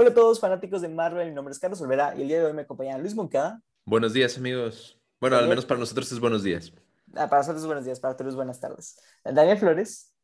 Hola 0.00 0.08
a 0.08 0.14
todos 0.14 0.40
fanáticos 0.40 0.80
de 0.80 0.88
Marvel, 0.88 1.28
mi 1.28 1.34
nombre 1.34 1.52
es 1.52 1.58
Carlos 1.58 1.78
Olvera 1.82 2.14
y 2.16 2.22
el 2.22 2.28
día 2.28 2.38
de 2.38 2.46
hoy 2.46 2.54
me 2.54 2.62
acompaña 2.62 2.96
Luis 2.96 3.14
Moncada. 3.14 3.60
Buenos 3.84 4.14
días 4.14 4.38
amigos. 4.38 4.98
Bueno, 5.20 5.36
al 5.36 5.46
menos 5.46 5.66
para 5.66 5.78
nosotros 5.78 6.10
es 6.10 6.18
buenos 6.18 6.42
días. 6.42 6.72
Ah, 7.14 7.28
para 7.28 7.40
nosotros 7.40 7.60
es 7.60 7.66
buenos 7.66 7.84
días, 7.84 8.00
para 8.00 8.16
todos 8.16 8.34
buenas 8.34 8.58
tardes. 8.58 8.98
Daniel 9.22 9.58
Flores. 9.58 10.14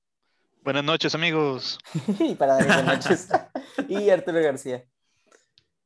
Buenas 0.65 0.83
noches 0.83 1.15
amigos. 1.15 1.79
y 2.21 2.35
para 2.37 2.55
Daniel 2.55 2.75
buenas 2.75 3.05
noches. 3.05 3.29
y 3.91 4.09
Arturo 4.09 4.41
García. 4.41 4.83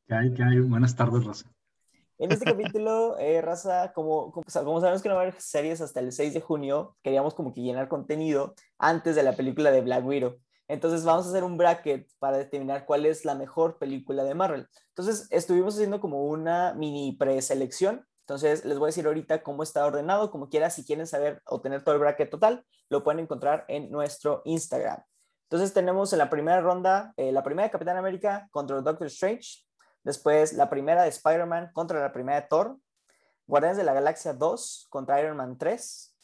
¿Qué 0.07 0.15
hay? 0.15 0.33
¿Qué 0.35 0.41
hay? 0.41 0.61
Buenas 0.61 0.95
tardes, 0.95 1.25
Raza. 1.25 1.51
En 2.17 2.31
este 2.31 2.45
capítulo, 2.45 3.17
eh, 3.19 3.41
Raza, 3.41 3.91
como, 3.91 4.31
como, 4.31 4.45
sabemos 4.47 5.01
que 5.01 5.09
no 5.09 5.15
va 5.15 5.21
a 5.23 5.23
haber 5.25 5.41
series 5.41 5.81
hasta 5.81 5.99
el 5.99 6.13
6 6.13 6.33
de 6.33 6.39
junio, 6.39 6.95
queríamos 7.03 7.33
como 7.33 7.53
que 7.53 7.59
llenar 7.59 7.89
contenido 7.89 8.55
antes 8.77 9.17
de 9.17 9.23
la 9.23 9.33
película 9.33 9.69
de 9.69 9.81
Black 9.81 10.05
Widow. 10.05 10.39
Entonces 10.71 11.03
vamos 11.03 11.25
a 11.25 11.29
hacer 11.29 11.43
un 11.43 11.57
bracket 11.57 12.09
para 12.17 12.37
determinar 12.37 12.85
cuál 12.85 13.05
es 13.05 13.25
la 13.25 13.35
mejor 13.35 13.77
película 13.77 14.23
de 14.23 14.33
Marvel. 14.33 14.69
Entonces 14.87 15.27
estuvimos 15.29 15.73
haciendo 15.73 15.99
como 15.99 16.23
una 16.23 16.73
mini 16.75 17.11
preselección. 17.11 18.07
Entonces 18.21 18.63
les 18.63 18.79
voy 18.79 18.85
a 18.85 18.91
decir 18.91 19.05
ahorita 19.05 19.43
cómo 19.43 19.63
está 19.63 19.85
ordenado, 19.85 20.31
como 20.31 20.47
quiera, 20.47 20.69
si 20.69 20.85
quieren 20.85 21.07
saber 21.07 21.41
o 21.45 21.59
tener 21.59 21.83
todo 21.83 21.95
el 21.95 21.99
bracket 21.99 22.29
total, 22.29 22.65
lo 22.87 23.03
pueden 23.03 23.19
encontrar 23.19 23.65
en 23.67 23.91
nuestro 23.91 24.43
Instagram. 24.45 25.03
Entonces 25.49 25.73
tenemos 25.73 26.13
en 26.13 26.19
la 26.19 26.29
primera 26.29 26.61
ronda, 26.61 27.13
eh, 27.17 27.33
la 27.33 27.43
primera 27.43 27.67
de 27.67 27.71
Capitán 27.71 27.97
América 27.97 28.47
contra 28.49 28.79
Doctor 28.79 29.07
Strange, 29.07 29.65
después 30.05 30.53
la 30.53 30.69
primera 30.69 31.03
de 31.03 31.09
Spider-Man 31.09 31.71
contra 31.73 31.99
la 31.99 32.13
primera 32.13 32.39
de 32.39 32.47
Thor, 32.47 32.77
Guardianes 33.45 33.77
de 33.77 33.83
la 33.83 33.91
Galaxia 33.91 34.31
2 34.31 34.87
contra 34.89 35.19
Iron 35.19 35.35
Man 35.35 35.57
3, 35.57 36.15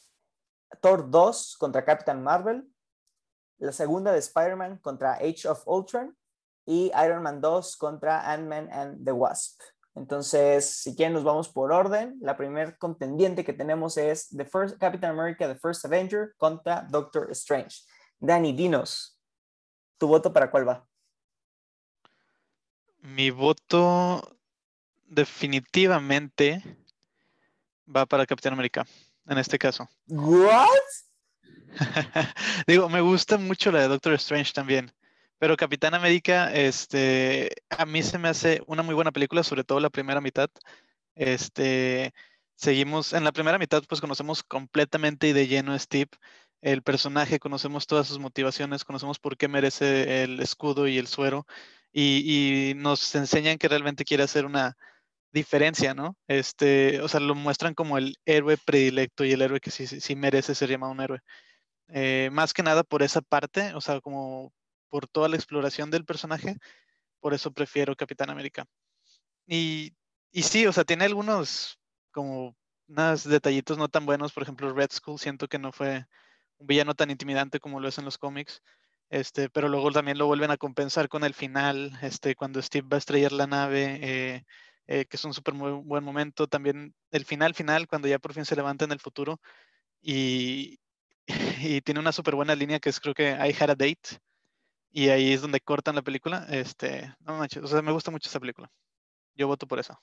Thor 0.80 1.12
2 1.12 1.58
contra 1.60 1.84
Captain 1.84 2.24
Marvel, 2.24 2.66
la 3.60 3.72
segunda 3.72 4.12
de 4.12 4.20
Spider-Man 4.20 4.78
contra 4.78 5.14
Age 5.14 5.48
of 5.48 5.64
Ultron 5.66 6.16
y 6.66 6.92
Iron 7.04 7.24
Man 7.24 7.42
2 7.42 7.78
contra 7.78 8.32
Ant-Man 8.32 8.70
and 8.72 9.06
the 9.06 9.12
Wasp. 9.12 9.60
Entonces, 9.96 10.70
si 10.70 10.96
quieren, 10.96 11.14
nos 11.14 11.24
vamos 11.24 11.50
por 11.50 11.72
orden. 11.72 12.18
La 12.22 12.38
primer 12.38 12.78
contendiente 12.78 13.44
que 13.44 13.54
tenemos 13.54 13.98
es 13.98 14.30
The 14.30 14.46
First 14.46 14.78
Captain 14.78 15.12
America, 15.12 15.48
The 15.48 15.60
First 15.60 15.86
Avenger 15.86 16.36
contra 16.38 16.84
Doctor 16.84 17.32
Strange. 17.32 17.82
Danny, 18.20 18.54
dinos, 18.54 19.20
¿tu 19.98 20.08
voto 20.08 20.32
para 20.32 20.52
cuál 20.52 20.68
va? 20.68 20.88
Mi 23.00 23.32
voto 23.32 24.22
definitivamente 25.06 26.62
va 27.88 28.06
para 28.06 28.26
Capitán 28.26 28.54
América, 28.54 28.86
en 29.26 29.38
este 29.38 29.58
caso. 29.58 29.90
¿What? 30.08 30.68
Digo, 32.68 32.90
me 32.90 33.02
gusta 33.02 33.38
mucho 33.38 33.72
la 33.72 33.82
de 33.82 33.88
Doctor 33.88 34.14
Strange 34.14 34.54
también. 34.54 34.92
Pero 35.40 35.56
Capitán 35.58 35.94
América, 35.94 36.52
este, 36.54 37.52
a 37.70 37.86
mí 37.86 38.02
se 38.04 38.18
me 38.18 38.30
hace 38.30 38.62
una 38.66 38.82
muy 38.84 38.96
buena 38.96 39.12
película, 39.12 39.44
sobre 39.44 39.64
todo 39.64 39.80
la 39.80 39.90
primera 39.92 40.22
mitad. 40.22 40.50
Este, 41.16 42.14
seguimos, 42.56 43.14
en 43.14 43.24
la 43.24 43.32
primera 43.32 43.60
mitad, 43.60 43.84
pues 43.88 44.02
conocemos 44.02 44.44
completamente 44.44 45.28
y 45.28 45.34
de 45.34 45.48
lleno 45.48 45.74
a 45.74 45.80
Steve, 45.80 46.10
el 46.62 46.82
personaje, 46.84 47.40
conocemos 47.40 47.86
todas 47.88 48.08
sus 48.08 48.20
motivaciones, 48.20 48.84
conocemos 48.84 49.20
por 49.20 49.38
qué 49.38 49.48
merece 49.48 50.24
el 50.24 50.40
escudo 50.40 50.88
y 50.88 50.98
el 50.98 51.08
suero, 51.08 51.46
y, 51.92 52.72
y 52.72 52.74
nos 52.76 53.14
enseñan 53.16 53.58
que 53.60 53.68
realmente 53.68 54.06
quiere 54.06 54.24
hacer 54.24 54.46
una 54.46 54.76
diferencia, 55.32 55.94
¿no? 55.94 56.18
Este, 56.28 57.02
o 57.02 57.08
sea, 57.08 57.20
lo 57.20 57.36
muestran 57.36 57.74
como 57.76 57.98
el 57.98 58.16
héroe 58.26 58.58
predilecto 58.58 59.24
y 59.26 59.32
el 59.34 59.42
héroe 59.42 59.60
que 59.60 59.72
sí, 59.72 59.88
sí 59.88 60.16
merece 60.16 60.56
ser 60.56 60.70
llamado 60.70 60.94
un 60.94 61.02
héroe. 61.02 61.20
Eh, 61.90 62.30
más 62.32 62.54
que 62.54 62.64
nada 62.64 62.84
por 62.84 63.04
esa 63.04 63.22
parte, 63.22 63.74
o 63.74 63.82
sea, 63.82 64.02
como 64.02 64.54
por 64.90 65.08
toda 65.08 65.30
la 65.30 65.36
exploración 65.36 65.92
del 65.92 66.06
personaje, 66.06 66.58
por 67.20 67.34
eso 67.34 67.52
prefiero 67.52 67.96
Capitán 67.96 68.30
América. 68.30 68.66
Y, 69.46 69.94
y 70.32 70.44
sí, 70.44 70.66
o 70.68 70.74
sea, 70.74 70.84
tiene 70.84 71.06
algunos 71.06 71.80
como 72.12 72.56
unos 72.88 73.24
detallitos 73.24 73.78
no 73.78 73.90
tan 73.90 74.06
buenos, 74.06 74.34
por 74.34 74.44
ejemplo, 74.44 74.74
Red 74.74 74.92
Skull 74.92 75.20
siento 75.20 75.48
que 75.48 75.60
no 75.60 75.72
fue 75.72 76.06
un 76.58 76.68
villano 76.68 76.96
tan 76.96 77.12
intimidante 77.12 77.60
como 77.60 77.80
lo 77.80 77.88
es 77.88 77.98
en 77.98 78.06
los 78.06 78.18
cómics, 78.18 78.62
este, 79.10 79.50
pero 79.50 79.70
luego 79.70 79.92
también 79.92 80.18
lo 80.18 80.28
vuelven 80.28 80.52
a 80.52 80.58
compensar 80.58 81.10
con 81.10 81.24
el 81.24 81.34
final, 81.34 81.98
este, 82.02 82.36
cuando 82.36 82.62
Steve 82.62 82.88
va 82.92 82.98
a 82.98 83.00
estrellar 83.00 83.32
la 83.32 83.48
nave, 83.48 84.00
eh, 84.02 84.44
eh, 84.88 85.06
que 85.06 85.18
es 85.18 85.26
un 85.26 85.34
súper 85.34 85.54
buen 85.54 86.04
momento, 86.04 86.48
también 86.48 86.94
el 87.12 87.26
final 87.26 87.54
final, 87.56 87.88
cuando 87.88 88.08
ya 88.08 88.20
por 88.20 88.34
fin 88.34 88.46
se 88.46 88.56
levanta 88.56 88.86
en 88.86 88.92
el 88.92 89.00
futuro, 89.00 89.40
y, 90.02 90.80
y 91.62 91.82
tiene 91.82 92.00
una 92.00 92.12
súper 92.12 92.36
buena 92.36 92.56
línea 92.56 92.80
que 92.80 92.90
es 92.90 93.00
creo 93.00 93.14
que 93.14 93.32
I 93.32 93.56
had 93.60 93.70
a 93.70 93.76
date. 93.76 94.20
Y 94.92 95.10
ahí 95.10 95.34
es 95.34 95.42
donde 95.42 95.60
cortan 95.60 95.96
la 95.96 96.02
película. 96.02 96.48
Este, 96.50 97.14
no 97.20 97.38
manches, 97.38 97.64
o 97.64 97.68
sea, 97.68 97.82
me 97.82 97.92
gusta 97.92 98.12
mucho 98.12 98.30
esa 98.30 98.40
película. 98.40 98.72
Yo 99.36 99.48
voto 99.48 99.68
por 99.68 99.80
eso. 99.80 100.00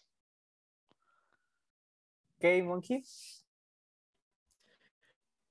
Ok, 2.36 2.44
Monkey. 2.64 3.02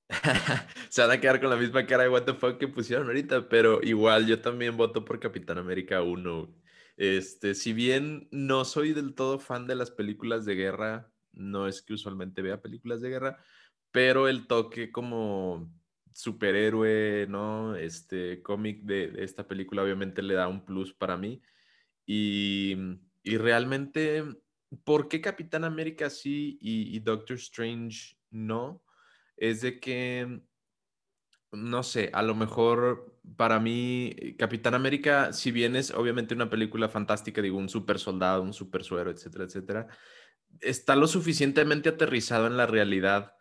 Se 0.88 1.02
van 1.02 1.10
a 1.10 1.20
quedar 1.20 1.40
con 1.40 1.50
la 1.50 1.56
misma 1.56 1.86
cara 1.86 2.04
de 2.04 2.08
what 2.08 2.24
the 2.24 2.34
fuck 2.34 2.58
que 2.58 2.68
pusieron 2.68 3.06
ahorita, 3.06 3.48
pero 3.48 3.82
igual 3.82 4.26
yo 4.26 4.40
también 4.40 4.76
voto 4.76 5.04
por 5.04 5.18
Capitán 5.18 5.58
América 5.58 6.02
1. 6.02 6.54
Este, 6.96 7.54
si 7.54 7.72
bien 7.72 8.28
no 8.30 8.64
soy 8.64 8.92
del 8.92 9.14
todo 9.14 9.38
fan 9.38 9.66
de 9.66 9.74
las 9.74 9.90
películas 9.90 10.44
de 10.44 10.54
guerra, 10.54 11.12
no 11.32 11.66
es 11.66 11.82
que 11.82 11.94
usualmente 11.94 12.42
vea 12.42 12.62
películas 12.62 13.00
de 13.00 13.08
guerra, 13.10 13.44
pero 13.94 14.26
el 14.26 14.48
toque 14.48 14.90
como 14.90 15.72
superhéroe, 16.12 17.28
¿no? 17.28 17.76
Este 17.76 18.42
cómic 18.42 18.82
de, 18.82 19.12
esta 19.18 19.46
película 19.46 19.84
obviamente 19.84 20.20
le 20.20 20.34
da 20.34 20.48
un 20.48 20.64
plus 20.64 20.92
para 20.92 21.16
mí. 21.16 21.40
Y, 22.04 22.76
realmente, 23.22 24.24
¿por 24.82 25.06
qué 25.06 25.20
Capitán 25.20 25.62
América 25.62 26.10
sí 26.10 26.58
y, 26.60 26.98
Doctor 26.98 27.36
Strange 27.36 28.16
no? 28.32 28.82
Es 29.36 29.60
de 29.60 29.78
que, 29.78 30.40
no 31.52 31.84
sé, 31.84 32.10
a 32.14 32.22
lo 32.22 32.34
mejor 32.34 33.16
para 33.36 33.60
mí 33.60 34.34
Capitán 34.36 34.74
América, 34.74 35.32
si 35.32 35.52
bien 35.52 35.76
es 35.76 35.92
obviamente 35.92 36.34
una 36.34 36.50
película 36.50 36.88
fantástica, 36.88 37.40
digo, 37.40 37.58
un 37.58 37.68
super 37.68 38.00
soldado, 38.00 38.42
un 38.42 38.54
super 38.54 38.82
suero, 38.82 39.12
etcétera, 39.12 39.44
etcétera, 39.44 39.88
está 40.60 40.96
lo 40.96 41.06
suficientemente 41.06 41.90
aterrizado 41.90 42.48
en 42.48 42.56
la 42.56 42.66
realidad 42.66 43.34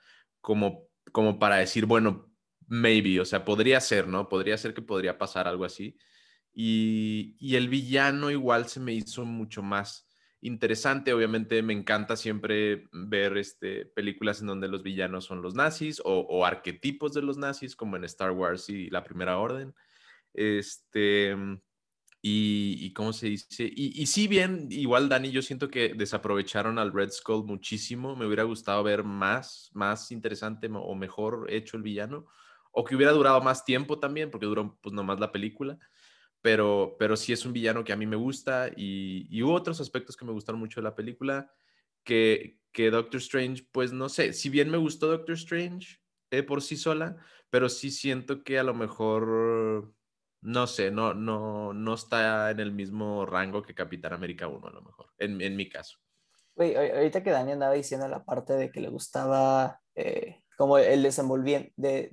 como, 0.43 0.89
como 1.13 1.39
para 1.39 1.55
decir, 1.55 1.85
bueno, 1.85 2.29
maybe, 2.67 3.21
o 3.21 3.25
sea, 3.25 3.45
podría 3.45 3.79
ser, 3.79 4.07
¿no? 4.07 4.27
Podría 4.27 4.57
ser 4.57 4.73
que 4.73 4.81
podría 4.81 5.17
pasar 5.17 5.47
algo 5.47 5.63
así. 5.63 5.97
Y, 6.53 7.37
y 7.39 7.55
el 7.55 7.69
villano 7.69 8.29
igual 8.29 8.67
se 8.67 8.81
me 8.81 8.93
hizo 8.93 9.23
mucho 9.25 9.63
más 9.63 10.05
interesante. 10.41 11.13
Obviamente 11.13 11.63
me 11.63 11.71
encanta 11.71 12.17
siempre 12.17 12.89
ver 12.91 13.37
este, 13.37 13.85
películas 13.85 14.41
en 14.41 14.47
donde 14.47 14.67
los 14.67 14.83
villanos 14.83 15.23
son 15.23 15.41
los 15.41 15.55
nazis 15.55 16.01
o, 16.03 16.19
o, 16.19 16.45
arquetipos 16.45 17.13
de 17.13 17.21
los 17.21 17.37
nazis, 17.37 17.75
como 17.77 17.95
en 17.95 18.03
Star 18.03 18.31
Wars 18.31 18.69
y 18.69 18.89
La 18.89 19.05
Primera 19.05 19.37
Orden. 19.37 19.73
Este, 20.33 21.37
y, 22.25 22.93
cómo 22.93 23.11
se 23.11 23.27
dice, 23.27 23.69
y, 23.75 24.05
si 24.05 24.29
bien, 24.29 24.67
igual 24.69 25.09
Dani, 25.09 25.29
yo 25.29 25.41
siento 25.41 25.69
que 25.69 25.93
desaprovecharon 25.93 26.79
al 26.79 26.93
Red 26.93 27.09
Skull 27.09 27.43
muchísimo, 27.43 28.15
me 28.15 28.25
hubiera 28.25 28.43
gustado 28.43 28.81
ver 28.81 29.03
más, 29.03 29.69
más 29.73 30.09
interesante 30.09 30.69
o 30.73 30.95
mejor 30.95 31.47
hecho 31.49 31.75
el 31.75 31.83
villano, 31.83 32.25
o 32.71 32.85
que 32.85 32.95
hubiera 32.95 33.11
durado 33.11 33.41
más 33.41 33.65
tiempo 33.65 33.99
también, 33.99 34.31
porque 34.31 34.45
duró 34.45 34.79
pues 34.81 34.93
nomás 34.93 35.19
la 35.19 35.33
película, 35.33 35.77
pero, 36.41 36.95
pero 36.97 37.17
sí 37.17 37.33
es 37.33 37.45
un 37.45 37.51
villano 37.51 37.83
que 37.83 37.91
a 37.91 37.97
mí 37.97 38.05
me 38.05 38.15
gusta 38.15 38.69
y, 38.69 39.27
y 39.29 39.43
hubo 39.43 39.53
otros 39.53 39.81
aspectos 39.81 40.15
que 40.15 40.23
me 40.23 40.31
gustaron 40.31 40.61
mucho 40.61 40.79
de 40.79 40.85
la 40.85 40.95
película, 40.95 41.51
que, 42.05 42.57
que 42.71 42.89
Doctor 42.89 43.19
Strange, 43.19 43.67
pues 43.73 43.91
no 43.91 44.07
sé, 44.07 44.31
si 44.31 44.47
bien 44.49 44.69
me 44.69 44.77
gustó 44.77 45.07
Doctor 45.07 45.35
Strange 45.35 45.99
eh, 46.31 46.41
por 46.41 46.61
sí 46.61 46.77
sola, 46.77 47.17
pero 47.49 47.67
sí 47.67 47.91
siento 47.91 48.45
que 48.45 48.59
a 48.59 48.63
lo 48.63 48.73
mejor 48.73 49.93
no 50.43 50.67
sé, 50.67 50.91
no, 50.91 51.13
no, 51.13 51.73
no 51.73 51.93
está 51.93 52.51
en 52.51 52.59
el 52.59 52.71
mismo 52.71 53.25
rango 53.25 53.63
que 53.63 53.73
Capitán 53.73 54.13
América 54.13 54.47
1 54.47 54.67
a 54.67 54.71
lo 54.71 54.81
mejor, 54.81 55.07
en, 55.17 55.41
en 55.41 55.55
mi 55.55 55.69
caso. 55.69 55.97
Güey, 56.55 56.75
ahorita 56.75 57.23
que 57.23 57.31
Dani 57.31 57.53
andaba 57.53 57.73
diciendo 57.73 58.07
la 58.07 58.23
parte 58.23 58.53
de 58.53 58.71
que 58.71 58.79
le 58.79 58.89
gustaba 58.89 59.79
eh, 59.95 60.43
como 60.57 60.77
el 60.77 61.01
desenvolviendo, 61.01 61.69
de, 61.75 62.09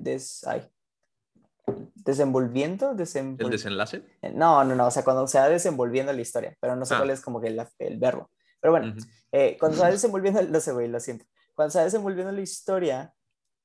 desenvolviendo, 1.94 2.92
¿El 2.92 3.50
desenlace? 3.50 4.02
Eh, 4.22 4.32
no, 4.34 4.64
no, 4.64 4.74
no, 4.74 4.86
o 4.86 4.90
sea, 4.90 5.04
cuando 5.04 5.26
se 5.26 5.38
va 5.38 5.48
desenvolviendo 5.48 6.12
la 6.12 6.20
historia, 6.20 6.56
pero 6.60 6.74
no 6.74 6.86
sé 6.86 6.96
cuál 6.96 7.10
ah. 7.10 7.12
es 7.12 7.20
como 7.20 7.40
que 7.40 7.48
el, 7.48 7.98
verbo. 7.98 8.30
Pero 8.60 8.72
bueno, 8.72 8.94
eh, 9.32 9.56
cuando 9.58 9.76
se 9.76 9.82
va 9.82 9.90
desenvolviendo, 9.90 10.42
no 10.48 10.60
sé, 10.60 10.72
güey, 10.72 10.88
lo 10.88 11.00
siento. 11.00 11.26
Cuando 11.54 11.72
se 11.72 11.78
va 11.78 11.84
desenvolviendo 11.84 12.32
la 12.32 12.40
historia, 12.40 13.12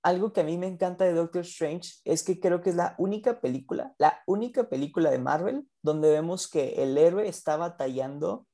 algo 0.06 0.32
que 0.34 0.42
a 0.42 0.44
mí 0.44 0.56
me 0.56 0.68
encanta 0.68 1.04
de 1.04 1.14
Doctor 1.14 1.42
Strange 1.42 1.96
es 2.06 2.24
que 2.24 2.40
creo 2.40 2.62
que 2.62 2.70
es 2.70 2.76
la 2.76 2.94
única 3.00 3.42
película, 3.42 3.96
la 3.98 4.22
única 4.28 4.70
película 4.70 5.10
de 5.10 5.18
Marvel 5.18 5.68
donde 5.82 6.12
vemos 6.12 6.48
que 6.48 6.84
el 6.84 6.96
héroe 6.96 7.28
está 7.28 7.58
batallando 7.58 8.46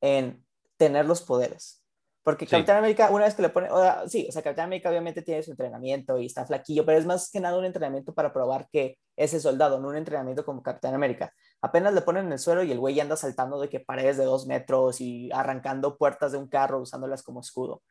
en 0.00 0.46
tener 0.76 1.04
los 1.06 1.20
poderes. 1.20 1.84
Porque 2.22 2.46
Sí. 2.46 2.52
Capitán 2.52 2.76
América, 2.76 3.10
una 3.10 3.24
vez 3.24 3.34
que 3.34 3.42
le 3.42 3.48
pone, 3.48 3.70
o 3.72 3.76
sea, 3.76 4.08
sí, 4.08 4.26
o 4.28 4.32
sea, 4.32 4.42
Capitán 4.42 4.66
América 4.66 4.88
obviamente 4.88 5.22
tiene 5.22 5.42
su 5.42 5.50
entrenamiento 5.50 6.16
y 6.16 6.26
está 6.26 6.46
flaquillo, 6.46 6.86
pero 6.86 6.96
es 6.96 7.06
más 7.06 7.28
que 7.28 7.40
nada 7.40 7.58
un 7.58 7.64
entrenamiento 7.64 8.14
para 8.14 8.32
probar 8.32 8.68
que 8.70 8.96
ese 9.16 9.40
soldado, 9.40 9.80
no 9.80 9.88
un 9.88 9.96
entrenamiento 9.96 10.44
como 10.44 10.62
Capitán 10.62 10.94
América. 10.94 11.34
Apenas 11.60 11.92
le 11.92 12.02
ponen 12.02 12.26
en 12.26 12.32
el 12.32 12.38
suelo 12.38 12.62
y 12.62 12.70
el 12.70 12.78
güey 12.78 13.00
anda 13.00 13.16
saltando 13.16 13.60
de 13.60 13.68
que 13.68 13.80
paredes 13.80 14.16
de 14.16 14.24
dos 14.24 14.46
metros 14.46 15.00
y 15.00 15.28
arrancando 15.32 15.98
puertas 15.98 16.30
de 16.30 16.38
un 16.38 16.48
carro 16.48 16.80
usándolas 16.80 17.24
como 17.24 17.40
escudo. 17.40 17.82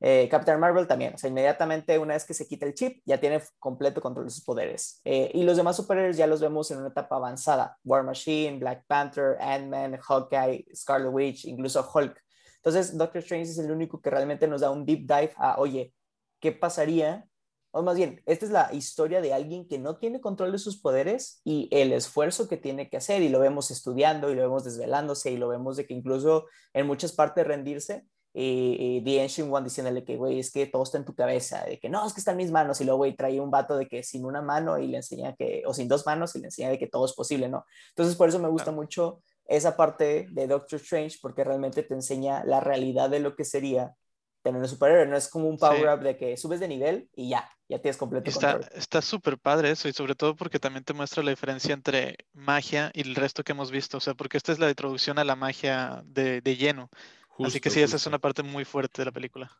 Eh, 0.00 0.28
Captain 0.30 0.58
Marvel 0.58 0.86
también, 0.86 1.14
o 1.14 1.18
sea, 1.18 1.28
inmediatamente 1.28 1.98
una 1.98 2.14
vez 2.14 2.24
que 2.24 2.32
se 2.32 2.48
quita 2.48 2.64
el 2.64 2.74
chip, 2.74 3.02
ya 3.04 3.18
tiene 3.20 3.42
completo 3.58 4.00
control 4.00 4.26
de 4.26 4.30
sus 4.30 4.44
poderes. 4.44 5.00
Eh, 5.04 5.30
y 5.34 5.42
los 5.42 5.58
demás 5.58 5.76
superhéroes 5.76 6.16
ya 6.16 6.26
los 6.26 6.40
vemos 6.40 6.70
en 6.70 6.78
una 6.78 6.88
etapa 6.88 7.16
avanzada. 7.16 7.78
War 7.84 8.02
Machine, 8.02 8.58
Black 8.58 8.86
Panther, 8.86 9.36
Ant-Man, 9.40 9.98
Hawkeye, 10.00 10.66
Scarlet 10.74 11.12
Witch, 11.12 11.44
incluso 11.44 11.86
Hulk. 11.94 12.18
Entonces, 12.56 12.96
Doctor 12.96 13.20
Strange 13.22 13.50
es 13.50 13.58
el 13.58 13.70
único 13.70 14.00
que 14.00 14.10
realmente 14.10 14.48
nos 14.48 14.62
da 14.62 14.70
un 14.70 14.84
deep 14.84 15.00
dive 15.00 15.32
a, 15.36 15.58
oye, 15.58 15.94
¿qué 16.40 16.52
pasaría? 16.52 17.26
O 17.72 17.82
más 17.82 17.96
bien, 17.96 18.20
esta 18.26 18.44
es 18.44 18.50
la 18.50 18.68
historia 18.72 19.20
de 19.20 19.32
alguien 19.32 19.68
que 19.68 19.78
no 19.78 19.96
tiene 19.96 20.20
control 20.20 20.50
de 20.52 20.58
sus 20.58 20.80
poderes 20.80 21.40
y 21.44 21.68
el 21.70 21.92
esfuerzo 21.92 22.48
que 22.48 22.56
tiene 22.56 22.88
que 22.88 22.96
hacer, 22.96 23.22
y 23.22 23.28
lo 23.28 23.38
vemos 23.38 23.70
estudiando, 23.70 24.30
y 24.30 24.34
lo 24.34 24.42
vemos 24.42 24.64
desvelándose, 24.64 25.30
y 25.30 25.36
lo 25.36 25.48
vemos 25.48 25.76
de 25.76 25.86
que 25.86 25.94
incluso 25.94 26.46
en 26.72 26.86
muchas 26.86 27.12
partes 27.12 27.46
rendirse, 27.46 28.06
y, 28.32 28.76
y 28.78 29.04
The 29.04 29.22
Ancient 29.22 29.52
One 29.52 29.64
diciéndole 29.64 30.04
que, 30.04 30.16
güey, 30.16 30.38
es 30.38 30.52
que 30.52 30.66
todo 30.66 30.82
está 30.82 30.98
en 30.98 31.04
tu 31.04 31.14
cabeza, 31.14 31.64
de 31.64 31.78
que 31.78 31.88
no, 31.88 32.06
es 32.06 32.12
que 32.12 32.20
está 32.20 32.30
en 32.30 32.36
mis 32.36 32.50
manos, 32.50 32.80
y 32.80 32.84
luego, 32.84 32.98
güey, 32.98 33.16
trae 33.16 33.40
un 33.40 33.50
vato 33.50 33.76
de 33.76 33.86
que 33.86 34.02
sin 34.02 34.24
una 34.24 34.40
mano 34.42 34.78
y 34.78 34.86
le 34.88 34.98
enseña 34.98 35.34
que, 35.34 35.62
o 35.66 35.74
sin 35.74 35.88
dos 35.88 36.06
manos 36.06 36.34
y 36.36 36.40
le 36.40 36.46
enseña 36.46 36.70
de 36.70 36.78
que 36.78 36.86
todo 36.86 37.04
es 37.06 37.12
posible, 37.12 37.48
¿no? 37.48 37.64
Entonces, 37.90 38.14
por 38.16 38.28
eso 38.28 38.38
me 38.38 38.48
gusta 38.48 38.70
mucho 38.70 39.22
esa 39.46 39.76
parte 39.76 40.28
de 40.30 40.46
Doctor 40.46 40.78
Strange, 40.80 41.18
porque 41.20 41.42
realmente 41.42 41.82
te 41.82 41.94
enseña 41.94 42.44
la 42.44 42.60
realidad 42.60 43.10
de 43.10 43.18
lo 43.20 43.34
que 43.34 43.44
sería 43.44 43.94
tener 44.42 44.62
un 44.62 44.68
superhéroe, 44.68 45.06
no 45.06 45.16
es 45.16 45.28
como 45.28 45.48
un 45.48 45.58
Sí. 45.58 45.66
power-up 45.66 46.00
de 46.00 46.16
que 46.16 46.36
subes 46.36 46.60
de 46.60 46.68
nivel 46.68 47.10
y 47.14 47.28
ya, 47.28 47.46
ya 47.68 47.78
tienes 47.82 47.98
completo 47.98 48.30
está 48.30 48.52
control. 48.52 48.72
está 48.74 49.02
súper 49.02 49.38
padre 49.38 49.70
eso, 49.70 49.86
y 49.88 49.92
sobre 49.92 50.14
todo 50.14 50.34
porque 50.34 50.58
también 50.58 50.82
te 50.82 50.94
muestra 50.94 51.22
la 51.22 51.30
diferencia 51.30 51.74
entre 51.74 52.16
magia 52.32 52.90
y 52.94 53.02
el 53.02 53.16
resto 53.16 53.42
que 53.44 53.52
hemos 53.52 53.70
visto. 53.70 53.98
O 53.98 54.00
sea, 54.00 54.14
porque 54.14 54.38
esta 54.38 54.52
es 54.52 54.58
la 54.58 54.70
introducción 54.70 55.18
a 55.18 55.24
la 55.24 55.36
magia 55.36 56.02
de, 56.06 56.40
de 56.40 56.56
lleno. 56.56 56.88
Así 57.44 57.60
que 57.60 57.68
Justo, 57.70 57.74
sí, 57.74 57.80
esa 57.82 57.96
es 57.96 58.02
justo. 58.02 58.08
una 58.10 58.18
parte 58.18 58.42
muy 58.42 58.64
fuerte 58.64 59.02
de 59.02 59.06
la 59.06 59.12
película. 59.12 59.50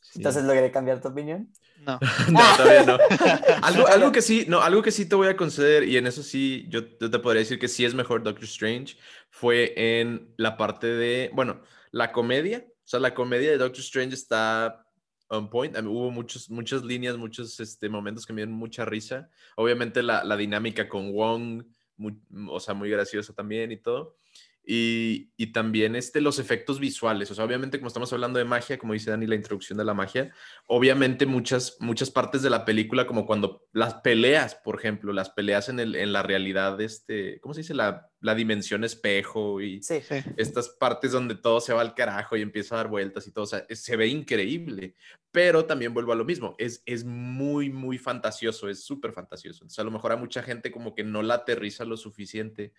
Sí. 0.00 0.20
Entonces, 0.20 0.44
¿logré 0.44 0.70
cambiar 0.70 1.00
tu 1.00 1.08
opinión? 1.08 1.48
No. 1.76 1.98
No, 2.30 2.40
todavía 2.56 2.84
no. 2.84 2.98
Algo, 3.62 3.86
algo 3.88 4.12
que 4.12 4.22
sí, 4.22 4.44
no, 4.48 4.60
algo 4.60 4.82
que 4.82 4.90
sí 4.92 5.06
te 5.08 5.16
voy 5.16 5.28
a 5.28 5.36
conceder, 5.36 5.84
y 5.88 5.96
en 5.96 6.06
eso 6.06 6.22
sí, 6.22 6.66
yo, 6.68 6.82
yo 7.00 7.10
te 7.10 7.18
podría 7.18 7.40
decir 7.40 7.58
que 7.58 7.68
sí 7.68 7.84
es 7.84 7.94
mejor 7.94 8.22
Doctor 8.22 8.44
Strange, 8.44 8.96
fue 9.30 9.74
en 9.76 10.32
la 10.36 10.56
parte 10.56 10.86
de, 10.86 11.30
bueno, 11.34 11.60
la 11.90 12.12
comedia. 12.12 12.64
O 12.68 12.86
sea, 12.86 13.00
la 13.00 13.14
comedia 13.14 13.50
de 13.50 13.58
Doctor 13.58 13.80
Strange 13.80 14.14
está 14.14 14.86
on 15.28 15.48
point. 15.50 15.76
Mí 15.76 15.88
hubo 15.88 16.10
muchos, 16.10 16.50
muchas 16.50 16.84
líneas, 16.84 17.16
muchos 17.16 17.58
este, 17.58 17.88
momentos 17.88 18.26
que 18.26 18.32
me 18.34 18.42
dieron 18.42 18.54
mucha 18.54 18.84
risa. 18.84 19.30
Obviamente 19.56 20.02
la, 20.02 20.22
la 20.22 20.36
dinámica 20.36 20.88
con 20.88 21.12
Wong, 21.12 21.64
muy- 21.96 22.18
o 22.50 22.60
sea, 22.60 22.74
muy 22.74 22.90
graciosa 22.90 23.32
también 23.32 23.72
y 23.72 23.78
todo. 23.78 24.16
Y, 24.66 25.30
y 25.36 25.48
también 25.52 25.94
este, 25.94 26.22
los 26.22 26.38
efectos 26.38 26.80
visuales. 26.80 27.30
O 27.30 27.34
sea, 27.34 27.44
obviamente 27.44 27.78
como 27.78 27.88
estamos 27.88 28.10
hablando 28.14 28.38
de 28.38 28.46
magia, 28.46 28.78
como 28.78 28.94
dice 28.94 29.10
Dani, 29.10 29.26
la 29.26 29.34
introducción 29.34 29.76
de 29.76 29.84
la 29.84 29.92
magia, 29.92 30.32
obviamente 30.66 31.26
muchas, 31.26 31.76
muchas 31.80 32.10
partes 32.10 32.40
de 32.40 32.48
la 32.48 32.64
película, 32.64 33.06
como 33.06 33.26
cuando 33.26 33.66
las 33.72 33.94
peleas, 33.96 34.54
por 34.54 34.78
ejemplo, 34.78 35.12
las 35.12 35.28
peleas 35.28 35.68
en, 35.68 35.80
el, 35.80 35.94
en 35.96 36.14
la 36.14 36.22
realidad, 36.22 36.80
este, 36.80 37.40
¿cómo 37.40 37.52
se 37.52 37.60
dice? 37.60 37.74
La, 37.74 38.08
la 38.20 38.34
dimensión 38.34 38.84
espejo 38.84 39.60
y 39.60 39.82
Sí. 39.82 40.00
Sí. 40.00 40.16
estas 40.38 40.70
partes 40.70 41.12
donde 41.12 41.34
todo 41.34 41.60
se 41.60 41.74
va 41.74 41.82
al 41.82 41.94
carajo 41.94 42.34
y 42.36 42.40
empieza 42.40 42.74
a 42.74 42.78
dar 42.78 42.88
vueltas 42.88 43.26
y 43.26 43.32
todo, 43.32 43.44
o 43.44 43.48
sea, 43.48 43.66
es- 43.68 43.82
se 43.82 43.96
ve 43.96 44.06
increíble, 44.06 44.94
pero 45.30 45.66
también 45.66 45.92
vuelvo 45.92 46.12
a 46.12 46.16
lo 46.16 46.24
mismo, 46.24 46.54
es, 46.56 46.82
es 46.86 47.04
muy, 47.04 47.68
muy 47.68 47.98
fantasioso, 47.98 48.70
es 48.70 48.82
súper 48.82 49.12
fantasioso. 49.12 49.56
Entonces, 49.64 49.78
a 49.78 49.84
lo 49.84 49.90
mejor 49.90 50.12
a 50.12 50.16
mucha 50.16 50.42
gente 50.42 50.70
como 50.70 50.94
que 50.94 51.04
no 51.04 51.22
la 51.22 51.34
aterriza 51.34 51.84
lo 51.84 51.98
suficiente 51.98 52.72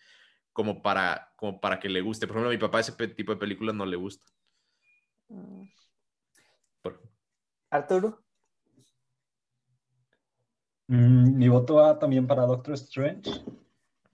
como 0.55 0.81
para, 0.81 1.33
como 1.35 1.59
para 1.61 1.79
que 1.81 1.89
le 1.89 2.01
guste. 2.01 2.27
Por 2.27 2.37
ejemplo, 2.37 2.49
a 2.49 2.53
mi 2.53 2.57
papá 2.57 2.79
ese 2.79 2.93
tipo 3.09 3.33
de 3.33 3.37
películas 3.37 3.75
no 3.75 3.85
le 3.85 3.97
gusta. 3.97 4.25
Mm. 5.29 5.65
Por- 6.81 7.01
Arturo. 7.69 8.23
Mm, 10.87 11.37
mi 11.37 11.49
voto 11.49 11.75
va 11.75 11.99
también 11.99 12.25
para 12.27 12.43
Doctor 12.45 12.75
Strange. 12.75 13.29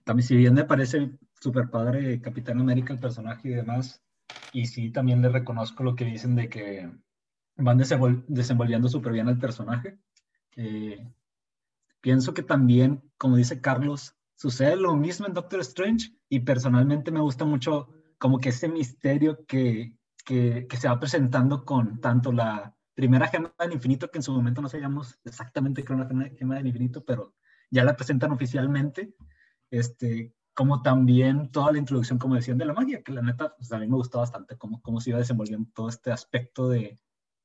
También, 0.04 0.26
si 0.26 0.36
bien 0.36 0.54
me 0.54 0.64
parece 0.64 1.12
súper 1.40 1.70
padre 1.70 2.20
Capitán 2.20 2.60
América, 2.60 2.92
el 2.92 3.00
personaje 3.00 3.48
y 3.50 3.52
demás, 3.54 4.02
y 4.52 4.66
sí 4.66 4.90
también 4.90 5.22
le 5.22 5.28
reconozco 5.28 5.84
lo 5.84 5.94
que 5.96 6.04
dicen 6.06 6.34
de 6.36 6.48
que 6.48 6.90
van 7.56 7.78
desenvol- 7.78 8.24
desenvolviendo 8.28 8.88
súper 8.88 9.12
bien 9.12 9.28
al 9.28 9.38
personaje. 9.38 9.98
Eh, 10.56 11.06
pienso 12.00 12.34
que 12.34 12.42
también, 12.42 13.02
como 13.18 13.36
dice 13.36 13.60
Carlos, 13.60 14.16
sucede 14.42 14.74
lo 14.74 14.96
mismo 14.96 15.28
en 15.28 15.34
Doctor 15.34 15.60
Strange 15.60 16.10
y 16.28 16.40
personalmente 16.40 17.12
me 17.12 17.20
gusta 17.20 17.44
mucho 17.44 17.90
como 18.18 18.40
que 18.40 18.48
ese 18.48 18.68
misterio 18.68 19.46
que, 19.46 19.94
que, 20.24 20.66
que 20.68 20.76
se 20.76 20.88
va 20.88 20.98
presentando 20.98 21.64
con 21.64 22.00
tanto 22.00 22.32
la 22.32 22.76
primera 22.92 23.28
gema 23.28 23.54
del 23.60 23.74
infinito, 23.74 24.10
que 24.10 24.18
en 24.18 24.24
su 24.24 24.32
momento 24.32 24.60
no 24.60 24.68
sabíamos 24.68 25.16
exactamente 25.24 25.84
qué 25.84 25.92
era 25.92 26.02
una 26.02 26.08
gema- 26.10 26.36
gema 26.36 26.56
del 26.56 26.66
infinito, 26.66 27.04
pero 27.04 27.36
ya 27.70 27.84
la 27.84 27.94
presentan 27.94 28.32
oficialmente, 28.32 29.14
este, 29.70 30.34
como 30.54 30.82
también 30.82 31.52
toda 31.52 31.70
la 31.70 31.78
introducción, 31.78 32.18
como 32.18 32.34
decían, 32.34 32.58
de 32.58 32.64
la 32.64 32.72
magia, 32.72 33.00
que 33.00 33.12
la 33.12 33.22
neta, 33.22 33.54
pues 33.56 33.70
a 33.70 33.78
mí 33.78 33.86
me 33.86 33.94
gustó 33.94 34.18
bastante 34.18 34.58
cómo, 34.58 34.82
cómo 34.82 35.00
se 35.00 35.10
iba 35.10 35.20
desenvolviendo 35.20 35.70
todo 35.72 35.88
este 35.88 36.10
aspecto 36.10 36.68
de 36.68 36.98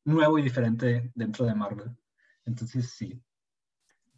nuevo 0.03 0.39
y 0.39 0.41
diferente 0.41 1.11
dentro 1.13 1.45
de 1.45 1.53
Marvel. 1.53 1.95
Entonces, 2.44 2.89
sí, 2.89 3.21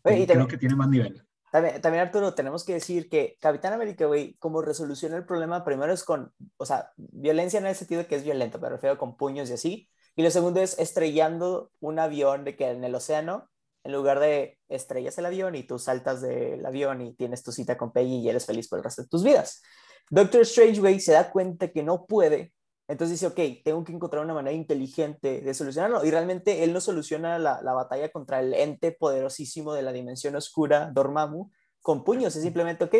Oye, 0.03 0.21
y 0.21 0.25
creo 0.25 0.27
también, 0.27 0.47
que 0.47 0.57
tiene 0.57 0.75
más 0.77 0.87
nivel. 0.87 1.25
También, 1.51 1.81
también, 1.81 2.05
Arturo, 2.05 2.33
tenemos 2.33 2.63
que 2.63 2.73
decir 2.73 3.09
que 3.09 3.37
Capitán 3.39 3.73
América, 3.73 4.05
güey, 4.05 4.35
como 4.35 4.61
resoluciona 4.61 5.17
el 5.17 5.25
problema, 5.25 5.63
primero 5.63 5.91
es 5.93 6.03
con, 6.03 6.33
o 6.57 6.65
sea, 6.65 6.91
violencia 6.97 7.59
en 7.59 7.65
el 7.65 7.75
sentido 7.75 8.07
que 8.07 8.15
es 8.15 8.23
violento, 8.23 8.59
pero 8.59 8.75
refiero 8.75 8.97
con 8.97 9.17
puños 9.17 9.49
y 9.49 9.53
así. 9.53 9.89
Y 10.15 10.23
lo 10.23 10.31
segundo 10.31 10.61
es 10.61 10.77
estrellando 10.79 11.71
un 11.79 11.99
avión 11.99 12.43
de 12.43 12.55
que 12.55 12.69
en 12.69 12.83
el 12.83 12.93
océano, 12.95 13.49
en 13.83 13.93
lugar 13.93 14.19
de 14.19 14.59
estrellas 14.67 15.17
el 15.17 15.25
avión 15.25 15.55
y 15.55 15.63
tú 15.63 15.79
saltas 15.79 16.21
del 16.21 16.65
avión 16.65 17.01
y 17.01 17.13
tienes 17.15 17.43
tu 17.43 17.51
cita 17.51 17.77
con 17.77 17.91
Peggy 17.91 18.17
y 18.17 18.29
eres 18.29 18.45
feliz 18.45 18.67
por 18.67 18.79
el 18.79 18.83
resto 18.83 19.03
de 19.03 19.07
tus 19.07 19.23
vidas. 19.23 19.61
Doctor 20.09 20.41
Strange, 20.41 20.79
güey, 20.79 20.99
se 20.99 21.13
da 21.13 21.31
cuenta 21.31 21.69
que 21.69 21.83
no 21.83 22.05
puede. 22.05 22.53
Entonces 22.89 23.21
dice, 23.21 23.27
ok, 23.27 23.63
tengo 23.63 23.83
que 23.83 23.93
encontrar 23.93 24.23
una 24.25 24.33
manera 24.33 24.55
inteligente 24.55 25.41
de 25.41 25.53
solucionarlo. 25.53 26.03
Y 26.03 26.09
realmente 26.09 26.63
él 26.63 26.73
no 26.73 26.81
soluciona 26.81 27.37
la, 27.37 27.61
la 27.61 27.73
batalla 27.73 28.09
contra 28.11 28.39
el 28.39 28.51
ente 28.55 28.91
poderosísimo 28.91 29.73
de 29.73 29.83
la 29.83 29.91
dimensión 29.91 30.35
oscura, 30.35 30.89
Dormammu, 30.91 31.51
con 31.81 32.03
puños. 32.03 32.35
Es 32.35 32.41
simplemente, 32.41 32.85
ok, 32.85 32.95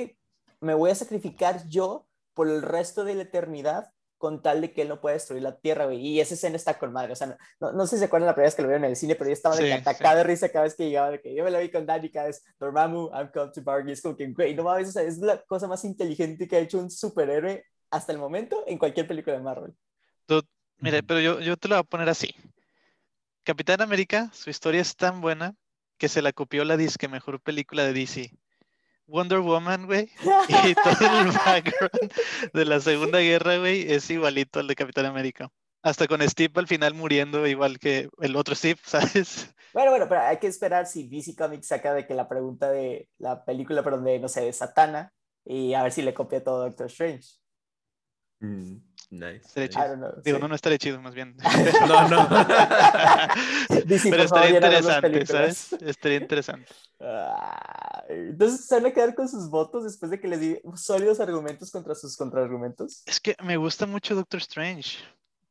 me 0.62 0.76
voy 0.76 0.92
a 0.92 0.96
sacrificar 0.96 1.68
yo 1.68 2.06
por 2.36 2.48
el 2.48 2.62
resto 2.62 3.04
de 3.04 3.16
la 3.16 3.24
eternidad 3.24 3.90
con 4.20 4.42
tal 4.44 4.62
de 4.62 4.74
que 4.74 4.84
él 4.84 4.90
no 4.90 5.02
pueda 5.02 5.14
destruir 5.16 5.42
la 5.42 5.58
Tierra, 5.58 5.86
güey. 5.86 6.06
Y 6.06 6.20
esa 6.20 6.36
escena 6.36 6.58
está 6.58 6.78
con 6.78 6.92
madre. 6.92 7.14
O 7.14 7.16
sea, 7.16 7.26
no, 7.28 7.38
no, 7.60 7.72
no 7.72 7.88
sé 7.88 7.96
si 7.96 8.00
se 8.02 8.06
acuerdan 8.06 8.28
la 8.28 8.36
primera 8.36 8.48
vez 8.48 8.56
que 8.56 8.62
lo 8.62 8.68
vieron 8.68 8.84
en 8.84 8.92
el 8.92 8.96
cine, 8.96 9.16
pero 9.16 9.30
yo 9.30 9.34
estaba 9.34 9.56
de 9.56 9.64
Sí, 9.64 9.84
que 9.84 9.94
sí. 9.94 10.04
de 10.04 10.24
risa 10.24 10.50
cada 10.50 10.66
vez 10.66 10.76
que 10.76 10.86
llegaba, 10.86 11.10
de 11.10 11.22
que 11.22 11.34
yo 11.34 11.44
me 11.44 11.50
la 11.50 11.60
vi 11.60 11.72
con 11.72 11.86
Dani 11.88 12.12
cada 12.12 12.28
vez, 12.28 12.44
Dormammu, 12.60 13.10
I'm 13.14 13.32
come 13.34 13.52
to 13.54 13.64
bargain. 13.64 13.90
Es 13.90 14.02
como 14.04 14.16
que, 14.16 14.28
güey, 14.34 14.54
no 14.54 14.64
mames, 14.64 14.90
o 14.90 14.92
sea, 14.92 15.04
es 15.04 15.18
la 15.18 15.42
cosa 15.46 15.68
más 15.68 15.84
inteligente 15.86 16.48
que 16.48 16.58
ha 16.58 16.60
hecho 16.60 16.78
un 16.78 16.92
superhéroe 16.92 17.66
hasta 17.92 18.12
el 18.12 18.18
momento 18.18 18.64
en 18.68 18.78
cualquier 18.78 19.08
película 19.08 19.36
de 19.38 19.44
Marvel. 19.44 19.74
Tú- 20.26 20.44
mire, 20.78 21.04
pero 21.04 21.20
yo, 21.20 21.40
yo 21.40 21.58
te 21.58 21.68
lo 21.68 21.76
voy 21.76 21.82
a 21.82 21.84
poner 21.84 22.10
así. 22.10 22.36
Capitán 23.44 23.82
América, 23.82 24.30
su 24.34 24.50
historia 24.50 24.82
es 24.82 24.96
tan 24.96 25.22
buena 25.22 25.56
que 25.98 26.08
se 26.08 26.22
la 26.22 26.34
copió 26.34 26.64
la 26.66 26.78
disque 26.78 27.08
mejor 27.08 27.42
película 27.42 27.84
de 27.84 27.94
DC. 27.94 28.32
Wonder 29.08 29.40
Woman, 29.40 29.88
güey, 29.88 30.08
y 30.48 30.76
todo 30.76 31.22
el 31.22 31.32
background 31.32 32.14
de 32.54 32.66
la 32.66 32.80
Segunda 32.80 33.20
Guerra, 33.20 33.58
güey, 33.58 33.92
es 33.92 34.08
igualito 34.12 34.60
al 34.60 34.68
de 34.68 34.76
Capitán 34.76 35.06
América. 35.08 35.50
Hasta 35.82 36.08
con 36.08 36.22
Steve 36.22 36.54
al 36.58 36.68
final 36.68 36.94
muriendo 36.94 37.48
igual 37.48 37.80
que 37.80 38.10
el 38.20 38.36
otro 38.36 38.54
Steve, 38.54 38.80
¿sabes? 38.86 39.52
Bueno, 39.74 39.90
bueno, 39.92 40.08
pero 40.08 40.22
hay 40.22 40.38
que 40.38 40.48
esperar 40.48 40.86
si 40.86 41.08
DC 41.08 41.36
Comics 41.36 41.68
saca 41.68 41.94
de 41.94 42.06
que 42.06 42.14
la 42.14 42.28
pregunta 42.30 42.70
de 42.70 43.10
la 43.18 43.44
película, 43.46 43.82
perdón, 43.84 44.04
de, 44.04 44.20
no 44.20 44.28
sé, 44.28 44.42
de 44.42 44.54
Satana, 44.54 45.12
y 45.44 45.74
a 45.74 45.82
ver 45.82 45.92
si 45.92 46.04
le 46.04 46.14
copia 46.14 46.44
todo 46.44 46.66
Doctor 46.66 46.88
Strange. 46.88 47.39
Mm, 48.40 48.78
nice. 49.12 49.68
Don't 49.70 49.98
know. 49.98 50.12
Digo, 50.24 50.38
sí. 50.38 50.42
no, 50.42 50.48
no 50.48 50.56
estaría 50.56 50.78
chido, 50.78 51.02
más 51.02 51.14
bien. 51.14 51.36
No, 51.88 52.08
no. 52.08 52.28
Pero 53.88 54.24
estaría 54.24 54.56
interesante. 54.56 55.26
¿sabes? 55.26 55.74
Estaría 55.74 56.18
interesante. 56.18 56.68
Ah, 57.00 58.04
Entonces, 58.10 58.66
¿se 58.66 58.76
van 58.76 58.86
a 58.88 58.92
quedar 58.92 59.16
con 59.16 59.28
sus 59.28 59.50
votos 59.50 59.84
después 59.84 60.12
de 60.12 60.20
que 60.20 60.28
les 60.28 60.40
di 60.40 60.58
sólidos 60.76 61.20
argumentos 61.20 61.72
contra 61.72 61.96
sus 61.96 62.16
contraargumentos? 62.18 63.04
Es 63.06 63.20
que 63.20 63.36
me 63.44 63.58
gusta 63.58 63.86
mucho 63.86 64.16
Doctor 64.16 64.40
Strange, 64.40 64.98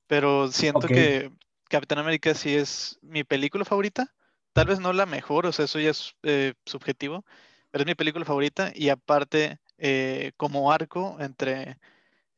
pero 0.06 0.50
siento 0.50 0.86
Ok. 0.86 0.88
que 0.88 1.32
Capitán 1.68 1.98
América 1.98 2.34
sí 2.34 2.54
es 2.54 2.98
mi 3.02 3.24
película 3.24 3.64
favorita. 3.64 4.12
Tal 4.52 4.66
vez 4.66 4.80
no 4.80 4.92
la 4.92 5.06
mejor, 5.06 5.46
o 5.46 5.52
sea, 5.52 5.66
eso 5.66 5.78
ya 5.78 5.90
es 5.90 6.14
eh, 6.22 6.54
subjetivo, 6.64 7.24
pero 7.70 7.82
es 7.82 7.86
mi 7.86 7.94
película 7.94 8.24
favorita 8.24 8.72
y 8.74 8.88
aparte, 8.88 9.60
eh, 9.76 10.32
como 10.36 10.72
arco 10.72 11.16
entre 11.20 11.78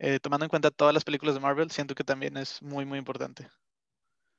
eh, 0.01 0.19
tomando 0.19 0.47
en 0.47 0.51
cuenta 0.51 0.71
todas 0.71 0.93
las 0.93 1.05
películas 1.05 1.35
de 1.35 1.41
Marvel, 1.41 1.71
siento 1.71 1.95
que 1.95 2.05
también 2.05 2.37
es 2.37 2.61
muy, 2.63 2.85
muy 2.85 2.99
importante. 2.99 3.49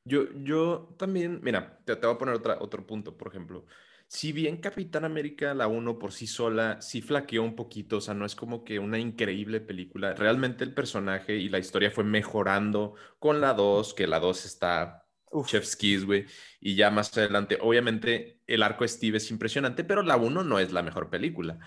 Yo, 0.03 0.23
yo 0.33 0.95
también, 0.97 1.39
mira, 1.43 1.79
te, 1.85 1.95
te 1.95 2.07
voy 2.07 2.15
a 2.15 2.17
poner 2.17 2.35
otra, 2.35 2.57
otro 2.59 2.85
punto, 2.85 3.15
por 3.15 3.27
ejemplo. 3.29 3.65
Si 4.07 4.33
bien 4.33 4.57
Capitán 4.57 5.05
América, 5.05 5.53
la 5.53 5.67
1 5.67 5.97
por 5.99 6.11
sí 6.11 6.27
sola, 6.27 6.81
sí 6.81 7.01
flaqueó 7.01 7.43
un 7.43 7.55
poquito, 7.55 7.97
o 7.97 8.01
sea, 8.01 8.13
no 8.13 8.25
es 8.25 8.35
como 8.35 8.63
que 8.65 8.79
una 8.79 8.99
increíble 8.99 9.61
película. 9.61 10.13
Realmente 10.15 10.63
el 10.65 10.73
personaje 10.73 11.37
y 11.37 11.47
la 11.47 11.59
historia 11.59 11.91
fue 11.91 12.03
mejorando 12.03 12.95
con 13.19 13.39
la 13.39 13.53
2, 13.53 13.93
que 13.93 14.07
la 14.07 14.19
2 14.19 14.45
está 14.45 15.07
Uf. 15.31 15.47
Chef's 15.47 15.75
Kiss, 15.75 16.05
güey. 16.05 16.25
Y 16.59 16.75
ya 16.75 16.91
más 16.91 17.15
adelante, 17.17 17.57
obviamente, 17.61 18.41
el 18.47 18.63
arco 18.63 18.87
Steve 18.87 19.17
es 19.17 19.31
impresionante, 19.31 19.83
pero 19.83 20.03
la 20.03 20.17
1 20.17 20.43
no 20.43 20.59
es 20.59 20.73
la 20.73 20.83
mejor 20.83 21.09
película. 21.09 21.59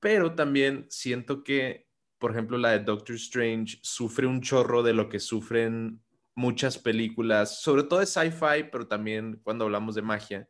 Pero 0.00 0.34
también 0.34 0.86
siento 0.88 1.44
que, 1.44 1.85
por 2.18 2.30
ejemplo, 2.30 2.58
la 2.58 2.72
de 2.72 2.80
Doctor 2.80 3.16
Strange 3.16 3.78
sufre 3.82 4.26
un 4.26 4.40
chorro 4.40 4.82
de 4.82 4.92
lo 4.92 5.08
que 5.08 5.20
sufren 5.20 6.02
muchas 6.34 6.78
películas, 6.78 7.60
sobre 7.62 7.82
todo 7.82 8.00
de 8.00 8.06
sci-fi, 8.06 8.64
pero 8.70 8.86
también 8.86 9.40
cuando 9.42 9.64
hablamos 9.64 9.94
de 9.94 10.02
magia, 10.02 10.48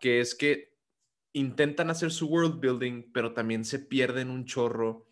que 0.00 0.20
es 0.20 0.34
que 0.34 0.76
intentan 1.32 1.90
hacer 1.90 2.12
su 2.12 2.28
world 2.28 2.60
building, 2.60 3.10
pero 3.12 3.34
también 3.34 3.64
se 3.64 3.78
pierden 3.78 4.30
un 4.30 4.44
chorro 4.46 5.08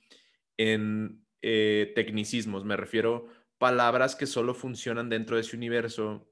en 0.57 1.25
eh, 1.43 1.93
tecnicismos. 1.95 2.65
Me 2.65 2.77
refiero 2.77 3.27
palabras 3.59 4.17
que 4.17 4.27
solo 4.27 4.55
funcionan 4.55 5.09
dentro 5.09 5.37
de 5.37 5.43
ese 5.43 5.57
universo 5.57 6.31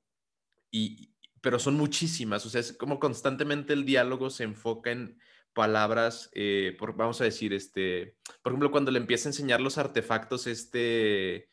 y, 0.70 1.14
pero 1.40 1.58
son 1.58 1.74
muchísimas, 1.74 2.46
o 2.46 2.50
sea, 2.50 2.60
es 2.60 2.72
como 2.72 2.98
constantemente 2.98 3.72
el 3.72 3.84
diálogo 3.84 4.30
se 4.30 4.44
enfoca 4.44 4.92
en 4.92 5.18
palabras, 5.54 6.30
eh, 6.34 6.74
por, 6.78 6.96
vamos 6.96 7.20
a 7.20 7.24
decir, 7.24 7.52
este, 7.52 8.16
por 8.42 8.52
ejemplo, 8.52 8.70
cuando 8.70 8.90
le 8.90 8.98
empieza 8.98 9.28
a 9.28 9.30
enseñar 9.30 9.60
los 9.60 9.78
artefactos, 9.78 10.46
este, 10.46 11.48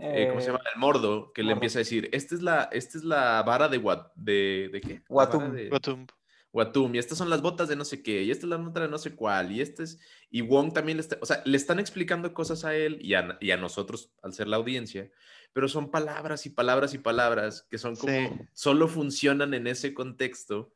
eh, 0.00 0.26
¿cómo 0.28 0.40
se 0.40 0.48
llama? 0.48 0.60
El 0.74 0.80
mordo, 0.80 1.32
que 1.32 1.42
le 1.42 1.52
empieza 1.52 1.78
a 1.78 1.80
decir, 1.80 2.08
esta 2.12 2.34
es 2.34 2.42
la, 2.42 2.68
esta 2.72 2.98
es 2.98 3.04
la 3.04 3.42
vara 3.42 3.68
de, 3.68 3.78
Wat, 3.78 4.12
de, 4.16 4.68
¿de 4.72 4.80
qué? 4.80 5.02
Watum. 5.08 5.52
de- 5.52 5.70
Watum. 5.70 6.06
Watum, 6.52 6.94
y 6.94 6.98
estas 6.98 7.18
son 7.18 7.28
las 7.28 7.42
botas 7.42 7.68
de 7.68 7.76
no 7.76 7.84
sé 7.84 8.02
qué, 8.02 8.22
y 8.22 8.30
esta 8.30 8.46
es 8.46 8.50
la 8.50 8.56
otra 8.56 8.84
de 8.84 8.90
no 8.90 8.96
sé 8.96 9.14
cuál, 9.14 9.52
y 9.52 9.60
este 9.60 9.82
es, 9.82 10.00
y 10.30 10.40
Wong 10.40 10.72
también 10.72 10.96
le 10.96 11.02
está, 11.02 11.18
o 11.20 11.26
sea, 11.26 11.42
le 11.44 11.54
están 11.56 11.78
explicando 11.78 12.32
cosas 12.32 12.64
a 12.64 12.74
él 12.74 12.98
y 13.02 13.12
a, 13.12 13.36
y 13.42 13.50
a 13.50 13.58
nosotros 13.58 14.10
al 14.22 14.32
ser 14.32 14.48
la 14.48 14.56
audiencia, 14.56 15.10
pero 15.52 15.68
son 15.68 15.90
palabras 15.90 16.46
y 16.46 16.50
palabras 16.50 16.94
y 16.94 16.98
palabras 16.98 17.66
que 17.70 17.76
son 17.76 17.94
como, 17.96 18.10
Sí. 18.12 18.28
solo 18.54 18.88
funcionan 18.88 19.52
en 19.52 19.66
ese 19.66 19.92
contexto 19.92 20.72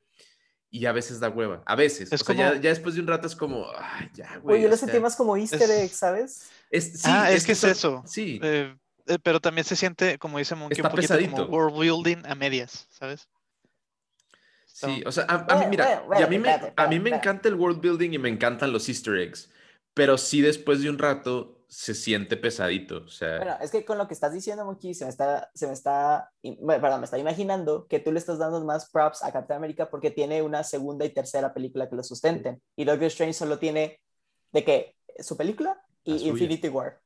y 0.71 0.87
a 0.87 0.93
veces 0.93 1.19
da 1.21 1.29
hueva, 1.29 1.63
a 1.67 1.75
veces, 1.75 2.13
Es 2.13 2.23
o 2.23 2.25
sea, 2.25 2.35
ya, 2.35 2.49
como- 2.51 2.61
ya 2.63 2.71
después 2.71 2.95
de 2.95 3.01
un 3.01 3.07
rato 3.09 3.27
es 3.27 3.35
como, 3.35 3.67
ay, 3.77 4.09
ya, 4.15 4.29
güey. 4.39 4.41
Güey, 4.43 4.63
yo 4.63 4.69
lo 4.69 4.77
sentí 4.77 5.01
más 5.01 5.17
como 5.17 5.37
easter 5.37 5.63
es- 5.63 5.71
egg, 5.71 5.91
¿sabes? 5.91 6.51
es, 6.71 6.93
sí, 7.01 7.11
ah, 7.11 7.31
es, 7.33 7.45
que 7.45 7.53
es 7.53 7.59
son- 7.59 7.71
eso. 7.71 8.03
Sí, 8.07 8.39
Eh, 8.43 8.75
eh, 9.07 9.19
pero 9.23 9.41
también 9.41 9.65
se 9.65 9.75
siente, 9.75 10.17
como 10.19 10.39
dice 10.39 10.55
Monkey, 10.55 10.77
Está 10.79 10.89
un 10.89 10.95
poquito 10.95 11.15
pesadito. 11.15 11.47
como 11.47 11.57
world 11.57 11.79
building 11.81 12.25
a 12.27 12.35
medias, 12.37 12.87
¿sabes? 12.91 13.29
Sí, 14.67 15.03
o 15.05 15.13
sea, 15.13 15.25
a, 15.29 15.35
a 15.53 15.59
mí, 15.59 15.67
mira, 15.69 16.05
y 16.19 16.23
a 16.23 16.27
mí, 16.27 16.39
me, 16.39 16.51
a 16.77 16.87
mí 16.87 17.01
me 17.01 17.11
encanta 17.11 17.49
el 17.49 17.55
world 17.57 17.81
building 17.81 18.13
y 18.15 18.19
me 18.19 18.29
encantan 18.31 18.73
los 18.73 18.89
easter 18.89 19.15
eggs, 19.19 19.51
pero 19.93 20.17
sí 20.17 20.41
después 20.41 20.81
de 20.81 20.89
un 20.89 20.99
rato 20.99 21.60
se 21.71 21.95
siente 21.95 22.37
pesadito, 22.37 23.05
o 23.05 23.09
sea, 23.09 23.37
Bueno, 23.37 23.57
es 23.61 23.71
que 23.71 23.85
con 23.85 23.97
lo 23.97 24.09
que 24.09 24.15
estás 24.15 24.33
diciendo, 24.33 24.65
Monkey, 24.65 24.93
se 24.93 25.05
me 25.05 25.11
está, 25.11 25.51
se 25.55 25.69
me 25.69 25.73
está, 25.73 26.29
perdón, 26.43 27.01
me 27.01 27.05
está 27.05 27.17
imaginando 27.17 27.87
que 27.87 28.01
tú 28.01 28.11
le 28.11 28.19
estás 28.19 28.39
dando 28.39 28.61
más 28.65 28.91
props 28.91 29.23
a 29.23 29.31
Capitán 29.31 29.59
América 29.59 29.89
porque 29.89 30.11
tiene 30.11 30.43
una 30.43 30.65
segunda 30.65 31.05
y 31.05 31.11
tercera 31.11 31.55
película 31.55 31.89
que 31.89 31.95
lo 31.95 32.03
sustenten. 32.03 32.61
Y 32.75 32.85
Doctor 32.85 33.07
Strange 33.07 33.35
solo 33.35 33.61
tiene, 33.61 34.01
¿de 34.51 34.65
qué? 34.65 34.97
Su 35.21 35.37
película 35.37 35.81
La 36.05 36.17
y. 36.17 36.29
Infinity 36.29 36.69
War. 36.69 37.01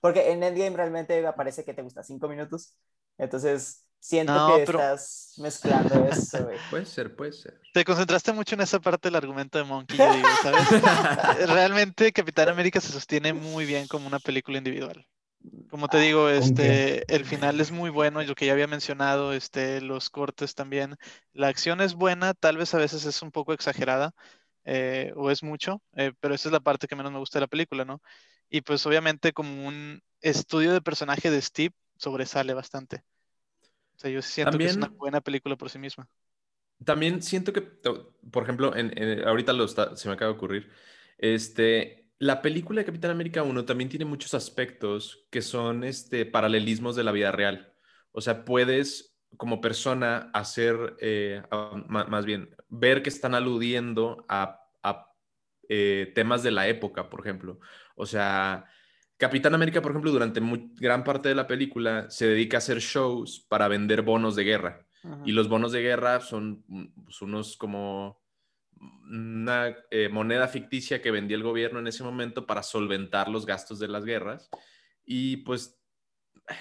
Porque 0.00 0.30
en 0.30 0.40
Endgame 0.44 0.76
realmente 0.76 1.20
me 1.20 1.32
parece 1.32 1.64
que 1.64 1.74
te 1.74 1.82
gusta 1.82 2.04
cinco 2.04 2.28
minutos. 2.28 2.76
Entonces, 3.18 3.85
siento 4.06 4.32
No, 4.32 4.56
que 4.56 4.64
pero- 4.64 4.78
estás 4.78 5.34
mezclando 5.38 6.06
eso, 6.06 6.44
güey. 6.44 6.58
puede 6.70 6.86
ser, 6.86 7.16
puede 7.16 7.32
ser. 7.32 7.60
Te 7.72 7.84
concentraste 7.84 8.32
mucho 8.32 8.54
en 8.54 8.60
esa 8.60 8.78
parte 8.80 9.08
del 9.08 9.16
argumento 9.16 9.58
de 9.58 9.64
Monkey, 9.64 9.98
yo 9.98 10.12
digo, 10.14 10.28
¿sabes? 10.42 10.60
Realmente 11.48 12.12
Capitán 12.12 12.48
América 12.48 12.80
se 12.80 12.92
sostiene 12.92 13.32
muy 13.32 13.66
bien 13.66 13.86
como 13.88 14.06
una 14.06 14.18
película 14.20 14.58
individual. 14.58 15.06
Como 15.70 15.88
te 15.88 15.98
digo, 15.98 16.28
este, 16.28 17.04
el 17.14 17.24
final 17.24 17.60
es 17.60 17.70
muy 17.70 17.90
bueno, 17.90 18.20
y 18.22 18.26
lo 18.26 18.34
que 18.34 18.46
ya 18.46 18.52
había 18.52 18.66
mencionado, 18.66 19.32
este, 19.32 19.80
los 19.80 20.10
cortes 20.10 20.54
también. 20.54 20.96
La 21.32 21.48
acción 21.48 21.80
es 21.80 21.94
buena, 21.94 22.34
tal 22.34 22.56
vez 22.56 22.74
a 22.74 22.78
veces 22.78 23.04
es 23.04 23.22
un 23.22 23.30
poco 23.30 23.52
exagerada, 23.52 24.12
eh, 24.64 25.12
o 25.14 25.30
es 25.30 25.42
mucho, 25.44 25.82
eh, 25.94 26.12
pero 26.20 26.34
esa 26.34 26.48
es 26.48 26.52
la 26.52 26.60
parte 26.60 26.88
que 26.88 26.96
menos 26.96 27.12
me 27.12 27.18
gusta 27.18 27.38
de 27.38 27.42
la 27.42 27.46
película, 27.48 27.84
¿no? 27.84 28.00
Y 28.48 28.62
pues 28.62 28.84
obviamente 28.86 29.32
como 29.32 29.66
un 29.68 30.00
estudio 30.20 30.72
de 30.72 30.80
personaje 30.80 31.30
de 31.30 31.40
Steve 31.42 31.74
sobresale 31.96 32.52
bastante. 32.54 33.02
O 33.96 33.98
sea, 33.98 34.10
yo 34.10 34.22
siento 34.22 34.58
que 34.58 34.66
es 34.66 34.76
una 34.76 34.86
También- 34.86 34.98
buena 34.98 35.20
película 35.20 35.56
por 35.56 35.70
sí 35.70 35.78
misma. 35.78 36.08
También 36.84 37.22
siento 37.22 37.52
que, 37.52 37.62
por 37.62 38.42
ejemplo, 38.42 38.76
en, 38.76 38.96
en- 38.98 39.26
ahorita 39.26 39.52
lo 39.54 39.64
está- 39.64 39.96
se 39.96 40.08
me 40.08 40.14
acaba 40.14 40.30
de 40.32 40.36
ocurrir, 40.36 40.70
este, 41.18 42.10
la 42.18 42.42
película 42.42 42.80
de 42.80 42.84
Capitán 42.86 43.10
América 43.10 43.42
1 43.42 43.64
también 43.64 43.88
tiene 43.88 44.04
muchos 44.04 44.34
aspectos 44.34 45.26
que 45.30 45.40
son 45.42 45.84
este, 45.84 46.26
paralelismos 46.26 46.94
de 46.96 47.04
la 47.04 47.12
vida 47.12 47.32
real. 47.32 47.72
O 48.12 48.20
sea, 48.20 48.44
puedes 48.44 49.16
como 49.38 49.60
persona 49.60 50.30
hacer, 50.34 50.96
eh, 51.00 51.42
a- 51.50 51.72
más 51.88 52.24
bien, 52.26 52.54
ver 52.68 53.02
que 53.02 53.08
están 53.10 53.34
aludiendo 53.34 54.24
a, 54.28 54.60
a, 54.82 55.12
eh, 55.68 56.12
temas 56.14 56.42
de 56.42 56.50
la 56.52 56.68
época, 56.68 57.08
por 57.10 57.20
ejemplo. 57.20 57.58
O 57.96 58.06
sea, 58.06 58.66
Capitán 59.16 59.54
América, 59.54 59.80
por 59.80 59.92
ejemplo, 59.92 60.12
durante 60.12 60.40
gran 60.76 61.02
parte 61.02 61.28
de 61.28 61.34
la 61.34 61.46
película 61.46 62.10
se 62.10 62.26
dedica 62.26 62.56
a 62.56 62.58
hacer 62.58 62.80
shows 62.80 63.46
para 63.48 63.68
vender 63.68 64.02
bonos 64.02 64.36
de 64.36 64.44
guerra. 64.44 64.86
Y 65.24 65.30
los 65.30 65.48
bonos 65.48 65.70
de 65.70 65.82
guerra 65.82 66.20
son 66.20 66.64
mm, 66.66 67.04
pues, 67.04 67.22
unos 67.22 67.56
como 67.56 68.20
una 69.08 69.76
eh, 69.90 70.08
moneda 70.08 70.48
ficticia 70.48 71.00
que 71.00 71.12
vendía 71.12 71.36
el 71.36 71.44
gobierno 71.44 71.78
en 71.78 71.86
ese 71.86 72.02
momento 72.02 72.44
para 72.44 72.64
solventar 72.64 73.28
los 73.28 73.46
gastos 73.46 73.78
de 73.78 73.86
las 73.86 74.04
guerras. 74.04 74.50
Y 75.04 75.38
pues, 75.38 75.80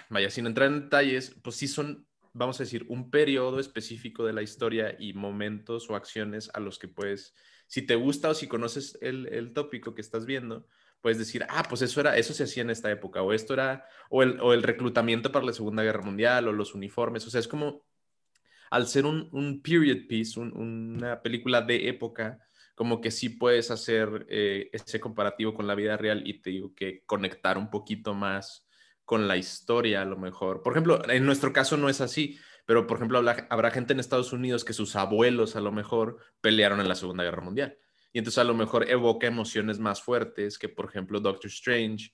vaya, 0.09 0.29
sin 0.29 0.45
entrar 0.45 0.67
en 0.67 0.81
detalles, 0.81 1.35
pues 1.43 1.55
sí 1.55 1.67
son, 1.67 2.07
vamos 2.33 2.59
a 2.59 2.63
decir, 2.63 2.85
un 2.87 3.09
periodo 3.09 3.59
específico 3.59 4.25
de 4.25 4.33
la 4.33 4.43
historia 4.43 4.95
y 4.99 5.13
momentos 5.13 5.89
o 5.89 5.95
acciones 5.95 6.51
a 6.53 6.59
los 6.59 6.77
que 6.77 6.87
puedes, 6.87 7.33
si 7.65 7.81
te 7.81 7.95
gusta 7.95 8.29
o 8.29 8.35
si 8.35 8.47
conoces 8.47 8.95
el, 9.01 9.27
el 9.27 9.53
tópico 9.53 9.95
que 9.95 10.01
estás 10.01 10.27
viendo, 10.27 10.67
puedes 11.05 11.19
decir, 11.19 11.45
ah, 11.49 11.61
pues 11.69 11.83
eso 11.83 11.99
era, 12.01 12.17
eso 12.17 12.33
se 12.33 12.45
hacía 12.45 12.63
en 12.63 12.71
esta 12.71 12.89
época, 12.89 13.21
o 13.21 13.31
esto 13.31 13.53
era, 13.53 13.85
o 14.09 14.23
el, 14.23 14.39
o 14.41 14.53
el 14.53 14.63
reclutamiento 14.63 15.31
para 15.31 15.45
la 15.45 15.53
Segunda 15.53 15.83
Guerra 15.83 16.01
Mundial, 16.01 16.47
o 16.47 16.51
los 16.51 16.73
uniformes, 16.73 17.27
o 17.27 17.29
sea, 17.29 17.39
es 17.39 17.47
como 17.47 17.83
al 18.71 18.87
ser 18.87 19.05
un, 19.05 19.61
period 19.61 20.07
piece, 20.09 20.39
un- 20.39 20.57
una 20.57 21.21
película 21.21 21.61
de 21.61 21.89
época, 21.89 22.39
como 22.73 23.01
que 23.01 23.11
sí 23.11 23.29
puedes 23.29 23.69
hacer 23.69 24.25
eh, 24.29 24.69
ese 24.73 24.99
comparativo 24.99 25.53
con 25.53 25.67
la 25.67 25.75
vida 25.75 25.95
real 25.95 26.23
y 26.27 26.41
te 26.41 26.49
digo 26.49 26.73
que 26.73 27.03
conectar 27.05 27.59
un 27.59 27.69
poquito 27.69 28.15
más 28.15 28.67
con 29.05 29.27
la 29.27 29.37
historia 29.37 30.01
a 30.01 30.05
lo 30.05 30.17
mejor. 30.17 30.63
Por 30.63 30.73
ejemplo, 30.73 31.07
en 31.07 31.23
nuestro 31.27 31.53
caso 31.53 31.77
no 31.77 31.87
es 31.87 32.01
así, 32.01 32.39
pero 32.65 32.87
por 32.87 32.97
ejemplo 32.97 33.19
habrá, 33.19 33.45
habrá 33.51 33.69
gente 33.69 33.93
en 33.93 33.99
Estados 33.99 34.33
Unidos 34.33 34.65
que 34.65 34.73
sus 34.73 34.95
abuelos 34.95 35.55
a 35.55 35.61
lo 35.61 35.71
mejor 35.71 36.17
pelearon 36.41 36.79
en 36.81 36.89
la 36.89 36.95
Segunda 36.95 37.23
Guerra 37.23 37.43
Mundial. 37.43 37.77
Y 38.15 38.19
entonces 38.19 38.37
a 38.37 38.45
lo 38.45 38.53
mejor 38.53 38.89
evoca 38.89 39.27
emociones 39.27 39.77
más 39.77 40.01
fuertes 40.01 40.57
que, 40.57 40.69
por 40.69 40.85
ejemplo, 40.85 41.19
Doctor 41.19 41.51
Strange, 41.51 42.13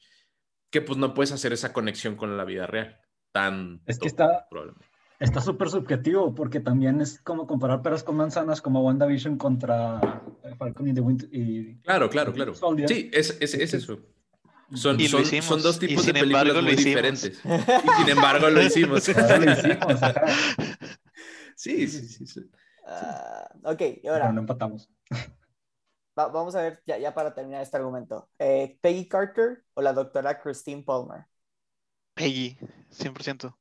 que 0.72 0.81
pues 0.81 0.98
no 0.98 1.13
puedes 1.13 1.31
hacer 1.31 1.53
esa 1.53 1.74
conexión 1.74 2.15
con 2.15 2.36
la 2.36 2.43
vida 2.43 2.65
real. 2.65 3.00
Tan 3.31 3.84
Es 3.86 4.00
que 4.00 4.08
está-. 4.08 4.48
Está 5.20 5.41
súper 5.41 5.70
subjetivo 5.70 6.34
porque 6.34 6.60
también 6.60 7.01
es 7.01 7.22
como 7.22 7.46
comparar 7.46 7.84
peras 7.84 8.03
con 8.03 8.15
manzanas 8.15 8.63
como 8.63 8.81
WandaVision 8.81 9.38
contra 9.38 10.24
Falcon 10.58 10.88
y 10.88 10.93
The 10.96 11.01
Winter. 11.01 11.29
Y... 11.31 11.75
Claro, 11.84 12.10
claro, 12.10 12.34
claro. 12.34 12.55
Soldier. 12.55 12.89
Sí, 12.89 13.12
es, 13.13 13.38
es, 13.39 13.53
es 13.53 13.72
eso. 13.75 14.00
Son, 14.74 15.00
Y 15.00 15.08
son, 15.08 15.22
hicimos, 15.22 15.46
son 15.46 15.62
dos 15.62 15.75
y 15.84 15.88
tipos 15.88 16.03
de 16.03 16.13
películas 16.13 16.48
embargo 16.48 16.63
muy 16.63 16.75
diferentes. 16.77 17.39
Y 17.46 18.01
sin 18.01 18.10
embargo 18.10 18.50
lo 18.50 18.63
hicimos. 18.63 19.08
Lo 19.08 19.51
hicimos, 19.51 20.00
Sí, 21.55 21.88
sí, 21.88 22.08
sí. 22.08 22.25
sí. 22.25 22.41
Ah, 22.88 23.48
ok, 23.65 23.81
y 23.81 24.00
pero 24.01 24.15
ahora 24.15 24.31
no 24.31 24.41
empatamos. 24.41 24.89
Va- 26.18 26.27
vamos 26.27 26.56
a 26.56 26.62
ver, 26.62 26.82
ya, 26.86 26.98
ya 26.98 27.13
para 27.13 27.34
terminar 27.34 27.62
este 27.62 27.77
argumento. 27.77 28.30
Eh, 28.39 28.77
¿Peggy 28.82 29.08
Carter 29.08 29.63
o 29.74 29.82
la 29.82 29.94
doctora 29.94 30.39
Christine 30.41 30.84
Palmer? 30.84 31.25
Peggy, 32.13 32.58
100%. 32.91 33.56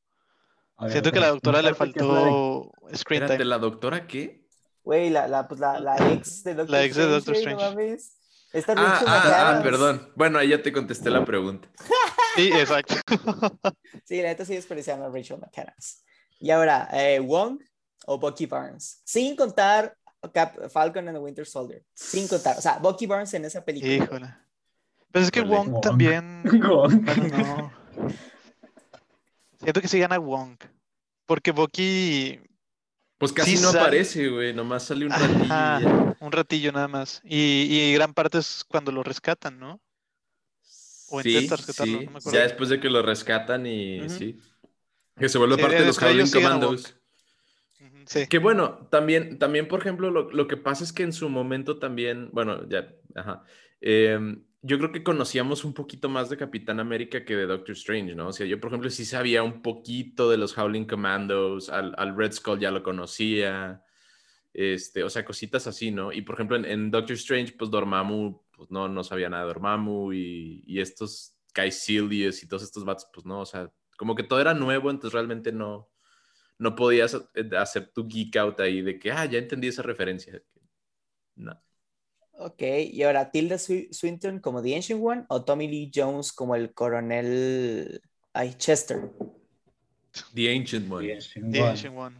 A 0.77 0.85
ver, 0.85 0.93
Siento 0.93 1.13
que 1.13 1.19
a 1.19 1.23
la 1.23 1.29
doctora 1.29 1.63
le 1.63 1.71
aparte, 1.71 1.95
¿qué 1.95 2.01
es 2.01 2.07
la 2.07 2.15
de- 2.15 2.21
faltó 2.25 2.73
screen 2.97 3.27
time. 3.27 3.45
¿la 3.45 3.59
doctora 3.59 4.07
qué? 4.07 4.47
Güey, 4.83 5.11
la, 5.11 5.29
la, 5.29 5.47
pues 5.47 5.61
la, 5.61 5.79
la 5.79 5.97
ex 6.13 6.43
de 6.45 6.55
Doctor 6.55 6.71
La 6.77 6.85
ex 6.85 6.97
de 6.97 7.07
Doctor 7.07 7.37
Strange. 7.37 7.65
mames. 7.65 8.17
Esta 8.53 8.73
Ah, 8.73 8.77
Rachel 8.77 9.09
ah, 9.09 9.59
ah, 9.59 9.63
perdón. 9.63 10.13
Bueno, 10.17 10.39
ahí 10.39 10.49
ya 10.49 10.61
te 10.63 10.73
contesté 10.73 11.11
la 11.11 11.25
pregunta. 11.25 11.69
Sí, 12.37 12.49
exacto. 12.53 12.95
Sí, 14.05 14.23
la 14.23 14.29
neta 14.29 14.45
sí 14.45 14.55
desperdiciaron 14.55 15.05
a 15.05 15.09
Rachel 15.09 15.39
McAdams. 15.39 16.05
Y 16.39 16.51
ahora, 16.51 16.89
eh, 16.93 17.19
Wong 17.21 17.61
o 18.07 18.19
Bucky 18.19 18.47
Barnes. 18.47 19.03
Sin 19.05 19.35
contar 19.37 19.97
Cap- 20.35 20.71
Falcon 20.71 21.09
and 21.09 21.17
the 21.17 21.23
Winter 21.23 21.47
Soldier. 21.47 21.83
Sin 21.95 22.29
contar. 22.29 22.59
O 22.59 22.61
sea, 22.61 22.79
Bucky 22.79 23.07
Barnes 23.07 23.33
en 23.35 23.45
esa 23.45 23.65
película. 23.65 23.93
Híjole. 23.95 24.35
Pero 25.13 25.25
es 25.25 25.31
que 25.31 25.41
Híjole. 25.41 25.57
Wong 25.57 25.71
Wong. 25.73 25.81
también. 25.83 26.43
Wong. 26.63 27.05
Bueno, 27.05 27.39
no. 27.39 27.73
Siento 29.61 29.81
que 29.81 29.89
sí 29.89 29.99
gana 29.99 30.19
Wong. 30.19 30.57
Porque 31.27 31.53
Bucky. 31.53 32.41
Pues 33.19 33.33
casi 33.33 33.57
Sí 33.57 33.63
no 33.63 33.69
sale. 33.71 33.81
aparece, 33.81 34.29
güey. 34.29 34.55
Nomás 34.55 34.85
sale 34.85 35.05
un 35.07 35.13
ratillo. 35.13 35.45
Ajá, 35.45 35.81
ya. 35.81 36.17
un 36.21 36.33
ratillo 36.33 36.73
nada 36.73 36.89
más. 36.89 37.21
Y, 37.25 37.67
y 37.71 37.93
gran 37.95 38.15
parte 38.15 38.39
es 38.39 38.65
cuando 38.67 38.93
lo 38.93 39.03
rescatan, 39.03 39.59
¿no? 39.59 39.81
O 41.11 41.21
Sí, 41.23 41.31
intenta 41.35 41.57
rescatarlo, 41.57 41.99
sí. 41.99 42.05
no 42.07 42.13
me 42.13 42.19
acuerdo. 42.19 42.39
Ya 42.39 42.45
después 42.45 42.69
de 42.71 42.81
que 42.81 42.89
lo 42.89 43.03
rescatan 43.03 43.67
y 43.67 44.09
sí. 44.09 44.41
Que 45.19 45.29
se 45.29 45.37
vuelve 45.39 45.57
Sí, 45.57 45.63
parte 45.63 45.81
de 45.81 45.87
los 45.87 46.01
Howling 46.01 46.31
Commandos. 46.31 46.97
Que 48.29 48.39
bueno, 48.39 48.89
también, 48.91 49.39
también 49.39 49.69
por 49.69 49.81
ejemplo, 49.81 50.11
lo, 50.11 50.31
lo 50.31 50.49
que 50.49 50.57
pasa 50.57 50.83
es 50.83 50.93
que 50.93 51.05
en 51.05 51.13
su 51.13 51.29
momento 51.29 51.79
también, 51.79 52.29
bueno, 52.33 52.69
ya, 52.69 52.93
ajá. 53.15 53.45
em, 53.81 54.45
yo 54.63 54.79
creo 54.79 54.91
que 54.93 55.05
conocíamos 55.05 55.65
un 55.65 55.75
poquito 55.75 56.09
más 56.09 56.29
de 56.29 56.37
Capitán 56.37 56.81
América 56.81 57.25
que 57.25 57.37
de 57.37 57.47
Doctor 57.47 57.73
Strange, 57.73 58.15
¿no? 58.15 58.29
O 58.29 58.33
sea, 58.33 58.47
yo, 58.47 58.59
por 58.61 58.71
ejemplo, 58.71 58.91
sí 58.91 59.05
sabía 59.05 59.43
un 59.43 59.63
poquito 59.63 60.29
de 60.29 60.39
los 60.39 60.59
Howling 60.59 60.87
Commandos, 60.87 61.71
al, 61.71 61.95
al 61.97 62.17
Red 62.17 62.33
Skull 62.33 62.59
ya 62.59 62.71
lo 62.71 62.83
conocía, 62.83 63.85
este, 64.53 65.05
o 65.05 65.09
sea, 65.09 65.25
cositas 65.25 65.67
así, 65.67 65.93
¿no? 65.93 66.13
Y 66.13 66.23
por 66.23 66.35
ejemplo, 66.35 66.57
en, 66.57 66.91
Doctor 66.91 67.15
Strange, 67.15 67.55
pues 67.57 67.71
Dormammu, 67.71 68.43
pues 68.51 68.71
no, 68.71 68.89
no 68.89 69.05
sabía 69.05 69.31
nada 69.31 69.45
de 69.45 69.49
Dormammu 69.49 70.13
y, 70.13 70.65
y 70.67 70.81
estos 70.81 71.37
Caecilius 71.53 72.43
y 72.43 72.49
todos 72.49 72.65
estos 72.65 72.85
vatos, 72.85 73.07
pues 73.13 73.25
no, 73.25 73.41
o 73.41 73.47
sea, 73.47 73.71
como 73.97 74.15
que 74.15 74.25
todo 74.25 74.41
era 74.41 74.55
nuevo, 74.55 74.91
entonces 74.91 75.13
realmente 75.13 75.53
no, 75.53 75.90
no 76.61 76.77
podías 76.77 77.15
eh, 77.35 77.51
hacer 77.59 77.91
tu 77.93 78.07
geek 78.07 78.37
out 78.37 78.61
ahí 78.61 78.83
de 78.83 78.99
que, 78.99 79.11
ah, 79.11 79.25
ya 79.25 79.39
entendí 79.39 79.69
esa 79.69 79.83
referencia. 79.83 80.41
No. 81.35 81.61
Ok, 82.33 82.63
y 82.93 83.03
ahora 83.03 83.31
Tilda 83.31 83.57
Swi- 83.57 83.93
Swinton 83.93 84.39
como 84.41 84.63
The 84.63 84.77
Ancient 84.77 85.03
One 85.05 85.25
o 85.29 85.45
Tommy 85.45 85.69
Lee 85.69 85.91
Jones 85.95 86.33
como 86.33 86.55
el 86.55 86.73
coronel 86.73 88.01
ay, 88.33 88.55
Chester. 88.55 89.11
The 90.35 90.55
Ancient 90.57 90.91
One. 90.91 91.19
The 91.51 91.63
Ancient 91.63 91.97
One. 91.97 92.17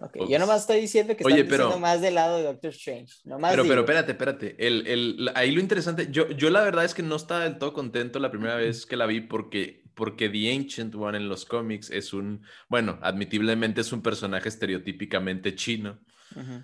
Ok, 0.00 0.16
Ups. 0.20 0.30
yo 0.30 0.38
nomás 0.38 0.62
estoy 0.62 0.80
diciendo 0.80 1.14
que 1.16 1.24
Oye, 1.24 1.40
están 1.40 1.50
diciendo 1.50 1.78
más 1.78 2.00
del 2.00 2.14
lado 2.14 2.38
de 2.38 2.44
Doctor 2.44 2.70
Strange. 2.70 3.14
Nomás 3.24 3.50
Pero, 3.52 3.64
pero 3.68 3.80
espérate, 3.82 4.12
espérate. 4.12 4.56
El, 4.66 4.86
el- 4.86 5.30
ahí 5.34 5.50
lo 5.50 5.60
interesante, 5.60 6.08
yo, 6.10 6.30
yo 6.30 6.48
la 6.50 6.62
verdad 6.62 6.84
es 6.84 6.94
que 6.94 7.02
no 7.02 7.16
estaba 7.16 7.44
del 7.44 7.58
todo 7.58 7.72
contento 7.74 8.18
la 8.18 8.30
primera 8.30 8.56
vez 8.56 8.86
que 8.86 8.96
la 8.96 9.06
vi 9.06 9.20
porque, 9.20 9.81
porque 9.94 10.28
The 10.28 10.52
Ancient 10.54 10.94
One 10.94 11.18
en 11.18 11.28
los 11.28 11.44
cómics 11.44 11.90
es 11.90 12.12
un, 12.12 12.44
bueno, 12.68 12.98
admitiblemente 13.02 13.80
es 13.82 13.92
un 13.92 14.02
personaje 14.02 14.48
estereotípicamente 14.48 15.54
chino. 15.54 16.00
Ujú. 16.36 16.62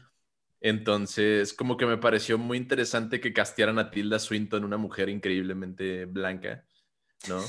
Entonces, 0.60 1.52
como 1.54 1.76
que 1.76 1.86
me 1.86 1.98
pareció 1.98 2.36
muy 2.36 2.58
interesante 2.58 3.20
que 3.20 3.32
castearan 3.32 3.78
a 3.78 3.90
Tilda 3.90 4.18
Swinton, 4.18 4.64
una 4.64 4.76
mujer 4.76 5.08
increíblemente 5.08 6.04
blanca, 6.06 6.64
¿no? 7.28 7.40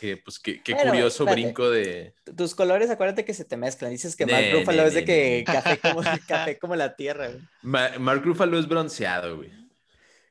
Que, 0.00 0.16
pues, 0.16 0.40
qué, 0.40 0.60
qué 0.62 0.74
Bueno, 0.74 0.90
curioso 0.90 1.22
espérate. 1.24 1.42
brinco 1.42 1.70
de... 1.70 2.14
Tus 2.36 2.56
colores, 2.56 2.90
acuérdate 2.90 3.24
que 3.24 3.34
se 3.34 3.44
te 3.44 3.56
mezclan. 3.56 3.92
Dices 3.92 4.16
que 4.16 4.26
Mark 4.26 4.46
Ruffalo 4.52 4.82
ne, 4.82 4.88
es 4.88 4.94
de 4.94 5.04
que 5.04 5.44
café 5.46 5.78
como, 5.78 6.00
café 6.26 6.58
como 6.58 6.74
la 6.74 6.96
tierra. 6.96 7.28
güey. 7.28 7.40
Ma- 7.62 7.98
Mark 8.00 8.22
Ruffalo 8.24 8.58
es 8.58 8.66
bronceado, 8.66 9.36
güey. 9.36 9.50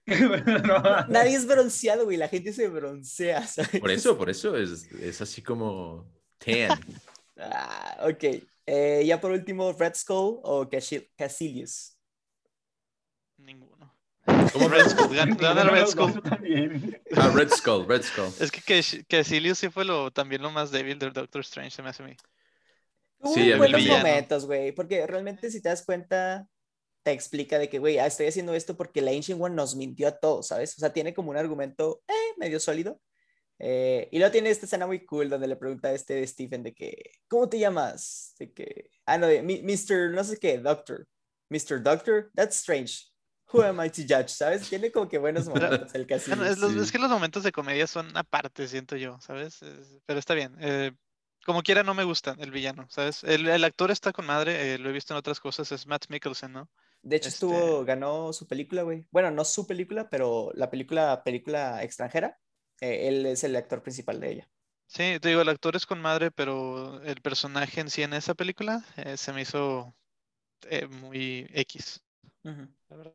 No, 0.67 1.07
Nadie 1.07 1.35
es 1.35 1.47
bronceado, 1.47 2.05
güey. 2.05 2.17
La 2.17 2.27
gente 2.27 2.53
se 2.53 2.67
broncea, 2.67 3.45
¿sabes? 3.47 3.79
Por 3.79 3.91
eso, 3.91 4.17
por 4.17 4.29
eso 4.29 4.55
es, 4.55 4.91
es 4.91 5.21
así 5.21 5.41
como 5.41 6.11
tan. 6.37 6.79
Ah, 7.37 8.07
ok. 8.07 8.23
Eh, 8.65 9.03
ya 9.05 9.19
por 9.19 9.31
último, 9.31 9.73
Red 9.73 9.95
Skull 9.95 10.39
o 10.41 10.69
Caecilius. 11.17 11.97
Ninguno. 13.37 13.93
Como 14.53 14.69
Red 14.69 14.87
Skull. 14.87 15.35
Gana, 15.37 15.63
Red 15.65 15.87
Skull. 15.87 16.21
Ah, 17.17 17.29
Red 17.35 17.49
Skull, 17.49 17.85
Red 17.85 18.03
Skull. 18.03 18.33
Es 18.39 18.51
que 18.51 19.03
Caecilius 19.07 19.59
sí 19.59 19.69
fue 19.69 19.83
lo, 19.83 20.11
también 20.11 20.41
lo 20.41 20.49
más 20.49 20.71
débil 20.71 20.97
del 20.97 21.11
Doctor 21.11 21.41
Strange, 21.41 21.71
se 21.71 21.83
me 21.83 21.89
hace 21.89 22.03
a 22.03 22.05
mí. 22.05 22.15
Hubo 23.19 23.33
Sí, 23.33 23.51
a 23.51 23.55
mí 23.55 23.57
buenos 23.57 23.85
momentos, 23.85 24.45
güey, 24.45 24.71
porque 24.71 25.05
realmente 25.05 25.51
si 25.51 25.61
te 25.61 25.67
das 25.69 25.83
cuenta, 25.83 26.47
te 27.05 27.11
explica 27.11 27.59
de 27.59 27.69
que, 27.69 27.77
güey, 27.77 27.99
ah, 27.99 28.07
estoy 28.07 28.25
haciendo 28.25 28.55
esto 28.55 28.75
porque 28.75 28.99
la 28.99 29.11
Ancient 29.11 29.39
One 29.39 29.53
nos 29.53 29.75
mintió 29.75 30.07
a 30.07 30.17
todos, 30.17 30.47
¿sabes? 30.47 30.75
O 30.75 30.79
sea, 30.79 30.91
tiene 30.91 31.13
como 31.13 31.29
un 31.29 31.37
argumento 31.37 32.01
eh, 32.07 32.13
medio 32.37 32.59
sólido. 32.59 32.99
Eh, 33.59 34.09
y 34.11 34.17
luego 34.17 34.31
tiene 34.31 34.49
esta 34.49 34.65
escena 34.65 34.87
muy 34.87 35.05
cool 35.05 35.29
donde 35.29 35.47
le 35.47 35.55
pregunta 35.55 35.89
a 35.89 35.93
este 35.93 36.15
de 36.15 36.25
Stephen 36.27 36.63
de 36.63 36.73
que, 36.73 37.11
¿cómo 37.27 37.47
te 37.47 37.59
llamas? 37.59 38.33
De 38.39 38.51
que, 38.51 38.89
ah, 39.05 39.19
no, 39.19 39.27
de 39.27 39.43
"Mi- 39.43 39.61
Mr. 39.61 40.11
no 40.13 40.23
sé 40.23 40.37
qué, 40.39 40.57
Doctor. 40.57 41.07
Mr. 41.51 41.81
Doctor, 41.83 42.31
that's 42.33 42.55
strange. 42.57 43.05
Who 43.53 43.61
am 43.61 43.79
I 43.85 43.89
to 43.91 44.01
judge? 44.01 44.29
¿Sabes? 44.29 44.67
Tiene 44.67 44.91
como 44.91 45.07
que 45.07 45.19
buenos 45.19 45.47
momentos 45.47 45.93
el 45.93 46.07
Bueno, 46.27 46.41
Caecilius. 46.43 46.49
es, 46.49 46.57
los- 46.57 46.73
sí. 46.73 46.79
es 46.79 46.91
que 46.91 46.97
los 46.97 47.11
momentos 47.11 47.43
de 47.43 47.51
comedia 47.51 47.85
son 47.85 48.17
aparte, 48.17 48.67
siento 48.67 48.95
yo, 48.97 49.19
¿sabes? 49.21 49.61
Es- 49.61 49.99
pero 50.07 50.17
está 50.17 50.33
bien. 50.33 50.55
eh, 50.59 50.91
como 51.45 51.61
quiera, 51.61 51.83
no 51.83 51.93
me 51.93 52.03
gusta 52.03 52.35
el 52.39 52.49
villano, 52.49 52.87
¿sabes? 52.89 53.23
El, 53.23 53.47
el 53.47 53.63
actor 53.63 53.91
está 53.91 54.11
con 54.11 54.25
madre, 54.25 54.73
eh, 54.73 54.77
lo 54.79 54.89
he 54.89 54.93
visto 54.93 55.13
en 55.13 55.19
otras 55.19 55.39
cosas, 55.39 55.71
es 55.71 55.85
Matt 55.85 56.05
Mikkelsen, 56.09 56.51
¿no? 56.51 56.67
De 57.05 57.15
hecho, 57.17 57.29
Este- 57.29 57.45
estuvo, 57.45 57.85
ganó 57.85 58.33
su 58.33 58.47
película, 58.47 58.81
güey. 58.83 59.05
Bueno, 59.11 59.31
no 59.31 59.45
su 59.45 59.67
película, 59.67 60.09
pero 60.09 60.51
la 60.55 60.69
película, 60.69 61.23
película 61.23 61.83
extranjera. 61.83 62.39
eh, 62.81 63.07
él 63.07 63.25
es 63.25 63.43
el 63.45 63.55
actor 63.55 63.81
principal 63.81 64.19
de 64.19 64.31
ella. 64.33 64.49
Sí, 64.87 65.19
te 65.19 65.29
digo, 65.29 65.41
el 65.41 65.49
actor 65.49 65.75
es 65.75 65.85
con 65.85 66.01
madre, 66.01 66.31
pero 66.31 67.01
el 67.03 67.21
personaje 67.21 67.81
en 67.81 67.89
sí 67.89 68.01
en 68.03 68.13
esa 68.13 68.33
película 68.33 68.83
eh, 68.97 69.17
se 69.17 69.33
me 69.33 69.41
hizo 69.41 69.95
eh, 70.69 70.87
muy 70.87 71.47
X, 71.53 72.03
la 72.89 72.97
verdad. 72.97 73.13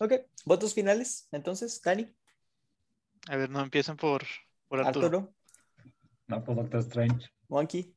Ok, 0.00 0.12
votos 0.44 0.74
finales, 0.74 1.28
entonces, 1.32 1.80
Dani, 1.82 2.14
A 3.28 3.36
ver, 3.36 3.50
no 3.50 3.60
empiecen 3.60 3.96
por, 3.98 4.22
por 4.68 4.80
Arturo. 4.80 5.06
Arturo, 5.06 5.34
No, 6.28 6.44
pues 6.44 6.56
Doctor 6.56 6.80
Strange. 6.80 7.30
Monkey. 7.48 7.94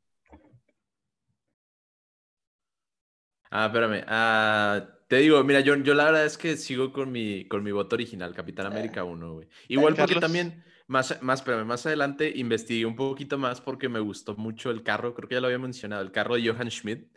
Ah, 3.52 3.66
espérame. 3.68 4.04
Ah, 4.08 4.88
te 5.08 5.18
digo, 5.18 5.44
mira, 5.44 5.60
yo, 5.62 5.76
yo 5.78 5.94
la 5.94 6.06
verdad 6.06 6.26
es 6.26 6.38
que 6.38 6.58
sigo 6.58 6.92
con 6.92 7.12
mi, 7.12 7.46
con 7.48 7.64
mi 7.64 7.72
voto 7.72 7.96
original, 7.96 8.34
Capitán 8.34 8.66
Ah. 8.68 8.70
América 8.70 9.04
1, 9.04 9.34
güey. 9.34 9.48
Igual 9.70 9.94
porque 9.96 10.14
Carlos. 10.14 10.22
también, 10.22 10.64
más, 10.88 11.22
más, 11.22 11.40
espérame, 11.40 11.66
más 11.66 11.86
adelante 11.86 12.32
investigué 12.36 12.86
un 12.86 12.96
poquito 12.96 13.38
más 13.38 13.62
porque 13.62 13.90
me 13.90 14.00
gustó 14.00 14.36
mucho 14.36 14.70
el 14.72 14.84
carro, 14.84 15.14
creo 15.14 15.28
que 15.30 15.36
ya 15.36 15.42
lo 15.42 15.48
había 15.48 15.60
mencionado, 15.60 16.02
el 16.02 16.12
carro 16.12 16.36
de 16.36 16.48
Johann 16.48 16.70
Schmidt 16.72 17.08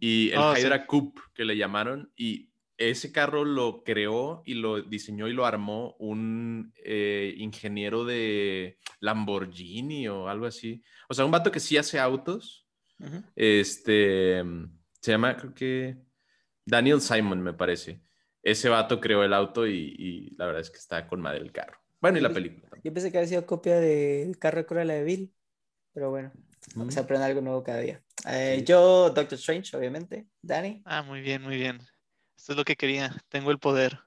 y 0.00 0.30
el 0.30 0.38
Ah, 0.38 0.54
sí. 0.56 0.62
Hydra 0.62 0.86
Coupe 0.86 1.20
que 1.34 1.44
le 1.44 1.56
llamaron 1.56 2.10
y 2.16 2.48
ese 2.78 3.10
carro 3.12 3.44
lo 3.44 3.82
creó 3.82 4.42
y 4.46 4.54
lo 4.54 4.80
diseñó 4.82 5.26
y 5.28 5.32
lo 5.32 5.44
armó 5.44 5.96
un 5.98 6.72
eh, 6.84 7.34
ingeniero 7.36 8.04
de 8.04 8.78
Lamborghini 9.00 10.06
o 10.08 10.28
algo 10.28 10.46
así. 10.46 10.82
O 11.08 11.14
sea, 11.14 11.24
un 11.24 11.32
vato 11.32 11.50
que 11.50 11.58
sí 11.60 11.76
hace 11.76 11.98
autos. 11.98 12.66
Este 13.34 14.42
se 15.00 15.10
llama, 15.12 15.36
creo 15.36 15.54
que 15.54 15.96
Daniel 16.68 17.00
Simon, 17.00 17.40
me 17.42 17.52
parece. 17.54 18.00
Ese 18.42 18.68
vato 18.68 19.00
creó 19.00 19.24
el 19.24 19.32
auto 19.32 19.66
y, 19.66 19.94
y 19.98 20.30
la 20.36 20.46
verdad 20.46 20.60
es 20.60 20.70
que 20.70 20.78
está 20.78 21.06
con 21.06 21.20
madre 21.20 21.38
el 21.40 21.52
carro. 21.52 21.78
Bueno, 22.00 22.18
y 22.18 22.20
la 22.20 22.30
película 22.30 22.62
también. 22.68 22.82
Yo 22.84 22.92
pensé 22.94 23.10
que 23.10 23.18
había 23.18 23.28
sido 23.28 23.46
copia 23.46 23.80
del 23.80 24.38
carro 24.38 24.58
de 24.58 24.66
Cruella 24.66 24.94
de 24.94 25.04
Vil, 25.04 25.34
pero 25.92 26.10
bueno, 26.10 26.32
Mm. 26.74 26.90
se 26.90 27.00
aprende 27.00 27.24
algo 27.24 27.40
nuevo 27.40 27.62
cada 27.64 27.78
día. 27.78 28.02
Eh, 28.28 28.56
Sí. 28.58 28.64
Yo, 28.64 29.10
Doctor 29.10 29.38
Strange, 29.38 29.76
obviamente. 29.76 30.26
Dani. 30.42 30.82
Ah, 30.84 31.02
muy 31.02 31.20
bien, 31.20 31.42
muy 31.42 31.56
bien. 31.56 31.80
Esto 32.36 32.52
es 32.52 32.58
lo 32.58 32.64
que 32.64 32.76
quería, 32.76 33.14
tengo 33.28 33.50
el 33.50 33.58
poder. 33.58 33.98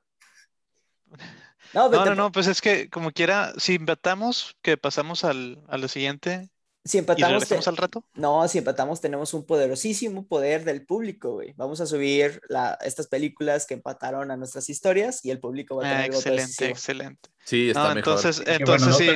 No, 1.74 1.89
No, 1.89 2.06
no, 2.06 2.15
no, 2.15 2.32
pues 2.32 2.47
es 2.47 2.62
que 2.62 2.89
como 2.89 3.12
quiera, 3.12 3.54
si 3.58 3.76
empatamos, 3.76 4.58
que 4.62 4.78
pasamos 4.78 5.24
al, 5.24 5.63
a 5.67 5.78
lo 5.78 5.88
siguiente 5.88 6.50
Si 6.84 6.98
empatamos, 6.98 7.67
al 7.67 7.78
rato. 7.78 8.04
no, 8.15 8.48
si 8.48 8.58
empatamos 8.58 9.00
tenemos 9.02 9.36
un 9.36 9.46
poderosísimo 9.46 10.26
poder 10.26 10.63
del 10.65 10.84
público, 10.84 11.34
güey. 11.34 11.54
Vamos 11.56 11.80
a 11.80 11.86
subir 11.86 12.41
la- 12.50 12.76
estas 12.84 13.06
películas 13.08 13.67
que 13.67 13.76
empataron 13.76 14.32
a 14.32 14.38
nuestras 14.38 14.67
historias 14.67 15.24
y 15.24 15.30
el 15.30 15.39
público 15.39 15.76
va 15.76 15.84
a 15.84 15.88
Ah, 15.88 15.91
tener 15.98 16.12
voto 16.12 16.17
excelente, 16.30 16.70
excelente. 16.70 17.30
Sí, 17.46 17.67
está 17.70 17.89
No, 17.89 17.96
mejor. 17.96 18.13
entonces, 18.17 18.44
entonces 18.48 18.96
sí, 18.98 19.10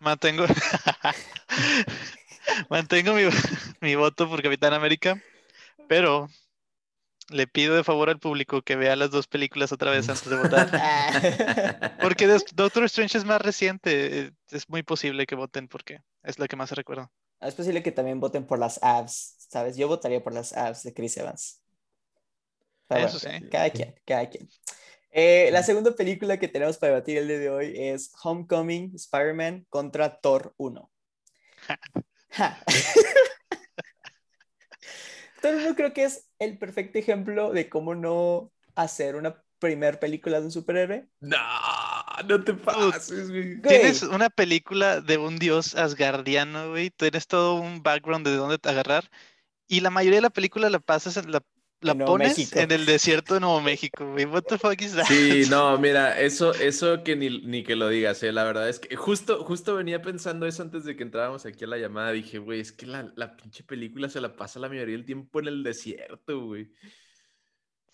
mantengo, 0.00 0.44
mantengo 2.68 3.14
mi, 3.14 3.22
mi 3.80 3.94
voto 3.94 4.28
por 4.28 4.42
Capitán 4.42 4.72
América, 4.74 5.22
pero 5.88 6.28
le 7.30 7.46
pido 7.46 7.74
de 7.74 7.84
favor 7.84 8.10
al 8.10 8.18
público 8.18 8.62
que 8.62 8.76
vea 8.76 8.96
las 8.96 9.10
dos 9.10 9.26
películas 9.26 9.72
otra 9.72 9.90
vez 9.90 10.08
antes 10.08 10.28
de 10.28 10.36
votar. 10.36 10.70
Ah. 10.74 11.96
Porque 12.00 12.26
Doctor 12.54 12.84
Strange 12.84 13.18
es 13.18 13.24
más 13.24 13.40
reciente, 13.40 14.20
eh, 14.20 14.32
es 14.50 14.68
muy 14.68 14.82
posible 14.82 15.26
que 15.26 15.34
voten 15.34 15.68
porque 15.68 16.00
es 16.22 16.38
la 16.38 16.48
que 16.48 16.56
más 16.56 16.72
recuerdo. 16.72 17.10
Es 17.40 17.54
posible 17.54 17.82
que 17.82 17.92
también 17.92 18.20
voten 18.20 18.46
por 18.46 18.58
las 18.58 18.82
abs, 18.82 19.36
¿sabes? 19.48 19.76
Yo 19.76 19.88
votaría 19.88 20.22
por 20.22 20.32
las 20.32 20.52
abs 20.52 20.82
de 20.82 20.94
Chris 20.94 21.16
Evans. 21.16 21.60
Pero 22.88 23.06
Eso 23.06 23.18
bueno, 23.22 23.38
sí. 23.40 23.50
Cada 23.50 23.70
quien, 23.70 23.94
cada 24.04 24.28
quien. 24.28 24.48
Eh, 25.10 25.50
la 25.52 25.62
segunda 25.62 25.94
película 25.94 26.38
que 26.38 26.48
tenemos 26.48 26.78
para 26.78 26.94
debatir 26.94 27.18
el 27.18 27.28
día 27.28 27.38
de 27.38 27.50
hoy 27.50 27.74
es 27.76 28.12
Homecoming 28.22 28.94
Spider-Man 28.94 29.66
contra 29.68 30.20
Thor 30.20 30.54
1. 30.56 30.90
Ja. 32.34 32.64
Thor 35.42 35.56
1 35.56 35.74
creo 35.74 35.92
que 35.92 36.04
es 36.04 36.28
el 36.38 36.56
perfecto 36.56 36.98
ejemplo 36.98 37.52
de 37.52 37.68
cómo 37.68 37.94
no 37.94 38.52
hacer 38.74 39.16
una 39.16 39.42
primer 39.58 40.00
película 40.00 40.40
de 40.40 40.46
un 40.46 40.52
superhéroe. 40.52 41.08
No, 41.20 41.36
no 42.26 42.42
te 42.42 42.54
pases, 42.54 43.30
güey. 43.30 43.60
Tienes 43.60 44.02
una 44.02 44.30
película 44.30 45.00
de 45.00 45.18
un 45.18 45.38
dios 45.38 45.74
asgardiano, 45.74 46.70
güey. 46.70 46.90
Tienes 46.90 47.26
todo 47.26 47.54
un 47.54 47.82
background 47.82 48.26
de 48.26 48.34
dónde 48.34 48.58
te 48.58 48.70
agarrar. 48.70 49.10
Y 49.68 49.80
la 49.80 49.90
mayoría 49.90 50.18
de 50.18 50.22
la 50.22 50.30
película 50.30 50.70
la 50.70 50.80
pasas, 50.80 51.16
en 51.16 51.30
la, 51.30 51.42
la 51.82 51.94
Nuevo 51.94 52.12
pones 52.12 52.36
México. 52.38 52.58
en 52.58 52.70
el 52.72 52.86
desierto 52.86 53.34
de 53.34 53.40
Nuevo 53.40 53.60
México, 53.60 54.06
güey. 54.10 54.24
What 54.24 54.42
the 54.44 54.58
fuck 54.58 54.80
is 54.80 54.94
that? 54.94 55.04
Sí, 55.06 55.44
no, 55.50 55.78
mira, 55.78 56.20
eso, 56.20 56.54
eso 56.54 57.02
que 57.04 57.16
ni, 57.16 57.40
ni 57.42 57.62
que 57.62 57.76
lo 57.76 57.88
digas, 57.88 58.22
eh, 58.22 58.32
la 58.32 58.44
verdad 58.44 58.68
es 58.68 58.78
que 58.78 58.94
justo, 58.96 59.44
justo 59.44 59.74
venía 59.76 60.00
pensando 60.02 60.46
eso 60.46 60.62
antes 60.62 60.84
de 60.84 60.96
que 60.96 61.02
entráramos 61.02 61.44
aquí 61.46 61.64
a 61.64 61.66
la 61.68 61.78
llamada. 61.78 62.12
Dije, 62.12 62.38
güey, 62.38 62.60
es 62.60 62.72
que 62.72 62.86
la, 62.86 63.12
la 63.16 63.36
pinche 63.36 63.62
película 63.64 64.08
se 64.08 64.20
la 64.20 64.36
pasa 64.36 64.58
la 64.60 64.68
mayoría 64.68 64.96
del 64.96 65.04
tiempo 65.04 65.40
en 65.40 65.48
el 65.48 65.62
desierto, 65.62 66.40
güey. 66.46 66.70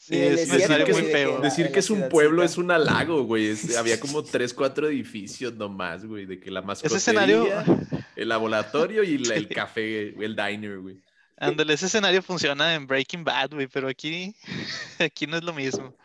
Sí, 0.00 0.16
es 0.16 0.48
escenario 0.52 0.86
que 0.86 0.92
muy 0.92 1.02
de 1.02 1.10
feo. 1.12 1.40
Decir 1.40 1.72
que 1.72 1.80
es 1.80 1.90
un 1.90 2.08
pueblo 2.08 2.44
es 2.44 2.56
un 2.56 2.70
halago, 2.70 3.24
güey. 3.24 3.46
es- 3.48 3.76
había 3.76 3.98
como 3.98 4.22
tres, 4.22 4.54
cuatro 4.54 4.86
edificios 4.88 5.54
nomás, 5.54 6.06
güey, 6.06 6.24
de 6.24 6.38
que 6.38 6.52
la 6.52 6.60
Ese 6.60 6.94
escenario, 6.96 7.46
mascotería, 7.46 8.04
el 8.14 8.28
laboratorio 8.28 9.02
y 9.02 9.18
la- 9.18 9.34
el 9.34 9.48
café, 9.48 10.10
el 10.10 10.36
diner, 10.36 10.78
güey. 10.78 11.02
Ándale, 11.38 11.74
ese 11.74 11.86
escenario 11.86 12.22
funciona 12.22 12.74
en 12.74 12.86
Breaking 12.86 13.24
Bad, 13.24 13.50
güey, 13.52 13.66
pero 13.66 13.88
aquí, 13.88 14.34
aquí 14.98 15.26
no 15.26 15.36
es 15.36 15.44
lo 15.44 15.52
mismo. 15.52 15.96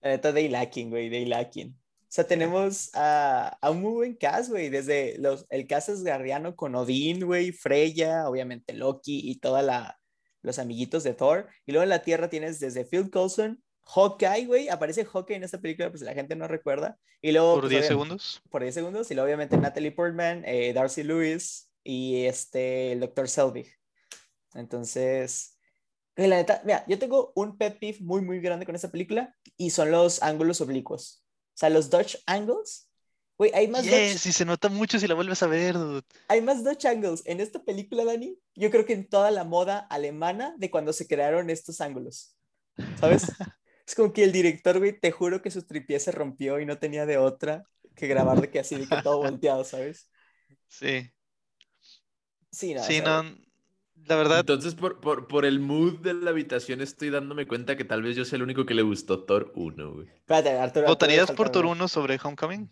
La 0.00 0.10
neta, 0.10 0.32
Day 0.32 0.48
Lacking, 0.48 0.90
güey, 0.90 1.10
Day 1.10 1.24
Lacking. 1.24 1.70
O 1.70 2.08
sea, 2.08 2.26
tenemos 2.26 2.90
a, 2.94 3.56
a 3.60 3.70
un 3.70 3.82
muy 3.82 3.92
buen 3.92 4.16
cast, 4.16 4.50
güey, 4.50 4.70
desde 4.70 5.18
los, 5.18 5.44
el 5.50 5.66
cast 5.66 5.88
asgardiano 5.88 6.54
con 6.54 6.74
Odín, 6.74 7.24
güey, 7.26 7.52
Freya, 7.52 8.28
obviamente 8.28 8.72
Loki 8.72 9.30
y 9.30 9.38
toda 9.38 9.62
la 9.62 9.98
los 10.46 10.58
amiguitos 10.58 11.02
de 11.02 11.12
Thor. 11.12 11.48
Y 11.66 11.72
luego 11.72 11.82
en 11.82 11.90
la 11.90 12.02
Tierra 12.02 12.30
tienes 12.30 12.60
desde 12.60 12.84
Phil 12.84 13.10
Coulson, 13.10 13.62
Hawkeye, 13.82 14.46
güey, 14.46 14.68
aparece 14.68 15.04
Hawkeye 15.04 15.36
en 15.36 15.44
esta 15.44 15.60
película, 15.60 15.90
pues 15.90 16.02
la 16.02 16.14
gente 16.14 16.36
no 16.36 16.48
recuerda. 16.48 16.96
Y 17.20 17.32
luego... 17.32 17.54
Por 17.54 17.62
pues, 17.62 17.70
10 17.70 17.82
obvia- 17.82 17.88
segundos. 17.88 18.42
Por 18.48 18.62
10 18.62 18.74
segundos. 18.74 19.10
Y 19.10 19.14
luego 19.14 19.26
obviamente 19.26 19.56
Natalie 19.56 19.92
Portman, 19.92 20.44
eh, 20.46 20.72
Darcy 20.72 21.02
Lewis 21.02 21.70
y 21.82 22.24
este, 22.24 22.92
el 22.92 23.00
Dr. 23.00 23.28
Selvig. 23.28 23.76
Entonces... 24.56 25.52
La 26.16 26.36
neta, 26.36 26.62
mira, 26.64 26.84
yo 26.88 26.98
tengo 26.98 27.32
un 27.34 27.58
pet 27.58 27.78
peeve 27.78 27.98
muy, 28.00 28.22
muy 28.22 28.40
grande 28.40 28.64
con 28.64 28.74
esta 28.74 28.90
película 28.90 29.36
y 29.58 29.70
son 29.70 29.90
los 29.90 30.22
ángulos 30.22 30.62
oblicuos. 30.62 31.22
O 31.54 31.58
sea, 31.58 31.68
los 31.70 31.90
Dutch 31.90 32.16
angles. 32.26 32.88
Güey, 33.38 33.52
hay 33.54 33.68
más, 33.68 33.84
Yes, 33.84 33.90
Dutch, 33.90 34.26
y 34.26 34.32
se 34.32 34.44
nota 34.46 34.68
mucho 34.70 34.98
si 34.98 35.06
la 35.06 35.14
vuelves 35.14 35.42
a 35.42 35.46
ver, 35.46 35.74
dude. 35.74 36.02
hay 36.28 36.40
más 36.42 36.64
Dutch 36.64 36.86
angles 36.86 37.22
en 37.26 37.40
esta 37.40 37.64
película, 37.64 38.04
Dani. 38.04 38.38
Yo 38.54 38.70
creo 38.70 38.84
que 38.86 38.94
en 38.94 39.08
toda 39.08 39.30
la 39.30 39.44
moda 39.44 39.78
alemana 39.90 40.54
de 40.58 40.70
cuando 40.70 40.92
se 40.92 41.06
crearon 41.06 41.50
estos 41.50 41.80
ángulos. 41.80 42.36
¿Sabes? 42.94 43.24
es 43.86 43.94
como 43.94 44.12
que 44.12 44.24
el 44.24 44.32
director, 44.32 44.78
güey, 44.78 44.98
te 44.98 45.12
juro 45.12 45.42
que 45.42 45.50
su 45.50 45.66
tripié 45.66 46.00
se 46.00 46.12
rompió 46.12 46.60
y 46.60 46.66
no 46.66 46.78
tenía 46.78 47.06
de 47.06 47.18
otra 47.18 47.64
que 47.94 48.08
grabar 48.08 48.40
de 48.40 48.50
que 48.50 48.58
así, 48.60 48.76
de 48.76 48.88
que 48.88 48.96
todo 49.02 49.18
volteado, 49.18 49.64
¿sabes? 49.64 50.10
Sí, 50.68 51.10
Sí, 52.50 52.74
no. 52.74 52.82
sí, 52.82 53.00
no, 53.02 53.22
la 54.06 54.16
verdad, 54.16 54.40
Entonces, 54.40 54.74
por, 54.74 55.00
por, 55.00 55.26
por 55.26 55.44
el 55.44 55.60
mood 55.60 55.98
de 56.00 56.14
la 56.14 56.30
habitación, 56.30 56.80
estoy 56.80 57.10
dándome 57.10 57.46
cuenta 57.46 57.76
que 57.76 57.84
tal 57.84 58.02
vez 58.02 58.16
yo 58.16 58.24
sea 58.24 58.36
el 58.36 58.42
único 58.42 58.64
que 58.66 58.74
le 58.74 58.82
gustó 58.82 59.24
Thor 59.24 59.52
1, 59.54 59.92
güey. 59.92 60.08
Espérate, 60.08 60.50
Arturo. 60.58 60.86
¿votarías 60.86 61.30
por 61.32 61.50
Thor 61.50 61.64
hablar. 61.64 61.76
1 61.78 61.88
sobre 61.88 62.18
Homecoming? 62.22 62.70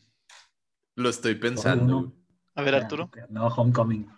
Lo 0.96 1.08
estoy 1.08 1.34
pensando. 1.34 2.12
A 2.54 2.62
ver, 2.62 2.74
Ya, 2.74 2.80
Arturo. 2.80 3.10
No, 3.30 3.48
Homecoming. 3.48 4.08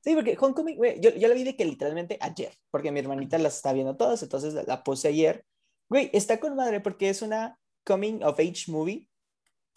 Sí, 0.00 0.14
porque 0.14 0.36
Homecoming, 0.38 0.76
güey, 0.76 1.00
yo, 1.00 1.10
yo 1.14 1.28
la 1.28 1.34
vi 1.34 1.44
de 1.44 1.54
que 1.54 1.64
literalmente 1.64 2.18
ayer, 2.20 2.52
porque 2.70 2.90
mi 2.90 2.98
hermanita 2.98 3.38
las 3.38 3.56
está 3.56 3.72
viendo 3.72 3.96
todas, 3.96 4.22
entonces 4.22 4.52
la, 4.54 4.64
la 4.64 4.82
puse 4.82 5.08
ayer. 5.08 5.44
Güey, 5.88 6.10
está 6.12 6.40
con 6.40 6.56
madre 6.56 6.80
porque 6.80 7.08
es 7.08 7.22
una 7.22 7.58
coming 7.84 8.22
of 8.22 8.38
age 8.40 8.64
movie, 8.66 9.08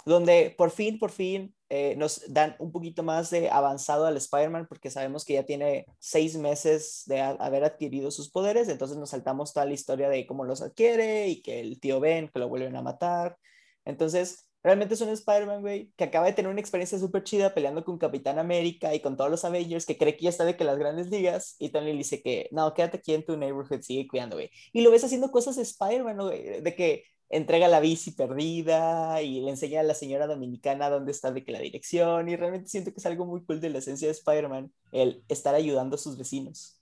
donde 0.05 0.53
por 0.57 0.71
fin, 0.71 0.99
por 0.99 1.11
fin 1.11 1.55
eh, 1.69 1.95
nos 1.97 2.21
dan 2.31 2.55
un 2.59 2.71
poquito 2.71 3.01
más 3.01 3.31
de 3.31 3.49
avanzado 3.49 4.05
al 4.05 4.17
Spider-Man, 4.17 4.67
porque 4.67 4.91
sabemos 4.91 5.25
que 5.25 5.33
ya 5.33 5.43
tiene 5.43 5.87
seis 5.99 6.37
meses 6.37 7.03
de 7.07 7.21
haber 7.21 7.63
adquirido 7.63 8.11
sus 8.11 8.29
poderes, 8.29 8.69
entonces 8.69 8.97
nos 8.97 9.09
saltamos 9.09 9.51
toda 9.53 9.65
la 9.65 9.73
historia 9.73 10.07
de 10.09 10.27
cómo 10.27 10.45
los 10.45 10.61
adquiere 10.61 11.27
y 11.27 11.41
que 11.41 11.59
el 11.59 11.79
tío 11.79 11.99
Ben, 11.99 12.29
que 12.29 12.39
lo 12.39 12.49
vuelven 12.49 12.75
a 12.75 12.83
matar. 12.83 13.37
Entonces, 13.83 14.47
realmente 14.65 14.95
es 14.95 15.01
un 15.01 15.09
Spider-Man, 15.09 15.61
güey, 15.61 15.91
que 15.95 16.03
acaba 16.03 16.25
de 16.27 16.33
tener 16.33 16.51
una 16.51 16.59
experiencia 16.59 16.99
súper 16.99 17.23
chida 17.23 17.53
peleando 17.53 17.83
con 17.83 17.97
Capitán 17.97 18.39
América 18.39 18.93
y 18.93 18.99
con 18.99 19.17
todos 19.17 19.31
los 19.31 19.45
Avengers, 19.45 19.85
que 19.85 19.97
cree 19.97 20.15
que 20.17 20.23
ya 20.25 20.29
está 20.29 20.45
de 20.45 20.55
que 20.57 20.63
las 20.63 20.77
grandes 20.77 21.09
ligas, 21.09 21.55
y 21.59 21.69
Tony 21.69 21.91
le 21.91 21.97
dice 21.97 22.21
que, 22.21 22.47
no, 22.51 22.73
quédate 22.73 22.97
aquí 22.97 23.13
en 23.13 23.25
tu 23.25 23.37
neighborhood, 23.37 23.81
sigue 23.81 24.07
cuidando, 24.07 24.35
güey. 24.37 24.49
Y 24.73 24.81
lo 24.81 24.91
ves 24.91 25.03
haciendo 25.03 25.31
cosas 25.31 25.55
de 25.55 25.63
Spider-Man, 25.63 26.17
güey, 26.17 26.61
de 26.61 26.75
que 26.75 27.03
entrega 27.29 27.67
la 27.67 27.79
bici 27.79 28.11
perdida 28.11 29.21
y 29.21 29.41
le 29.41 29.49
enseña 29.51 29.81
a 29.81 29.83
la 29.83 29.93
señora 29.95 30.27
dominicana 30.27 30.89
dónde 30.89 31.11
está 31.11 31.31
de 31.31 31.43
que 31.43 31.51
la 31.51 31.59
dirección, 31.59 32.29
y 32.29 32.35
realmente 32.35 32.69
siento 32.69 32.91
que 32.91 32.99
es 32.99 33.05
algo 33.05 33.25
muy 33.25 33.43
cool 33.45 33.61
de 33.61 33.69
la 33.69 33.79
esencia 33.79 34.07
de 34.07 34.13
Spider-Man, 34.13 34.71
el 34.91 35.23
estar 35.29 35.55
ayudando 35.55 35.95
a 35.95 35.99
sus 35.99 36.17
vecinos. 36.17 36.79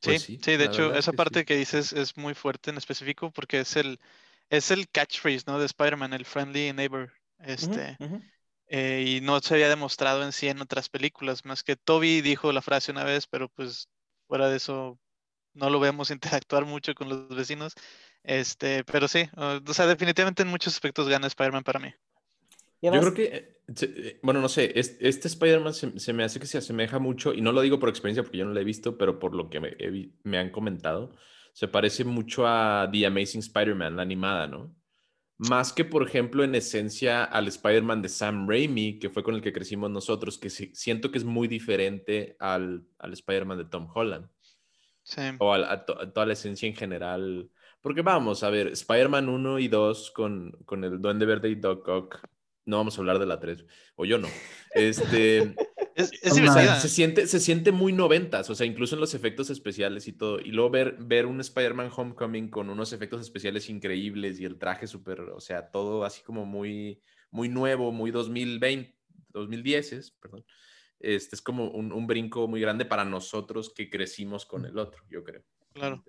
Sí, 0.00 0.18
Pues 0.18 0.20
sí, 0.20 0.38
sí, 0.42 0.56
de 0.56 0.64
hecho, 0.64 0.94
esa 0.94 1.12
que 1.12 1.18
parte 1.18 1.44
sí. 1.44 1.44
que 1.44 1.56
dices 1.56 1.92
es 1.92 2.16
muy 2.16 2.34
fuerte 2.34 2.70
en 2.70 2.78
específico 2.78 3.30
porque 3.30 3.60
es 3.60 3.76
el, 3.76 4.00
es 4.48 4.70
el 4.70 4.88
catchphrase, 4.88 5.44
¿no? 5.46 5.58
De 5.58 5.66
Spider-Man, 5.66 6.12
el 6.14 6.24
friendly 6.24 6.72
neighbor. 6.72 7.12
Este, 7.38 8.00
ujú. 8.00 8.22
eh, 8.68 9.04
y 9.18 9.20
no 9.22 9.40
se 9.40 9.54
había 9.54 9.68
demostrado 9.70 10.24
en 10.24 10.32
sí 10.32 10.48
en 10.48 10.60
otras 10.62 10.88
películas, 10.90 11.44
más 11.46 11.62
que 11.64 11.76
Toby 11.76 12.20
dijo 12.22 12.52
la 12.52 12.62
frase 12.62 12.92
una 12.92 13.04
vez, 13.04 13.26
pero 13.28 13.48
pues 13.50 13.88
fuera 14.28 14.48
de 14.50 14.56
eso 14.58 14.98
no 15.54 15.70
lo 15.70 15.80
vemos 15.80 16.10
interactuar 16.44 16.64
mucho 16.66 16.94
con 16.94 17.08
los 17.08 17.28
vecinos. 17.28 17.74
Este, 18.22 18.84
pero 18.84 19.08
sí, 19.08 19.28
uh, 19.36 19.60
o 19.68 19.74
sea, 19.74 19.86
definitivamente 19.86 20.42
en 20.42 20.48
muchos 20.48 20.74
aspectos 20.74 21.08
gana 21.08 21.26
Spider-Man 21.26 21.64
para 21.64 21.78
mí. 21.80 21.92
Yo 22.82 22.90
creo 22.92 23.14
que, 23.14 23.24
eh, 23.24 23.56
eh, 23.82 24.20
bueno, 24.22 24.40
no 24.40 24.48
sé, 24.48 24.72
es- 24.78 24.96
este 25.00 25.28
Spider-Man 25.28 25.74
se, 25.74 25.98
se 25.98 26.12
me 26.12 26.24
hace 26.24 26.40
que 26.40 26.46
se 26.46 26.58
asemeja 26.58 26.98
mucho, 26.98 27.32
y 27.34 27.40
no 27.40 27.52
lo 27.52 27.60
digo 27.60 27.78
por 27.78 27.88
experiencia 27.88 28.22
porque 28.22 28.38
yo 28.38 28.44
no 28.46 28.52
lo 28.52 28.60
he 28.60 28.64
visto, 28.64 28.96
pero 28.98 29.18
por 29.18 29.34
lo 29.34 29.48
que 29.50 29.60
me, 29.60 29.76
he 29.78 29.90
vi- 29.90 30.14
me 30.24 30.38
han 30.38 30.50
comentado, 30.50 31.14
se 31.52 31.68
parece 31.68 32.04
mucho 32.04 32.46
a 32.46 32.88
The 32.90 33.06
Amazing 33.06 33.40
Spider-Man, 33.40 33.96
la 33.96 34.02
animada, 34.02 34.46
¿no? 34.46 34.74
Más 35.38 35.72
que, 35.72 35.84
por 35.84 36.06
ejemplo, 36.06 36.44
en 36.44 36.54
esencia 36.54 37.24
al 37.24 37.48
Spider-Man 37.48 38.02
de 38.02 38.08
Sam 38.10 38.48
Raimi, 38.48 38.98
que 38.98 39.10
fue 39.10 39.22
con 39.22 39.34
el 39.34 39.42
que 39.42 39.52
crecimos 39.52 39.90
nosotros, 39.90 40.38
que 40.38 40.50
siento 40.50 41.10
que 41.10 41.18
es 41.18 41.24
muy 41.24 41.48
diferente 41.48 42.36
al, 42.40 42.86
al 42.98 43.12
Spider-Man 43.14 43.58
de 43.58 43.64
Tom 43.64 43.88
Holland, 43.94 44.28
Sí. 45.10 45.22
o 45.38 45.52
al- 45.52 45.64
a, 45.64 45.84
to- 45.84 46.00
a 46.00 46.12
toda 46.12 46.26
la 46.26 46.32
esencia 46.34 46.68
en 46.68 46.76
general. 46.76 47.50
Porque 47.82 48.02
vamos, 48.02 48.42
a 48.42 48.50
ver, 48.50 48.68
Spider-Man 48.68 49.28
1 49.28 49.58
y 49.58 49.68
2 49.68 50.10
con, 50.12 50.52
con 50.64 50.84
el 50.84 51.00
Duende 51.00 51.26
Verde 51.26 51.48
y 51.48 51.54
Doc 51.54 51.88
Ock, 51.88 52.20
no 52.66 52.76
vamos 52.76 52.96
a 52.96 53.00
hablar 53.00 53.18
de 53.18 53.26
la 53.26 53.40
3, 53.40 53.64
o 53.96 54.04
yo 54.04 54.18
no. 54.18 54.28
Este, 54.74 55.54
Es, 55.94 56.12
es 56.22 56.34
se, 56.80 56.88
siente, 56.88 57.26
se 57.26 57.40
siente 57.40 57.72
muy 57.72 57.92
noventas, 57.92 58.48
o 58.48 58.54
sea, 58.54 58.66
incluso 58.66 58.94
en 58.94 59.00
los 59.00 59.14
efectos 59.14 59.50
especiales 59.50 60.08
y 60.08 60.12
todo. 60.12 60.40
Y 60.40 60.50
luego 60.50 60.70
ver, 60.70 60.96
ver 60.98 61.26
un 61.26 61.40
Spider-Man 61.40 61.90
Homecoming 61.94 62.48
con 62.48 62.70
unos 62.70 62.92
efectos 62.92 63.20
especiales 63.20 63.68
increíbles 63.68 64.40
y 64.40 64.44
el 64.44 64.58
traje 64.58 64.86
súper, 64.86 65.20
o 65.20 65.40
sea, 65.40 65.70
todo 65.70 66.04
así 66.04 66.22
como 66.22 66.46
muy, 66.46 67.02
muy 67.30 67.48
nuevo, 67.48 67.92
muy 67.92 68.10
2020, 68.10 68.96
2010, 69.30 70.12
perdón. 70.20 70.44
Este 71.00 71.34
es 71.34 71.42
como 71.42 71.70
un, 71.70 71.92
un 71.92 72.06
brinco 72.06 72.46
muy 72.46 72.60
grande 72.60 72.84
para 72.84 73.04
nosotros 73.04 73.72
que 73.74 73.88
crecimos 73.88 74.44
con 74.46 74.64
el 74.66 74.78
otro, 74.78 75.02
yo 75.08 75.24
creo. 75.24 75.42
Claro. 75.72 76.04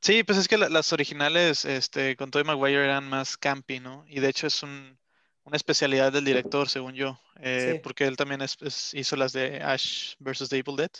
Sí, 0.00 0.22
pues 0.24 0.38
es 0.38 0.48
que 0.48 0.58
la- 0.58 0.68
las 0.68 0.92
originales 0.92 1.64
este, 1.64 2.16
con 2.16 2.30
Tobey 2.30 2.44
Maguire 2.46 2.84
eran 2.84 3.08
más 3.08 3.36
campy, 3.36 3.80
¿no? 3.80 4.04
Y 4.08 4.20
de 4.20 4.28
hecho 4.28 4.46
es 4.46 4.62
un- 4.62 4.98
una 5.44 5.56
especialidad 5.56 6.12
del 6.12 6.24
director, 6.24 6.68
según 6.68 6.94
yo, 6.94 7.20
eh, 7.40 7.74
Sí. 7.74 7.80
porque 7.82 8.04
él 8.06 8.16
también 8.16 8.42
es- 8.42 8.56
es- 8.60 8.94
hizo 8.94 9.16
las 9.16 9.32
de 9.32 9.60
Ash 9.62 10.14
vs. 10.20 10.48
The 10.48 10.58
Evil 10.58 10.76
Dead, 10.76 10.90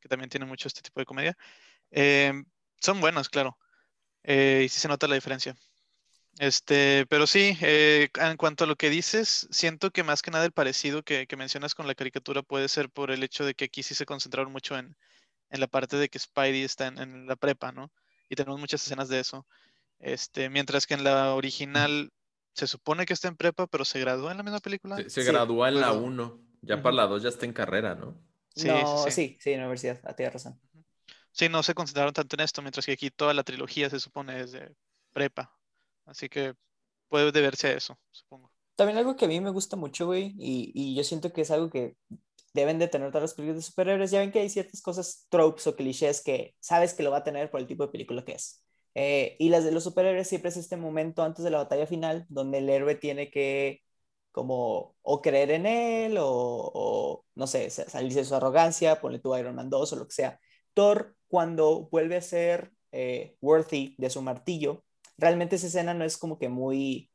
que 0.00 0.08
también 0.08 0.30
tiene 0.30 0.46
mucho 0.46 0.66
este 0.68 0.80
tipo 0.82 1.00
de 1.00 1.06
comedia. 1.06 1.36
Eh, 1.90 2.32
son 2.80 3.00
buenas, 3.00 3.28
claro, 3.28 3.58
eh, 4.22 4.62
y 4.64 4.68
sí 4.68 4.80
se 4.80 4.88
nota 4.88 5.06
la 5.08 5.14
diferencia. 5.14 5.54
Este, 6.38 7.06
pero 7.08 7.26
sí, 7.26 7.56
eh, 7.60 8.08
en 8.14 8.36
cuanto 8.36 8.64
a 8.64 8.66
lo 8.66 8.76
que 8.76 8.90
dices, 8.90 9.46
siento 9.50 9.90
que 9.90 10.02
más 10.02 10.22
que 10.22 10.30
nada 10.30 10.44
el 10.44 10.52
parecido 10.52 11.02
que, 11.02 11.26
que 11.26 11.36
mencionas 11.36 11.74
con 11.74 11.86
la 11.86 11.94
caricatura 11.94 12.42
puede 12.42 12.68
ser 12.68 12.88
por 12.90 13.10
el 13.10 13.22
hecho 13.22 13.44
de 13.44 13.54
que 13.54 13.66
aquí 13.66 13.82
sí 13.82 13.94
se 13.94 14.06
concentraron 14.06 14.50
mucho 14.50 14.76
en, 14.76 14.96
en 15.50 15.60
la 15.60 15.66
parte 15.66 15.96
de 15.98 16.08
que 16.08 16.18
Spidey 16.18 16.62
está 16.62 16.86
en, 16.86 16.98
en 16.98 17.26
la 17.26 17.36
prepa, 17.36 17.70
¿no? 17.72 17.92
Y 18.30 18.34
tenemos 18.34 18.58
muchas 18.58 18.82
escenas 18.82 19.08
de 19.08 19.20
eso. 19.20 19.46
Este, 19.98 20.48
mientras 20.48 20.86
que 20.86 20.94
en 20.94 21.04
la 21.04 21.34
original 21.34 22.10
se 22.54 22.66
supone 22.66 23.04
que 23.06 23.12
está 23.12 23.28
en 23.28 23.36
prepa, 23.36 23.66
pero 23.66 23.84
se 23.84 24.00
gradúa 24.00 24.30
en 24.32 24.38
la 24.38 24.42
misma 24.42 24.60
película. 24.60 24.96
Se, 24.96 25.10
se 25.10 25.22
Sí, 25.22 25.28
gradúa 25.30 25.68
en 25.68 25.80
la 25.80 25.88
pero- 25.92 26.02
1, 26.02 26.40
ya 26.62 26.82
para 26.82 26.96
la 26.96 27.06
2 27.06 27.22
ya 27.22 27.28
está 27.28 27.44
en 27.44 27.52
carrera, 27.52 27.94
¿no? 27.94 28.18
Sí, 28.54 28.68
no, 28.68 29.04
sí, 29.04 29.10
sí, 29.10 29.10
sí. 29.10 29.36
sí, 29.40 29.50
en 29.52 29.60
la 29.60 29.64
universidad, 29.66 30.00
ah, 30.04 30.14
tienes 30.14 30.32
razón. 30.34 30.60
Sí, 31.30 31.48
no 31.48 31.62
se 31.62 31.74
concentraron 31.74 32.12
tanto 32.12 32.36
en 32.36 32.40
esto, 32.40 32.60
mientras 32.62 32.84
que 32.84 32.92
aquí 32.92 33.10
toda 33.10 33.32
la 33.32 33.42
trilogía 33.42 33.88
se 33.90 34.00
supone 34.00 34.40
es 34.40 34.52
de 34.52 34.74
prepa. 35.12 35.54
Así 36.06 36.28
que 36.28 36.54
puede 37.08 37.32
deberse 37.32 37.68
a 37.68 37.72
eso, 37.72 37.98
supongo. 38.10 38.50
También 38.74 38.98
algo 38.98 39.16
que 39.16 39.26
a 39.26 39.28
mí 39.28 39.40
me 39.40 39.50
gusta 39.50 39.76
mucho, 39.76 40.06
güey, 40.06 40.34
y, 40.38 40.72
y 40.74 40.94
yo 40.94 41.04
siento 41.04 41.32
que 41.32 41.42
es 41.42 41.50
algo 41.50 41.70
que 41.70 41.96
deben 42.54 42.78
de 42.78 42.88
tener 42.88 43.08
todas 43.10 43.22
las 43.22 43.34
películas 43.34 43.56
de 43.56 43.62
superhéroes. 43.62 44.10
Ya 44.10 44.20
ven 44.20 44.32
que 44.32 44.40
hay 44.40 44.48
ciertas 44.48 44.82
cosas, 44.82 45.26
tropes 45.28 45.66
o 45.66 45.76
clichés 45.76 46.22
que 46.22 46.54
sabes 46.60 46.94
que 46.94 47.02
lo 47.02 47.10
va 47.10 47.18
a 47.18 47.24
tener 47.24 47.50
por 47.50 47.60
el 47.60 47.66
tipo 47.66 47.84
de 47.86 47.92
película 47.92 48.24
que 48.24 48.32
es. 48.32 48.62
Eh, 48.94 49.36
y 49.38 49.48
las 49.48 49.64
de 49.64 49.72
los 49.72 49.84
superhéroes 49.84 50.28
siempre 50.28 50.50
es 50.50 50.56
este 50.56 50.76
momento 50.76 51.22
antes 51.22 51.44
de 51.44 51.50
la 51.50 51.58
batalla 51.58 51.86
final 51.86 52.26
donde 52.28 52.58
el 52.58 52.68
héroe 52.68 52.94
tiene 52.94 53.30
que 53.30 53.80
como 54.32 54.96
o 55.02 55.22
creer 55.22 55.50
en 55.50 55.66
él 55.66 56.16
o, 56.20 57.24
no 57.34 57.46
sé, 57.46 57.70
salirse 57.70 58.20
de 58.20 58.24
su 58.24 58.34
arrogancia, 58.34 59.00
ponle 59.00 59.18
tu 59.18 59.36
Iron 59.36 59.54
Man 59.54 59.70
2 59.70 59.92
o 59.92 59.96
lo 59.96 60.06
que 60.06 60.14
sea. 60.14 60.40
Thor 60.74 61.16
cuando 61.28 61.88
vuelve 61.90 62.16
a 62.16 62.22
ser 62.22 62.72
eh, 62.92 63.36
worthy 63.40 63.94
de 63.98 64.10
su 64.10 64.22
martillo, 64.22 64.84
realmente 65.22 65.56
esa 65.56 65.68
escena 65.68 65.94
no 65.94 66.04
es 66.04 66.18
como 66.18 66.38
que 66.38 66.48
muy... 66.48 67.10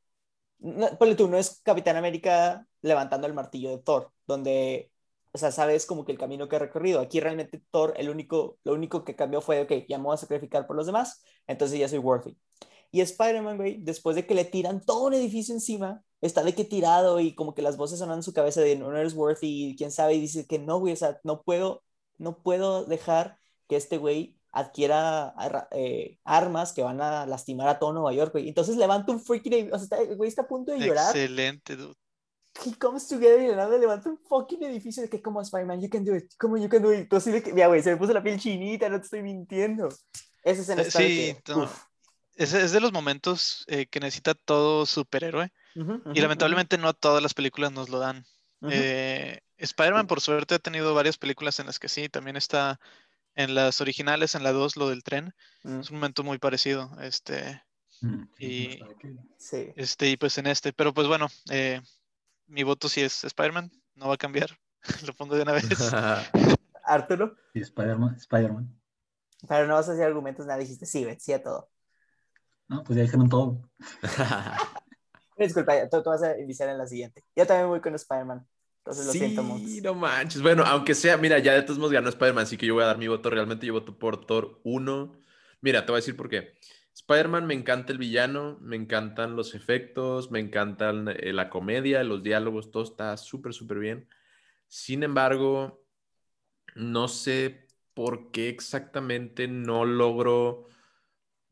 No, 0.59 0.89
tú, 1.15 1.27
no 1.27 1.37
es 1.37 1.61
Capitán 1.63 1.97
América 1.97 2.67
levantando 2.81 3.27
el 3.27 3.33
martillo 3.33 3.69
de 3.69 3.77
Thor, 3.79 4.11
donde, 4.25 4.91
o 5.33 5.37
sea, 5.37 5.51
sabes 5.51 5.85
como 5.85 6.05
que 6.05 6.13
el 6.13 6.17
camino 6.17 6.49
que 6.49 6.55
ha 6.55 6.59
recorrido. 6.59 6.99
Aquí 6.99 7.19
realmente 7.19 7.61
Thor, 7.71 7.93
el 7.97 8.09
único, 8.09 8.57
lo 8.63 8.73
único 8.73 9.03
que 9.03 9.15
cambió 9.15 9.41
fue, 9.41 9.61
ok, 9.61 9.85
ya 9.87 9.97
me 9.99 10.05
voy 10.05 10.15
a 10.15 10.17
sacrificar 10.17 10.65
por 10.65 10.75
los 10.75 10.87
demás, 10.87 11.23
entonces 11.47 11.79
ya 11.79 11.89
soy 11.89 11.99
worthy. 11.99 12.37
Y 12.91 13.01
Spider-Man, 13.01 13.57
güey, 13.57 13.77
después 13.83 14.15
de 14.15 14.25
que 14.25 14.33
le 14.33 14.45
tiran 14.45 14.81
todo 14.81 15.07
un 15.07 15.13
edificio 15.13 15.53
encima, 15.53 16.03
está 16.21 16.43
de 16.43 16.55
que 16.55 16.63
tirado 16.65 17.19
y 17.19 17.35
como 17.35 17.53
que 17.53 17.61
las 17.61 17.77
voces 17.77 17.99
sonan 17.99 18.17
en 18.17 18.23
su 18.23 18.33
cabeza 18.33 18.61
de 18.61 18.77
no 18.77 18.95
eres 18.95 19.13
worthy, 19.13 19.75
quién 19.77 19.91
sabe, 19.91 20.15
y 20.15 20.21
dice 20.21 20.47
que 20.47 20.59
no, 20.59 20.79
güey, 20.79 20.93
o 20.93 20.95
sea, 20.95 21.19
no 21.23 21.43
puedo, 21.43 21.83
no 22.17 22.41
puedo 22.41 22.85
dejar 22.85 23.37
que 23.67 23.75
este 23.75 23.97
güey 23.97 24.36
adquiera 24.57 25.35
eh, 25.71 26.17
armas 26.23 26.73
que 26.73 26.81
van 26.81 26.99
a 26.99 27.25
lastimar 27.25 27.67
a 27.67 27.77
todo 27.77 27.93
Nueva 27.93 28.13
York, 28.13 28.31
güey. 28.31 28.47
Entonces 28.47 28.75
levanta 28.75 29.11
un 29.11 29.19
freaking, 29.19 29.71
o 29.71 29.79
sea, 29.79 29.99
güey 30.15 30.27
está 30.27 30.43
a 30.43 30.47
punto 30.47 30.71
de 30.71 30.79
llorar. 30.79 31.15
Excelente, 31.15 31.75
dude. 31.75 31.95
He 32.65 32.75
comes 32.75 33.07
together 33.07 33.39
y 33.39 33.47
de 33.47 33.55
nada 33.55 33.77
levanta 33.77 34.09
un 34.09 34.17
fucking 34.17 34.63
edificio 34.63 35.03
de 35.03 35.09
que 35.09 35.21
como 35.21 35.41
Spider-Man, 35.41 35.79
you 35.79 35.89
can 35.89 36.03
do 36.03 36.15
it, 36.15 36.31
como 36.39 36.57
you 36.57 36.67
can 36.67 36.81
do 36.81 36.91
it. 36.91 37.01
Entonces, 37.01 37.33
de 37.33 37.43
que, 37.43 37.53
mira, 37.53 37.67
güey, 37.67 37.83
se 37.83 37.91
me 37.91 37.97
puso 37.97 38.13
la 38.13 38.23
piel 38.23 38.39
chinita, 38.39 38.89
no 38.89 38.97
te 38.99 39.05
estoy 39.05 39.21
mintiendo. 39.21 39.89
Ese 40.43 40.61
es 40.61 40.69
el 40.69 40.91
Sí, 40.91 41.35
es, 42.33 42.53
es, 42.53 42.71
de 42.71 42.79
los 42.79 42.91
momentos 42.91 43.63
eh, 43.67 43.85
que 43.85 43.99
necesita 43.99 44.33
todo 44.33 44.87
superhéroe. 44.87 45.51
y 45.75 46.21
lamentablemente 46.21 46.79
no 46.79 46.93
todas 46.93 47.21
las 47.21 47.35
películas 47.35 47.71
nos 47.71 47.89
lo 47.89 47.99
dan. 47.99 48.25
eh, 48.69 49.39
Spider-Man, 49.57 50.07
por 50.07 50.21
suerte, 50.21 50.55
ha 50.55 50.59
tenido 50.59 50.95
varias 50.95 51.17
películas 51.17 51.59
en 51.59 51.67
las 51.67 51.77
que 51.77 51.89
sí, 51.89 52.09
también 52.09 52.37
está 52.37 52.79
en 53.37 53.53
las 53.53 53.79
originales, 53.81 54.33
en 54.33 54.43
la 54.43 54.51
2, 54.51 54.77
lo 54.77 54.89
del 54.89 55.03
tren. 55.03 55.33
Mm. 55.63 55.79
Es 55.79 55.91
un 55.91 55.97
momento 55.97 56.23
muy 56.23 56.39
parecido. 56.39 56.89
Este, 56.99 57.61
mm, 58.01 58.23
y, 58.39 58.79
sí. 59.37 59.71
este, 59.75 60.09
y 60.09 60.17
pues 60.17 60.37
en 60.39 60.47
este. 60.47 60.73
Pero 60.73 60.93
pues 60.93 61.07
bueno, 61.07 61.27
eh, 61.51 61.79
mi 62.47 62.63
voto 62.63 62.89
sí 62.89 63.01
es 63.01 63.23
Spider-Man. 63.23 63.71
No 63.95 64.07
va 64.07 64.15
a 64.15 64.17
cambiar. 64.17 64.49
lo 65.05 65.13
pongo 65.13 65.35
de 65.35 65.43
una 65.43 65.53
vez. 65.53 65.65
Arturo. 66.83 67.35
Sí, 67.53 67.59
Spider-Man. 67.59 68.15
Spider 68.15 68.51
Pero 69.47 69.67
no 69.67 69.75
vas 69.75 69.87
a 69.87 69.93
hacer 69.93 70.05
argumentos, 70.05 70.45
nada. 70.47 70.59
Dijiste 70.59 70.87
sí, 70.87 71.05
sí 71.19 71.31
a 71.31 71.43
todo. 71.43 71.69
No, 72.67 72.83
pues 72.83 72.97
ya 72.97 73.03
dijeron 73.03 73.29
todo. 73.29 73.69
Disculpa, 75.37 75.87
tú, 75.89 76.01
tú, 76.01 76.09
vas 76.09 76.23
a 76.23 76.39
iniciar 76.39 76.69
en 76.69 76.79
la 76.79 76.87
siguiente. 76.87 77.23
Yo 77.35 77.45
también 77.45 77.69
voy 77.69 77.81
con 77.81 77.93
Spider-Man. 77.93 78.47
Entonces 78.87 79.05
lo 79.05 79.11
siento 79.11 79.43
mucho. 79.43 79.65
no 79.83 79.95
manches. 79.95 80.41
Bueno, 80.41 80.63
aunque 80.65 80.95
sea, 80.95 81.17
mira, 81.17 81.39
ya 81.39 81.53
de 81.53 81.61
todos 81.63 81.77
modos 81.77 81.91
ganó 81.91 82.07
Spider-Man, 82.07 82.43
así 82.43 82.55
que 82.55 82.65
yo 82.65 82.73
voy 82.73 82.83
a 82.83 82.87
dar 82.87 82.97
mi 82.97 83.09
voto. 83.09 83.29
Realmente 83.29 83.65
yo 83.65 83.73
voto 83.73 83.99
por 83.99 84.25
Thor 84.25 84.61
1. 84.63 85.13
Mira, 85.59 85.85
te 85.85 85.91
voy 85.91 85.97
a 85.97 86.01
decir 86.01 86.15
por 86.15 86.29
qué. 86.29 86.53
Spider-Man 86.93 87.45
me 87.45 87.53
encanta 87.53 87.91
el 87.91 87.97
villano, 87.97 88.57
me 88.61 88.77
encantan 88.77 89.35
los 89.35 89.55
efectos, 89.55 90.31
me 90.31 90.39
encantan 90.39 91.09
eh, 91.09 91.33
la 91.33 91.49
comedia, 91.49 92.01
los 92.05 92.23
diálogos, 92.23 92.71
todo 92.71 92.83
está 92.83 93.17
súper, 93.17 93.53
súper 93.53 93.79
bien. 93.79 94.07
Sin 94.69 95.03
embargo, 95.03 95.83
no 96.75 97.09
sé 97.09 97.67
por 97.93 98.31
qué 98.31 98.47
exactamente 98.47 99.49
no 99.49 99.83
logro 99.83 100.69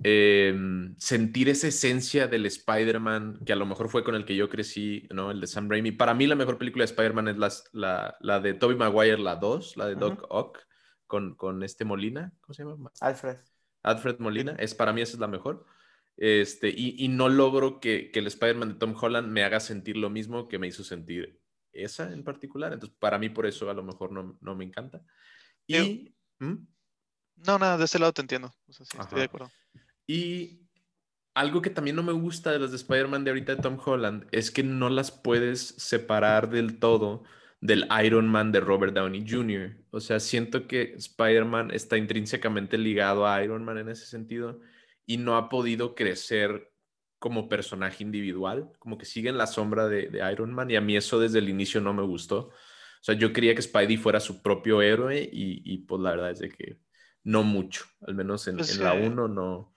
Em, 0.04 0.94
sentir 0.98 1.48
esa 1.48 1.68
esencia 1.68 2.28
del 2.28 2.46
Spider-Man, 2.46 3.40
que 3.46 3.54
a 3.54 3.56
lo 3.56 3.66
mejor 3.66 3.90
fue 3.90 4.04
con 4.04 4.16
el 4.16 4.26
que 4.26 4.36
yo 4.36 4.50
crecí, 4.50 5.08
¿no? 5.12 5.32
El 5.32 5.40
de 5.40 5.48
Sam 5.48 5.70
Raimi. 5.70 5.92
Para 5.92 6.14
mí 6.14 6.28
la 6.28 6.36
mejor 6.36 6.58
película 6.58 6.84
de 6.84 6.92
Spider-Man 6.92 7.30
es 7.30 7.64
la, 7.72 8.16
la, 8.20 8.40
de 8.40 8.54
Tobey 8.54 8.76
Maguire, 8.76 9.18
la 9.18 9.38
2, 9.38 9.78
la 9.78 9.88
de 9.88 9.96
Doc 9.96 10.26
Ock, 10.30 10.60
con, 11.08 11.36
con 11.36 11.64
este 11.64 11.86
Molina, 11.86 12.34
¿cómo 12.42 12.54
se 12.54 12.64
llama? 12.64 12.92
Alfred. 13.00 13.38
Alfred 13.84 14.20
Molina, 14.20 14.56
es, 14.60 14.76
para 14.76 14.92
mí 14.92 15.02
esa 15.02 15.14
es 15.14 15.20
la 15.20 15.28
mejor. 15.28 15.66
Este, 16.18 16.70
y, 16.70 16.96
y 17.04 17.08
no 17.08 17.30
logro 17.30 17.80
que, 17.80 18.12
que 18.12 18.20
el 18.20 18.28
Spider-Man 18.28 18.70
de 18.70 18.76
Tom 18.76 18.96
Holland 19.00 19.30
me 19.30 19.44
haga 19.44 19.60
sentir 19.60 19.98
lo 19.98 20.10
mismo 20.10 20.48
que 20.48 20.60
me 20.60 20.68
hizo 20.68 20.84
sentir 20.84 21.40
esa 21.72 22.12
en 22.12 22.24
particular. 22.24 22.74
Entonces, 22.74 22.98
para 23.00 23.18
mí 23.18 23.30
por 23.30 23.46
eso 23.46 23.70
a 23.70 23.74
lo 23.74 23.84
mejor 23.84 24.12
no, 24.12 24.38
no 24.42 24.56
me 24.56 24.66
encanta. 24.66 25.02
Y... 25.68 26.14
¿Mm? 26.40 26.68
No, 27.38 27.60
nada, 27.60 27.78
de 27.78 27.86
ese 27.86 28.00
lado 28.00 28.14
te 28.14 28.22
entiendo. 28.22 28.54
estoy 28.68 29.20
de 29.20 29.26
acuerdo. 29.26 29.52
Y 30.08 30.65
algo 31.34 31.62
que 31.62 31.70
también 31.70 31.96
no 31.96 32.04
me 32.04 32.13
gusta 32.13 32.52
de 32.52 32.60
las 32.60 32.72
de 32.72 32.78
Spider-Man 32.78 33.24
de 33.24 33.32
ahorita 33.32 33.56
de 33.56 33.62
Tom 33.62 33.78
Holland 33.84 34.28
es 34.32 34.52
que 34.52 34.63
no 34.63 34.89
las 34.89 35.12
puedes 35.12 35.62
separar 35.62 36.50
del 36.50 36.80
todo 36.80 37.24
del 37.62 37.88
Iron 38.04 38.28
Man 38.28 38.52
de 38.52 38.60
Robert 38.60 38.94
Downey 38.94 39.26
Jr. 39.28 39.76
O 39.91 40.00
sea, 40.00 40.20
siento 40.20 40.68
que 40.68 40.94
Spider-Man 40.96 41.72
está 41.72 41.98
intrínsecamente 41.98 42.78
ligado 42.78 43.28
a 43.28 43.44
Iron 43.44 43.63
Man 43.63 43.78
en 43.78 43.89
ese 43.89 44.06
sentido 44.06 44.60
y 45.06 45.18
no 45.18 45.36
ha 45.36 45.50
podido 45.50 45.96
crecer 45.96 46.72
como 47.20 47.50
personaje 47.50 48.04
individual, 48.04 48.72
como 48.78 48.98
que 48.98 49.06
sigue 49.06 49.30
en 49.30 49.38
la 49.38 49.48
sombra 49.48 49.88
de, 49.88 50.22
Iron 50.32 50.54
Man 50.54 50.70
y 50.70 50.76
a 50.76 50.82
mí 50.82 50.96
eso 50.96 51.20
desde 51.20 51.39
el 51.39 51.50
inicio 51.50 51.82
no 51.82 51.94
me 51.94 52.04
gustó. 52.04 52.50
O 52.50 53.02
sea, 53.02 53.15
yo 53.15 53.34
quería 53.34 53.56
que 53.56 53.62
Spidey 53.62 53.98
fuera 53.98 54.20
su 54.20 54.41
propio 54.41 54.82
héroe 54.82 55.22
y, 55.22 55.62
y 55.63 55.80
pues 55.80 56.02
la 56.02 56.12
verdad 56.12 56.32
es 56.32 56.39
de 56.39 56.50
que 56.50 56.80
no 57.24 57.44
mucho, 57.44 57.86
al 58.02 58.15
menos 58.15 58.48
en, 58.48 58.58
pues, 58.58 58.78
en 58.78 58.84
la 58.84 58.94
1 58.94 59.28
no, 59.28 59.75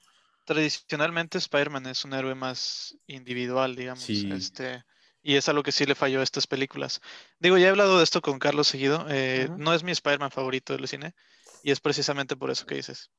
tradicionalmente 0.49 1.37
Spider-Man 1.37 1.87
es 1.89 2.07
un 2.07 2.15
héroe 2.15 2.35
más 2.35 2.97
individual, 3.07 3.77
digamos. 3.77 4.09
Este, 4.09 4.83
y 5.23 5.37
es 5.37 5.47
algo 5.51 5.63
que 5.63 5.73
sí 5.73 5.85
le 5.85 5.95
falló 5.95 6.21
a 6.21 6.23
estas 6.23 6.47
películas. 6.47 7.03
Digo, 7.39 7.59
ya 7.59 7.67
he 7.67 7.71
hablado 7.71 7.99
de 7.99 8.05
esto 8.05 8.23
con 8.23 8.39
Carlos 8.39 8.67
seguido. 8.67 9.05
Eh, 9.11 9.51
no 9.59 9.75
es 9.75 9.85
mi 9.85 9.93
Spider-Man 9.93 10.31
favorito 10.31 10.75
del 10.75 10.89
cine. 10.89 11.15
Y 11.63 11.71
es 11.71 11.81
precisamente 11.81 12.35
por 12.35 12.51
eso 12.51 12.65
que 12.65 12.77
dices. 12.77 13.11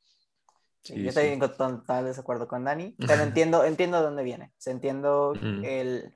Sí, 0.82 1.04
yo 1.04 1.10
estoy 1.10 1.28
en 1.28 1.40
total 1.40 2.04
desacuerdo 2.04 2.48
con 2.48 2.64
Dani, 2.64 2.96
pero 3.08 3.22
entiendo, 3.22 3.64
entiendo 3.64 4.02
dónde 4.02 4.24
viene. 4.24 4.52
entiendo 4.66 5.34
el 5.64 6.12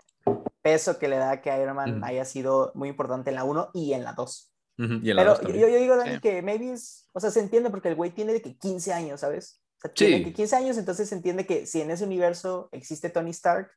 peso 0.64 0.98
que 0.98 1.10
le 1.10 1.18
da 1.18 1.42
que 1.42 1.56
Iron 1.62 1.76
Man 1.76 2.04
haya 2.04 2.26
sido 2.26 2.72
muy 2.74 2.90
importante 2.90 3.30
en 3.30 3.36
la 3.36 3.44
1 3.44 3.70
y 3.76 3.94
en 3.94 4.04
la 4.04 4.14
2. 4.14 4.52
pero 4.78 5.42
yo, 5.44 5.68
yo, 5.68 5.78
digo, 5.78 5.96
Dani, 5.96 6.20
que 6.20 6.42
maybe 6.42 6.72
es, 6.72 7.08
o 7.12 7.20
sea, 7.20 7.30
se 7.30 7.40
entiende 7.40 7.70
porque 7.70 7.90
el 7.90 7.96
güey 7.96 8.10
tiene 8.10 8.34
de 8.34 8.42
que 8.42 8.58
15 8.58 8.94
años, 8.94 9.20
¿sabes? 9.20 9.63
Tiene 9.90 10.34
15 10.34 10.56
años, 10.56 10.78
entonces 10.78 11.10
se 11.10 11.16
entiende 11.16 11.46
que 11.46 11.66
si 11.66 11.82
en 11.82 11.92
ese 11.92 12.06
universo 12.06 12.70
existe 12.72 13.10
Tony 13.10 13.32
Stark, 13.32 13.72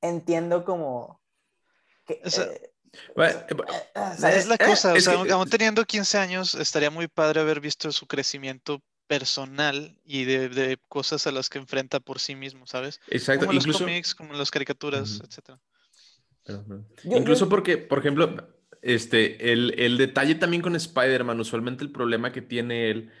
entiendo 0.00 0.64
como... 0.64 1.20
Que, 2.04 2.20
eh, 2.24 2.70
es 4.34 4.48
la 4.48 4.58
cosa, 4.58 4.92
o 4.94 5.00
sea, 5.00 5.14
aún 5.14 5.48
teniendo 5.48 5.84
15 5.84 6.18
años, 6.18 6.54
estaría 6.56 6.90
muy 6.90 7.06
padre 7.06 7.40
haber 7.40 7.60
visto 7.60 7.92
su 7.92 8.06
crecimiento 8.06 8.82
personal 9.06 9.96
y 10.04 10.24
de, 10.24 10.78
cosas 10.88 11.26
a 11.26 11.32
las 11.32 11.48
que 11.48 11.58
enfrenta 11.58 12.00
por 12.00 12.18
sí 12.18 12.34
mismo, 12.34 12.66
¿sabes? 12.66 13.00
Exacto. 13.08 13.46
Como 13.46 13.60
los 13.60 13.78
cómics, 13.78 14.14
como 14.14 14.32
las 14.34 14.50
caricaturas, 14.50 15.20
etc. 15.20 15.56
Incluso 17.04 17.48
porque, 17.48 17.78
por 17.78 18.00
ejemplo, 18.00 18.48
este, 18.82 19.52
el, 19.52 19.78
el 19.78 19.96
detalle 19.98 20.34
también 20.34 20.62
con 20.62 20.74
Spider-Man, 20.74 21.38
usualmente 21.38 21.84
el 21.84 21.92
problema 21.92 22.32
que 22.32 22.42
tiene 22.42 22.90
él 22.90 23.12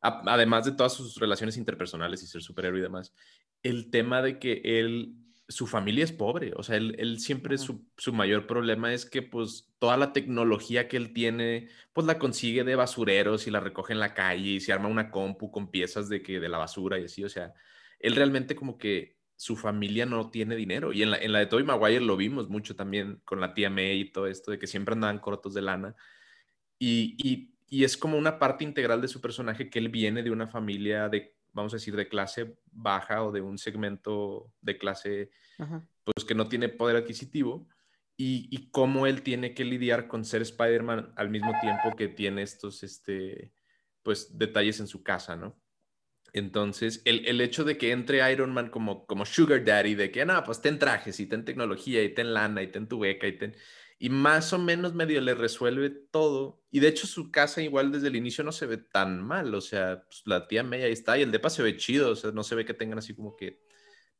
además 0.00 0.64
de 0.64 0.72
todas 0.72 0.94
sus 0.94 1.16
relaciones 1.16 1.56
interpersonales 1.56 2.22
y 2.22 2.26
ser 2.26 2.42
superhéroe 2.42 2.78
y 2.78 2.82
demás, 2.82 3.12
el 3.62 3.90
tema 3.90 4.22
de 4.22 4.38
que 4.38 4.62
él, 4.64 5.14
su 5.48 5.66
familia 5.66 6.04
es 6.04 6.12
pobre, 6.12 6.52
o 6.56 6.62
sea, 6.62 6.76
él, 6.76 6.94
él 6.98 7.20
siempre 7.20 7.58
su, 7.58 7.86
su, 7.96 8.12
mayor 8.12 8.46
problema 8.46 8.94
es 8.94 9.04
que 9.04 9.22
pues 9.22 9.68
toda 9.78 9.96
la 9.96 10.12
tecnología 10.12 10.88
que 10.88 10.96
él 10.96 11.12
tiene, 11.12 11.68
pues 11.92 12.06
la 12.06 12.18
consigue 12.18 12.64
de 12.64 12.76
basureros 12.76 13.46
y 13.46 13.50
la 13.50 13.60
recoge 13.60 13.92
en 13.92 14.00
la 14.00 14.14
calle 14.14 14.50
y 14.52 14.60
se 14.60 14.72
arma 14.72 14.88
una 14.88 15.10
compu 15.10 15.50
con 15.50 15.70
piezas 15.70 16.08
de, 16.08 16.22
que, 16.22 16.40
de 16.40 16.48
la 16.48 16.58
basura 16.58 16.98
y 16.98 17.04
así, 17.04 17.24
o 17.24 17.28
sea, 17.28 17.52
él 17.98 18.16
realmente 18.16 18.56
como 18.56 18.78
que 18.78 19.20
su 19.40 19.56
familia 19.56 20.04
no 20.04 20.28
tiene 20.28 20.54
dinero. 20.54 20.92
Y 20.92 21.02
en 21.02 21.12
la, 21.12 21.16
en 21.16 21.32
la 21.32 21.38
de 21.38 21.46
Tobey 21.46 21.64
Maguire 21.64 22.04
lo 22.04 22.14
vimos 22.18 22.50
mucho 22.50 22.76
también 22.76 23.22
con 23.24 23.40
la 23.40 23.54
tía 23.54 23.70
May 23.70 24.00
y 24.00 24.12
todo 24.12 24.26
esto, 24.26 24.50
de 24.50 24.58
que 24.58 24.66
siempre 24.66 24.92
andaban 24.92 25.18
cortos 25.18 25.54
de 25.54 25.62
lana. 25.62 25.96
Y, 26.78 27.16
y 27.18 27.49
y 27.70 27.84
es 27.84 27.96
como 27.96 28.18
una 28.18 28.38
parte 28.38 28.64
integral 28.64 29.00
de 29.00 29.08
su 29.08 29.20
personaje 29.20 29.70
que 29.70 29.78
él 29.78 29.88
viene 29.88 30.24
de 30.24 30.32
una 30.32 30.48
familia 30.48 31.08
de, 31.08 31.36
vamos 31.52 31.72
a 31.72 31.76
decir, 31.76 31.94
de 31.94 32.08
clase 32.08 32.56
baja 32.72 33.22
o 33.22 33.30
de 33.30 33.40
un 33.40 33.58
segmento 33.58 34.52
de 34.60 34.76
clase, 34.76 35.30
pues 36.04 36.24
que 36.26 36.34
no 36.34 36.48
tiene 36.48 36.68
poder 36.68 36.96
adquisitivo. 36.96 37.68
Y, 38.16 38.48
y, 38.50 38.70
cómo 38.70 39.06
él 39.06 39.22
tiene 39.22 39.54
que 39.54 39.64
lidiar 39.64 40.06
con 40.06 40.26
ser 40.26 40.42
Spider-Man 40.42 41.14
al 41.16 41.30
mismo 41.30 41.54
tiempo 41.62 41.96
que 41.96 42.08
tiene 42.08 42.42
estos, 42.42 42.82
este, 42.82 43.50
pues, 44.02 44.36
detalles 44.36 44.78
en 44.80 44.88
su 44.88 45.02
casa, 45.02 45.36
¿no? 45.36 45.58
Entonces, 46.34 47.00
el, 47.06 47.26
el 47.26 47.40
hecho 47.40 47.64
de 47.64 47.78
que 47.78 47.92
entre 47.92 48.30
Iron 48.30 48.52
Man 48.52 48.68
como, 48.68 49.06
como 49.06 49.24
Sugar 49.24 49.64
Daddy, 49.64 49.94
de 49.94 50.10
que, 50.10 50.26
no, 50.26 50.44
pues 50.44 50.60
ten 50.60 50.78
trajes 50.78 51.18
y 51.18 51.26
ten 51.26 51.46
tecnología 51.46 52.02
y 52.02 52.12
ten 52.12 52.34
lana 52.34 52.62
y 52.62 52.66
ten 52.66 52.88
tu 52.88 52.98
beca 52.98 53.26
y 53.26 53.38
ten... 53.38 53.56
Y 54.02 54.08
más 54.08 54.54
o 54.54 54.58
menos 54.58 54.94
medio 54.94 55.20
le 55.20 55.34
resuelve 55.34 55.90
todo. 55.90 56.64
Y 56.70 56.80
de 56.80 56.88
hecho 56.88 57.06
su 57.06 57.30
casa 57.30 57.60
igual 57.60 57.92
desde 57.92 58.08
el 58.08 58.16
inicio 58.16 58.42
no 58.42 58.50
se 58.50 58.64
ve 58.64 58.78
tan 58.78 59.22
mal. 59.22 59.54
O 59.54 59.60
sea, 59.60 60.04
pues, 60.06 60.22
la 60.24 60.48
tía 60.48 60.62
May 60.62 60.82
ahí 60.82 60.92
está 60.92 61.18
y 61.18 61.22
el 61.22 61.30
depa 61.30 61.50
se 61.50 61.62
ve 61.62 61.76
chido. 61.76 62.12
O 62.12 62.16
sea, 62.16 62.30
no 62.30 62.42
se 62.42 62.54
ve 62.54 62.64
que 62.64 62.72
tengan 62.72 62.98
así 62.98 63.14
como 63.14 63.36
que 63.36 63.60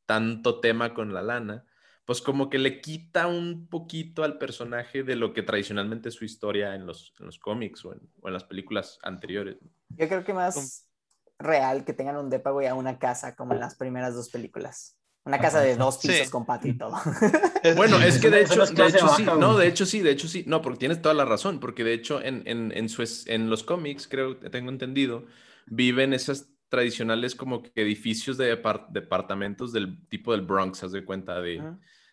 tanto 0.05 0.59
tema 0.59 0.93
con 0.93 1.15
la 1.15 1.23
lana. 1.23 1.65
Pues 2.05 2.21
como 2.21 2.47
que 2.47 2.59
le 2.59 2.79
quita 2.79 3.25
un 3.25 3.67
poquito 3.69 4.23
al 4.23 4.37
personaje 4.37 5.01
de 5.01 5.15
lo 5.15 5.33
que 5.33 5.41
tradicionalmente 5.41 6.09
es 6.09 6.15
su 6.15 6.25
historia 6.25 6.75
en 6.75 6.85
los, 6.85 7.15
en 7.19 7.25
los 7.25 7.39
cómics 7.39 7.83
o 7.83 7.93
en, 7.93 8.01
o 8.21 8.27
en 8.27 8.33
las 8.35 8.43
películas 8.43 8.99
anteriores. 9.01 9.57
Yo 9.89 10.07
creo 10.07 10.23
que 10.23 10.33
más 10.33 10.91
real 11.39 11.85
que 11.85 11.93
tengan 11.93 12.17
un 12.17 12.29
depa, 12.29 12.51
güey, 12.51 12.67
a 12.67 12.75
una 12.75 12.99
casa 12.99 13.35
como 13.35 13.53
en 13.53 13.59
las 13.59 13.73
primeras 13.73 14.13
dos 14.13 14.29
películas. 14.29 15.00
Una 15.23 15.39
casa 15.39 15.61
de 15.61 15.75
dos 15.75 15.97
pisos 15.99 16.27
Sí. 16.27 16.31
con 16.31 16.45
patio 16.45 16.71
y 16.71 16.77
todo. 16.77 16.95
Bueno, 17.75 17.97
es 18.01 18.19
que 18.19 18.29
de 18.29 18.41
hecho, 18.41 18.65
de 18.65 18.87
hecho 18.87 19.07
sí, 19.09 19.23
no, 19.37 19.55
de 19.57 19.67
hecho 19.67 19.85
sí, 19.85 19.99
de 20.01 20.11
hecho 20.11 20.27
sí, 20.27 20.43
no, 20.47 20.61
porque 20.61 20.79
tienes 20.79 21.01
toda 21.01 21.13
la 21.13 21.25
razón, 21.25 21.59
porque 21.59 21.83
de 21.83 21.93
hecho 21.93 22.21
en, 22.21 22.41
en, 22.47 22.71
en, 22.75 22.89
su 22.89 23.03
es- 23.03 23.27
en 23.27 23.49
los 23.49 23.63
cómics, 23.63 24.07
creo, 24.07 24.37
tengo 24.37 24.69
entendido, 24.71 25.25
viven 25.67 26.13
esas 26.13 26.49
tradicionales 26.69 27.35
como 27.35 27.61
que 27.61 27.71
edificios 27.75 28.37
de 28.37 28.55
depar- 28.61 28.87
departamentos 28.89 29.71
del 29.73 30.07
tipo 30.07 30.31
del 30.31 30.41
Bronx, 30.41 30.83
haz 30.83 30.91
de 30.91 31.05
cuenta, 31.05 31.39
de, 31.39 31.67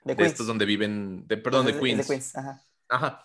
de 0.05 0.15
De 0.15 0.25
estos 0.27 0.47
donde 0.47 0.67
viven, 0.67 1.27
de, 1.27 1.39
perdón, 1.39 1.65
de 1.67 1.73
Es 1.73 1.79
Queens. 1.81 1.99
De 1.99 2.05
Queens, 2.07 2.37
ajá. 2.37 2.63
Ajá. 2.89 3.25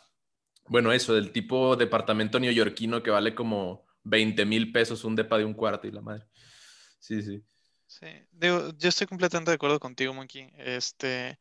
Bueno, 0.68 0.92
eso, 0.94 1.14
del 1.16 1.32
tipo 1.32 1.76
departamento 1.76 2.40
neoyorquino 2.40 3.04
que 3.04 3.12
vale 3.12 3.36
como 3.36 3.86
20 4.04 4.46
mil 4.46 4.72
pesos 4.72 5.04
un 5.06 5.16
depa 5.16 5.38
de 5.38 5.46
un 5.46 5.54
cuarto 5.54 5.88
y 5.88 5.92
la 5.92 6.02
madre. 6.02 6.26
Sí, 7.00 7.22
sí. 7.22 7.44
Sí, 7.88 8.08
digo, 8.32 8.72
yo 8.78 8.90
estoy 8.90 9.08
completamente 9.08 9.52
de 9.52 9.56
acuerdo 9.56 9.80
contigo, 9.80 10.14
Monkey. 10.14 10.52
Este, 10.58 11.38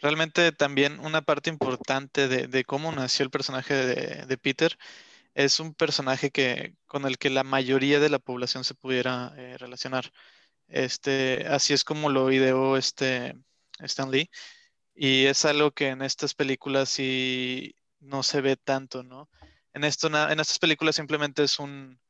realmente 0.00 0.52
también 0.52 1.00
una 1.00 1.22
parte 1.22 1.50
importante 1.50 2.28
de, 2.28 2.46
de 2.46 2.64
cómo 2.64 2.92
nació 2.92 3.24
el 3.24 3.30
personaje 3.30 3.74
de, 3.74 4.26
de 4.26 4.38
Peter 4.38 4.76
es 5.34 5.60
un 5.60 5.74
personaje 5.74 6.30
que, 6.32 6.76
con 6.86 7.06
el 7.06 7.18
que 7.18 7.30
la 7.30 7.44
mayoría 7.44 8.00
de 8.00 8.10
la 8.10 8.18
población 8.20 8.64
se 8.64 8.74
pudiera 8.74 9.34
eh, 9.38 9.56
relacionar. 9.58 10.12
Este, 10.68 11.46
así 11.48 11.74
es 11.74 11.84
como 11.84 12.10
lo 12.10 12.32
ideó 12.32 12.76
este 12.78 13.34
Stan 13.80 14.10
Lee. 14.10 14.30
Y 14.94 15.26
es 15.26 15.44
algo 15.46 15.72
que 15.72 15.88
en 15.90 16.02
estas 16.02 16.34
películas 16.34 16.90
sí 16.90 17.74
no 18.00 18.22
se 18.22 18.40
ve 18.42 18.56
tanto, 18.56 19.02
¿no? 19.04 19.30
En 19.74 19.84
esto, 19.84 20.08
en 20.08 20.40
estas 20.40 20.58
películas 20.58 20.96
simplemente 20.96 21.44
es 21.44 21.58
un 21.60 22.00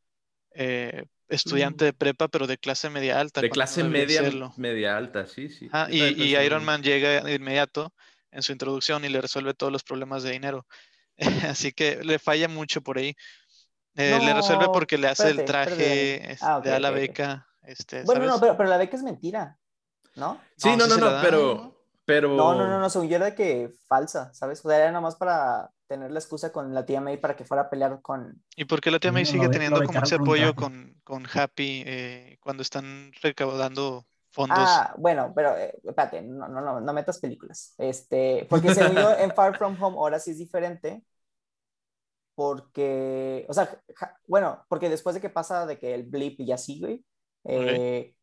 eh, 0.56 1.04
estudiante 1.28 1.84
de 1.84 1.92
prepa, 1.92 2.28
pero 2.28 2.46
de 2.46 2.58
clase 2.58 2.90
media 2.90 3.20
alta. 3.20 3.42
De 3.42 3.48
no 3.48 3.50
clase 3.50 3.84
media, 3.84 4.22
media 4.56 4.96
alta, 4.96 5.26
sí, 5.26 5.48
sí. 5.48 5.70
Yo 5.70 5.86
y, 5.90 6.24
y 6.24 6.36
Iron. 6.36 6.64
Man 6.64 6.82
llega 6.82 7.22
de 7.22 7.34
inmediato 7.34 7.92
en 8.30 8.42
su 8.42 8.52
introducción 8.52 9.04
y 9.04 9.08
le 9.08 9.20
resuelve 9.20 9.54
todos 9.54 9.72
los 9.72 9.84
problemas 9.84 10.22
de 10.22 10.32
dinero. 10.32 10.66
Así 11.48 11.72
que 11.72 12.02
le 12.04 12.18
falla 12.18 12.48
mucho 12.48 12.82
por 12.82 12.98
ahí. 12.98 13.14
Eh, 13.96 14.20
le 14.20 14.34
resuelve 14.34 14.68
No, 14.68 14.70
porque 14.70 14.98
le 14.98 15.08
hace 15.08 15.30
el 15.30 15.42
espérate, 15.42 15.50
espérate, 15.50 15.84
traje, 15.84 15.84
Dani. 15.84 16.16
es- 16.32 16.40
Ah, 16.40 16.58
ok, 16.58 16.66
le 16.66 16.70
da 16.70 16.80
la 16.80 16.90
beca, 16.90 17.48
este, 17.64 18.06
Bueno, 18.06 18.26
no, 18.26 18.38
¿sabes? 18.38 18.40
pero, 18.40 18.56
pero 18.56 18.68
la 18.68 18.76
beca 18.78 18.96
es 18.96 19.02
mentira, 19.02 19.58
¿no? 20.16 20.48
Sí, 20.56 20.68
No, 20.68 20.76
no, 20.76 20.86
no, 20.86 20.98
no, 20.98 21.18
pero, 21.20 21.38
¿no? 21.54 21.76
pero... 22.04 22.32
No, 22.34 22.54
no, 22.54 22.66
no, 22.68 22.80
no, 22.80 22.90
según 22.90 23.08
yo 23.08 23.16
era 23.16 23.26
de 23.26 23.34
que 23.34 23.70
falsa, 23.88 24.32
¿sabes? 24.34 24.64
O 24.64 24.68
sea, 24.68 24.78
era 24.78 24.92
nomás 24.92 25.16
para 25.16 25.70
tener 25.86 26.10
la 26.10 26.18
excusa 26.18 26.52
con 26.52 26.74
la 26.74 26.84
tía 26.84 27.00
May 27.00 27.16
para 27.18 27.36
que 27.36 27.44
fuera 27.44 27.64
a 27.64 27.70
pelear 27.70 28.00
con... 28.02 28.42
¿Y 28.56 28.64
por 28.64 28.80
qué 28.80 28.90
la 28.90 28.98
tía 28.98 29.12
May 29.12 29.24
No, 29.24 29.32
sigue 29.32 29.46
lo 29.46 29.50
teniendo 29.50 29.82
como 29.82 30.00
ese 30.00 30.14
apoyo 30.16 30.54
con, 30.54 31.00
con 31.04 31.26
Happy 31.32 31.82
eh, 31.86 32.38
cuando 32.40 32.62
están 32.62 33.12
recaudando 33.22 34.06
fondos? 34.30 34.70
Ah, 34.70 34.94
bueno, 34.98 35.32
pero 35.34 35.56
eh, 35.56 35.74
espérate, 35.82 36.22
no, 36.22 36.48
no, 36.48 36.60
no, 36.60 36.80
no 36.80 36.92
metas 36.92 37.18
películas. 37.18 37.74
Este, 37.78 38.46
porque 38.48 38.70
según 38.70 38.96
yo 38.96 39.10
en 39.18 39.32
Far 39.32 39.56
From 39.56 39.80
Home 39.82 39.96
ahora 39.96 40.18
sí 40.20 40.30
es 40.32 40.38
diferente. 40.38 41.02
Porque, 42.34 43.46
o 43.48 43.54
sea, 43.54 43.80
ja- 43.94 44.18
bueno, 44.26 44.64
porque 44.68 44.90
después 44.90 45.14
de 45.14 45.20
que 45.22 45.30
pasa 45.30 45.64
de 45.66 45.78
que 45.78 45.94
el 45.94 46.02
blip 46.04 46.40
y 46.40 46.52
así, 46.52 46.80
güey. 46.80 47.04
eh, 47.44 48.14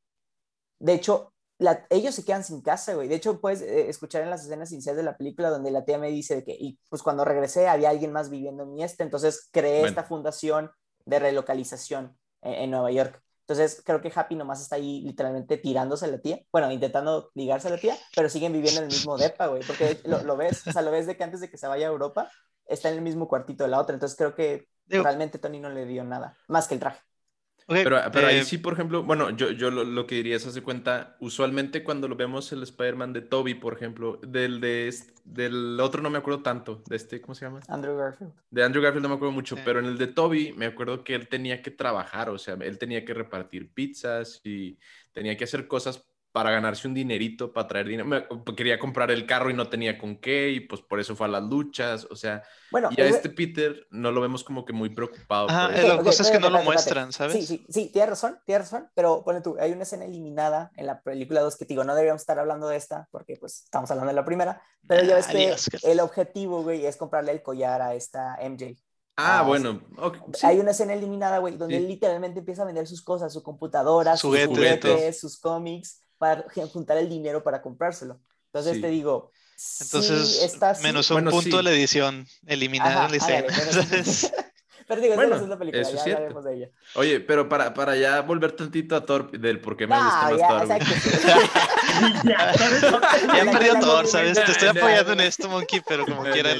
de 0.80 0.94
hecho, 0.94 1.33
la- 1.64 1.86
ellos 1.90 2.14
se 2.16 2.24
quedan 2.26 2.44
sin 2.44 2.62
casa, 2.62 2.94
güey. 2.94 3.08
De 3.08 3.16
hecho, 3.16 3.40
puedes 3.42 3.62
eh, 3.62 3.90
escuchar 3.90 4.22
en 4.22 4.30
las 4.30 4.44
escenas 4.44 4.72
iniciales 4.72 4.98
de 4.98 5.04
la 5.04 5.18
película 5.18 5.50
donde 5.50 5.72
la 5.72 5.86
tía 5.86 5.98
me 5.98 6.10
dice 6.10 6.36
de 6.36 6.44
que, 6.44 6.52
y 6.60 6.80
pues 6.90 7.02
cuando 7.02 7.26
regresé 7.26 7.68
había 7.68 7.90
alguien 7.90 8.12
más 8.12 8.30
viviendo 8.30 8.64
en 8.64 8.74
mi 8.74 8.84
este, 8.84 9.04
entonces 9.04 9.50
creé 9.52 9.80
Bueno. 9.80 9.88
esta 9.90 10.04
fundación 10.04 10.72
de 11.06 11.20
relocalización 11.20 12.18
en, 12.42 12.54
en 12.54 12.72
Nueva 12.72 12.92
York. 12.92 13.22
Entonces 13.48 13.82
creo 13.86 14.02
que 14.02 14.12
Happy 14.16 14.36
nomás 14.36 14.62
está 14.62 14.78
ahí 14.78 15.02
literalmente 15.02 15.58
tirándose 15.58 16.06
a 16.06 16.08
la 16.08 16.20
tía, 16.20 16.40
bueno, 16.52 16.72
intentando 16.72 17.30
ligarse 17.34 17.68
a 17.68 17.72
la 17.72 17.78
tía, 17.78 17.98
pero 18.16 18.30
siguen 18.30 18.54
viviendo 18.54 18.80
en 18.80 18.88
el 18.88 18.94
mismo 18.94 19.18
depa, 19.18 19.48
güey, 19.48 19.64
porque 19.64 20.00
lo, 20.06 20.24
lo 20.24 20.38
ves, 20.38 20.66
o 20.66 20.72
sea, 20.72 20.82
lo 20.82 20.92
ves 20.92 21.08
de 21.08 21.18
que 21.18 21.24
antes 21.26 21.42
de 21.42 21.50
que 21.50 21.58
se 21.58 21.68
vaya 21.68 21.88
a 21.88 21.92
Europa, 21.92 22.32
está 22.66 22.88
en 22.90 22.96
el 22.96 23.02
mismo 23.02 23.28
cuartito 23.28 23.66
de 23.66 23.70
la 23.70 23.80
otra, 23.82 23.94
entonces 23.96 24.18
creo 24.18 24.34
que 24.34 24.70
Digo, 24.86 25.04
realmente 25.04 25.40
Tony 25.40 25.60
no 25.60 25.70
le 25.70 25.86
dio 25.86 26.06
nada, 26.06 26.38
más 26.48 26.68
que 26.70 26.76
el 26.76 26.80
traje. 26.80 27.02
Pero, 27.68 27.98
pero 28.12 28.28
ahí 28.28 28.38
eh, 28.40 28.44
sí, 28.44 28.58
por 28.58 28.74
ejemplo, 28.74 29.04
bueno, 29.04 29.30
yo, 29.30 29.52
yo 29.52 29.72
lo, 29.72 29.84
lo 29.84 30.06
que 30.06 30.16
diría 30.16 30.36
es, 30.36 30.46
hace 30.46 30.62
cuenta, 30.64 31.16
usualmente 31.20 31.84
cuando 31.84 32.08
lo 32.08 32.16
vemos 32.16 32.52
el 32.52 32.64
Spider-Man 32.64 33.14
de 33.14 33.22
Toby, 33.22 33.56
por 33.56 33.74
ejemplo, 33.74 34.20
del, 34.22 34.60
de, 34.60 34.94
del 35.24 35.80
otro 35.80 36.02
no 36.02 36.10
me 36.10 36.18
acuerdo 36.18 36.42
tanto, 36.44 36.84
de 36.88 36.96
este, 36.96 37.22
¿cómo 37.22 37.36
se 37.36 37.46
llama? 37.46 37.60
Andrew 37.68 37.96
Garfield. 37.98 38.34
De 38.50 38.64
Andrew 38.64 38.84
Garfield 38.84 39.04
no 39.04 39.10
me 39.10 39.16
acuerdo 39.16 39.32
mucho, 39.32 39.56
Sí. 39.56 39.62
pero 39.64 39.80
en 39.80 39.86
el 39.86 39.98
de 39.98 40.08
Toby 40.08 40.54
me 40.54 40.66
acuerdo 40.66 41.04
que 41.04 41.16
él 41.16 41.28
tenía 41.28 41.62
que 41.62 41.72
trabajar, 41.72 42.30
o 42.30 42.38
sea, 42.38 42.56
él 42.56 42.78
tenía 42.78 43.06
que 43.06 43.14
repartir 43.14 43.72
pizzas 43.74 44.42
y 44.44 44.78
tenía 45.12 45.38
que 45.38 45.46
hacer 45.46 45.68
cosas 45.68 46.06
para 46.34 46.52
ganarse 46.52 46.88
un 46.88 46.94
dinerito, 46.96 47.54
para 47.54 47.68
traer 47.68 47.88
dinero. 47.88 48.06
Me- 48.10 48.26
quería 48.58 48.78
comprar 48.80 49.12
el 49.12 49.26
carro 49.26 49.50
y 49.50 49.54
no 49.54 49.70
tenía 49.70 49.98
con 49.98 50.18
qué, 50.18 50.50
y 50.50 50.60
pues 50.62 50.82
por 50.82 51.00
eso 51.00 51.16
fue 51.16 51.28
a 51.28 51.30
las 51.30 51.44
luchas, 51.44 52.06
o 52.12 52.16
sea, 52.16 52.44
Bueno, 52.72 52.90
y 52.92 53.00
a 53.00 53.06
es- 53.06 53.16
este 53.18 53.30
Peter 53.30 53.88
no 53.92 54.12
lo 54.12 54.20
vemos 54.20 54.44
como 54.44 54.66
que 54.66 54.74
muy 54.74 54.90
preocupado 54.90 55.48
Ajá, 55.50 55.68
por 55.68 55.76
eso. 55.76 55.88
la 55.88 55.94
Ok, 55.94 56.00
ok, 56.02 56.06
cosa 56.08 56.24
es 56.24 56.32
que 56.32 56.40
no 56.40 56.50
lo 56.50 56.58
espérate, 56.58 56.80
espérate. 56.80 57.10
muestran, 57.10 57.14
¿sabes? 57.14 57.34
Sí, 57.34 57.46
sí, 57.46 57.66
sí, 57.70 57.90
tienes 57.94 58.10
razón, 58.10 58.40
tienes 58.46 58.72
razón, 58.72 58.90
pero 58.96 59.24
pone 59.24 59.42
tú, 59.42 59.56
hay 59.60 59.72
una 59.72 59.84
escena 59.84 60.06
eliminada 60.06 60.72
en 60.76 60.88
la 60.88 61.02
película 61.02 61.42
2 61.42 61.56
que 61.56 61.66
te 61.66 61.74
digo, 61.76 61.84
no 61.84 61.94
deberíamos 61.94 62.22
estar 62.24 62.40
hablando 62.40 62.68
de 62.68 62.78
esta 62.78 63.08
porque 63.12 63.38
pues 63.40 63.62
estamos 63.66 63.90
hablando 63.92 64.10
de 64.10 64.16
la 64.16 64.26
primera, 64.26 64.62
pero 64.88 65.04
ya 65.06 65.16
ves 65.16 65.28
que 65.28 65.38
Adiós, 65.38 65.70
que- 65.70 65.92
el 65.92 66.00
objetivo, 66.00 66.64
güey, 66.64 66.86
es 66.86 66.98
comprarle 66.98 67.32
el 67.32 67.44
collar 67.44 67.82
a 67.82 67.94
esta 67.96 68.36
MJ. 68.42 68.76
Ah, 69.16 69.40
Ah, 69.40 69.44
bueno, 69.44 69.82
ok, 69.98 70.18
sí. 70.36 70.48
Hay 70.48 70.60
una 70.60 70.72
escena 70.72 70.94
eliminada, 70.94 71.38
güey, 71.38 71.56
donde 71.56 71.78
Sí. 71.78 71.84
él 71.84 71.88
literalmente 71.88 72.40
empieza 72.40 72.64
a 72.64 72.66
vender 72.66 72.88
sus 72.88 73.04
cosas, 73.04 73.32
su 73.32 73.44
computadora, 73.44 74.14
sus 74.18 74.24
Juguetes, 74.30 74.48
juguetes, 74.48 75.20
sus 75.20 75.40
cómics, 75.40 76.03
para 76.24 76.46
juntar 76.72 76.98
el 76.98 77.10
dinero 77.10 77.44
para 77.44 77.62
comprárselo. 77.62 78.20
Entonces 78.46 78.76
Sí. 78.76 78.82
te 78.82 78.88
digo, 78.88 79.32
Entonces, 79.82 80.38
sí 80.40 80.46
está 80.46 80.74
menos 80.82 81.10
un 81.12 81.16
Bueno, 81.16 81.32
punto 81.32 81.50
sí. 81.50 81.58
de 81.58 81.64
la 81.64 81.72
edición, 81.72 82.26
eliminar 82.48 83.10
la 83.12 83.18
escena. 83.18 83.48
Pero 84.88 85.02
digo, 85.02 85.14
es 85.14 85.18
Bueno, 85.18 85.22
de 85.22 85.28
la 85.30 85.36
segunda 85.36 85.58
película, 85.60 85.82
eso 85.82 85.92
es 85.92 85.96
ya 85.98 86.04
cierto. 86.04 86.18
hablaremos 86.24 86.44
de 86.46 86.56
ella. 86.56 86.70
Oye, 86.96 87.20
pero 87.20 87.48
para, 87.50 87.74
para 87.74 87.96
ya 87.98 88.22
volver 88.22 88.54
tantito 88.54 88.96
a 88.96 89.06
Thor, 89.06 89.32
del 89.32 89.60
por 89.60 89.76
qué 89.78 89.86
me 89.88 89.96
No, 89.96 90.04
gusta 90.06 90.30
más 90.30 90.40
ya, 90.40 90.48
Thor. 90.48 90.68
Ya, 92.26 93.52
perdió 93.52 93.80
Thor, 93.80 94.08
¿sabes? 94.08 94.34
Te 94.44 94.52
estoy 94.52 94.70
apoyando 94.70 95.14
en 95.14 95.20
esto, 95.22 95.50
Monkey, 95.50 95.82
pero 95.86 96.06
como 96.06 96.24
quiera. 96.24 96.52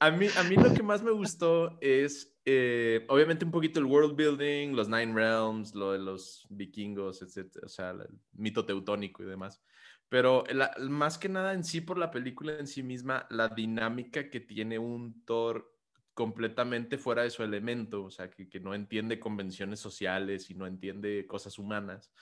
A 0.00 0.10
mí, 0.10 0.26
a 0.36 0.42
mí 0.44 0.56
lo 0.56 0.72
que 0.72 0.82
más 0.82 1.02
me 1.02 1.10
gustó 1.10 1.78
es, 1.80 2.36
eh, 2.44 3.04
obviamente, 3.08 3.44
un 3.44 3.50
poquito 3.50 3.80
el 3.80 3.86
world 3.86 4.16
building, 4.16 4.74
los 4.74 4.88
Nine 4.88 5.14
Realms, 5.14 5.74
lo 5.74 5.92
de 5.92 5.98
los 5.98 6.46
vikingos, 6.50 7.22
etc. 7.22 7.56
O 7.64 7.68
sea, 7.68 7.90
el 7.90 8.08
mito 8.32 8.64
teutónico 8.64 9.22
y 9.22 9.26
demás. 9.26 9.62
Pero 10.08 10.44
más 10.88 11.18
que 11.18 11.28
nada 11.28 11.54
en 11.54 11.64
sí, 11.64 11.80
por 11.80 11.98
la 11.98 12.10
película 12.10 12.58
en 12.58 12.66
sí 12.66 12.82
misma, 12.82 13.26
la 13.30 13.48
dinámica 13.48 14.30
que 14.30 14.40
tiene 14.40 14.78
un 14.78 15.24
Thor 15.24 15.72
completamente 16.12 16.98
fuera 16.98 17.22
de 17.22 17.30
su 17.30 17.42
elemento, 17.42 18.04
o 18.04 18.10
sea, 18.10 18.30
que, 18.30 18.48
que 18.48 18.60
no 18.60 18.74
entiende 18.74 19.18
convenciones 19.18 19.80
sociales 19.80 20.50
y 20.50 20.54
no 20.54 20.66
entiende 20.66 21.26
cosas 21.26 21.58
humanas, 21.58 22.12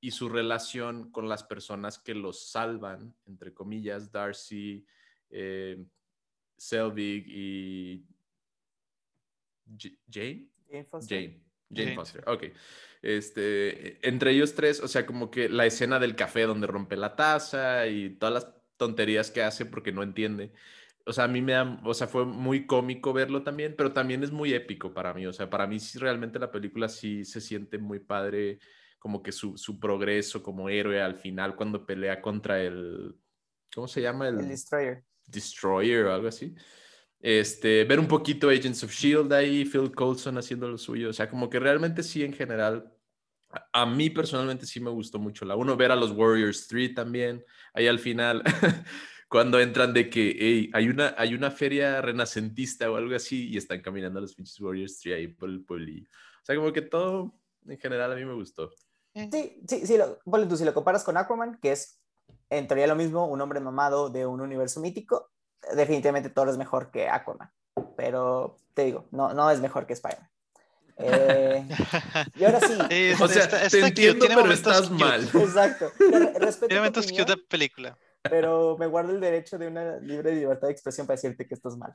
y 0.00 0.10
su 0.10 0.28
relación 0.28 1.12
con 1.12 1.28
las 1.28 1.44
personas 1.44 1.98
que 1.98 2.14
los 2.14 2.50
salvan, 2.50 3.14
entre 3.26 3.52
comillas, 3.54 4.10
Darcy, 4.10 4.84
eh, 5.30 5.84
Selvig 6.62 7.24
y 7.28 8.06
J- 9.78 9.96
Jane. 10.10 10.46
Jane 10.70 10.84
Foster. 10.84 11.18
Jane. 11.18 11.40
Jane 11.70 11.84
Jane. 11.84 11.94
Foster, 11.96 12.24
ok. 12.28 12.44
Este, 13.02 14.06
entre 14.06 14.30
ellos 14.30 14.54
tres, 14.54 14.80
o 14.80 14.86
sea, 14.88 15.04
como 15.06 15.30
que 15.30 15.48
la 15.48 15.66
escena 15.66 15.98
del 15.98 16.14
café 16.14 16.42
donde 16.42 16.66
rompe 16.66 16.96
la 16.96 17.16
taza 17.16 17.86
y 17.88 18.10
todas 18.10 18.32
las 18.34 18.54
tonterías 18.76 19.30
que 19.30 19.42
hace 19.42 19.66
porque 19.66 19.90
no 19.90 20.02
entiende. 20.02 20.52
O 21.04 21.12
sea, 21.12 21.24
a 21.24 21.28
mí 21.28 21.42
me 21.42 21.52
da, 21.52 21.80
o 21.84 21.94
sea, 21.94 22.06
fue 22.06 22.24
muy 22.24 22.64
cómico 22.66 23.12
verlo 23.12 23.42
también, 23.42 23.74
pero 23.76 23.92
también 23.92 24.22
es 24.22 24.30
muy 24.30 24.54
épico 24.54 24.94
para 24.94 25.12
mí. 25.14 25.26
O 25.26 25.32
sea, 25.32 25.50
para 25.50 25.66
mí 25.66 25.80
sí 25.80 25.98
realmente 25.98 26.38
la 26.38 26.52
película 26.52 26.88
sí 26.88 27.24
se 27.24 27.40
siente 27.40 27.78
muy 27.78 27.98
padre, 27.98 28.60
como 29.00 29.20
que 29.20 29.32
su, 29.32 29.56
su 29.58 29.80
progreso 29.80 30.44
como 30.44 30.68
héroe 30.68 31.02
al 31.02 31.16
final 31.16 31.56
cuando 31.56 31.84
pelea 31.84 32.22
contra 32.22 32.62
el, 32.62 33.16
¿cómo 33.74 33.88
se 33.88 34.00
llama? 34.00 34.28
El 34.28 34.46
Destroyer. 34.46 35.02
Destroyer 35.26 36.06
o 36.06 36.14
algo 36.14 36.28
así. 36.28 36.54
Este, 37.22 37.84
ver 37.84 38.00
un 38.00 38.08
poquito 38.08 38.48
Agents 38.48 38.82
of 38.82 38.92
Shield 38.92 39.32
ahí, 39.32 39.64
Phil 39.64 39.92
Coulson 39.94 40.38
haciendo 40.38 40.68
lo 40.68 40.76
suyo. 40.76 41.10
O 41.10 41.12
sea, 41.12 41.30
como 41.30 41.48
que 41.48 41.60
realmente 41.60 42.02
sí, 42.02 42.24
en 42.24 42.32
general, 42.32 42.92
A 43.72 43.86
mí 43.86 44.10
personalmente 44.10 44.66
sí 44.66 44.80
me 44.80 44.90
gustó 44.90 45.18
mucho 45.18 45.44
la 45.44 45.56
1, 45.56 45.76
ver 45.76 45.92
a 45.92 45.96
los 45.96 46.12
Warriors 46.12 46.66
3 46.68 46.94
también, 46.94 47.44
ahí 47.74 47.86
al 47.86 47.98
final, 47.98 48.42
cuando 49.28 49.60
entran 49.60 49.92
de 49.92 50.10
que 50.10 50.36
hey, 50.38 50.70
hay, 50.72 50.88
una, 50.88 51.14
hay 51.18 51.34
una 51.34 51.50
feria 51.50 52.00
renacentista 52.00 52.90
o 52.90 52.96
algo 52.96 53.14
así 53.14 53.48
y 53.50 53.56
están 53.58 53.80
caminando 53.82 54.20
los 54.20 54.34
pinches 54.34 54.60
Warriors 54.60 54.98
3 55.00 55.16
ahí 55.16 55.28
por 55.28 55.50
el 55.50 55.64
pueblillo. 55.64 56.08
O 56.42 56.44
sea, 56.44 56.56
como 56.56 56.72
que 56.72 56.82
todo 56.82 57.34
en 57.66 57.78
general 57.78 58.12
a 58.12 58.16
mí 58.16 58.24
me 58.24 58.34
gustó. 58.34 58.70
Sí, 59.14 59.62
sí, 59.68 59.86
sí, 59.86 59.96
lo, 59.98 60.18
tú, 60.48 60.56
si 60.56 60.64
lo 60.64 60.74
comparas 60.74 61.04
con 61.04 61.16
Aquaman, 61.16 61.58
que 61.60 61.72
es 61.72 62.01
en 62.50 62.66
teoría 62.66 62.86
lo 62.86 62.96
mismo, 62.96 63.26
un 63.26 63.40
hombre 63.40 63.60
mamado 63.60 64.10
de 64.10 64.26
un 64.26 64.40
universo 64.40 64.80
mítico, 64.80 65.30
definitivamente 65.74 66.30
Thor 66.30 66.48
es 66.48 66.58
mejor 66.58 66.90
que 66.90 67.08
Aquaman. 67.08 67.50
Pero 67.96 68.56
te 68.74 68.84
digo, 68.84 69.06
no, 69.10 69.32
no 69.32 69.50
es 69.50 69.60
mejor 69.60 69.86
que 69.86 69.94
Spider-Man. 69.94 70.28
Eh, 70.98 71.66
y 72.36 72.44
ahora 72.44 72.60
sí. 72.60 72.74
o 73.20 73.28
sea, 73.28 73.68
te 73.68 73.80
entiendo, 73.80 74.26
pero 74.28 74.52
estás 74.52 74.90
mal. 74.90 75.22
Exacto. 75.34 75.90
Respeto 76.34 76.66
tiene 76.66 76.80
momentos 76.80 77.06
cute 77.10 77.24
de 77.24 77.36
película. 77.36 77.96
Pero 78.22 78.76
me 78.78 78.86
guardo 78.86 79.12
el 79.12 79.20
derecho 79.20 79.58
de 79.58 79.66
una 79.68 79.96
libre 79.96 80.34
libertad 80.34 80.68
de 80.68 80.72
expresión 80.72 81.06
para 81.06 81.16
decirte 81.16 81.46
que 81.46 81.54
estás 81.54 81.76
mal. 81.76 81.94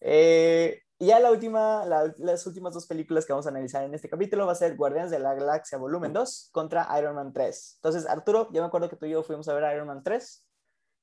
Eh, 0.00 0.82
y 0.98 1.06
ya 1.06 1.20
la 1.20 1.30
última, 1.30 1.84
las 1.84 2.46
últimas 2.46 2.72
dos 2.72 2.86
películas 2.86 3.26
que 3.26 3.32
vamos 3.32 3.46
a 3.46 3.50
analizar 3.50 3.84
en 3.84 3.92
este 3.92 4.08
capítulo 4.08 4.46
va 4.46 4.52
a 4.52 4.56
ser 4.56 4.76
Guardianes 4.76 5.10
de 5.10 5.18
la 5.18 5.34
Galaxia 5.34 5.76
Volumen 5.76 6.14
2 6.14 6.48
contra 6.52 6.88
Iron 6.98 7.16
Man 7.16 7.34
3. 7.34 7.74
Entonces, 7.76 8.06
Arturo, 8.06 8.50
yo 8.52 8.62
me 8.62 8.66
acuerdo 8.68 8.88
que 8.88 8.96
tú 8.96 9.04
y 9.04 9.10
yo 9.10 9.22
fuimos 9.22 9.46
a 9.48 9.54
ver 9.54 9.74
Iron 9.74 9.88
Man 9.88 10.02
3. 10.02 10.46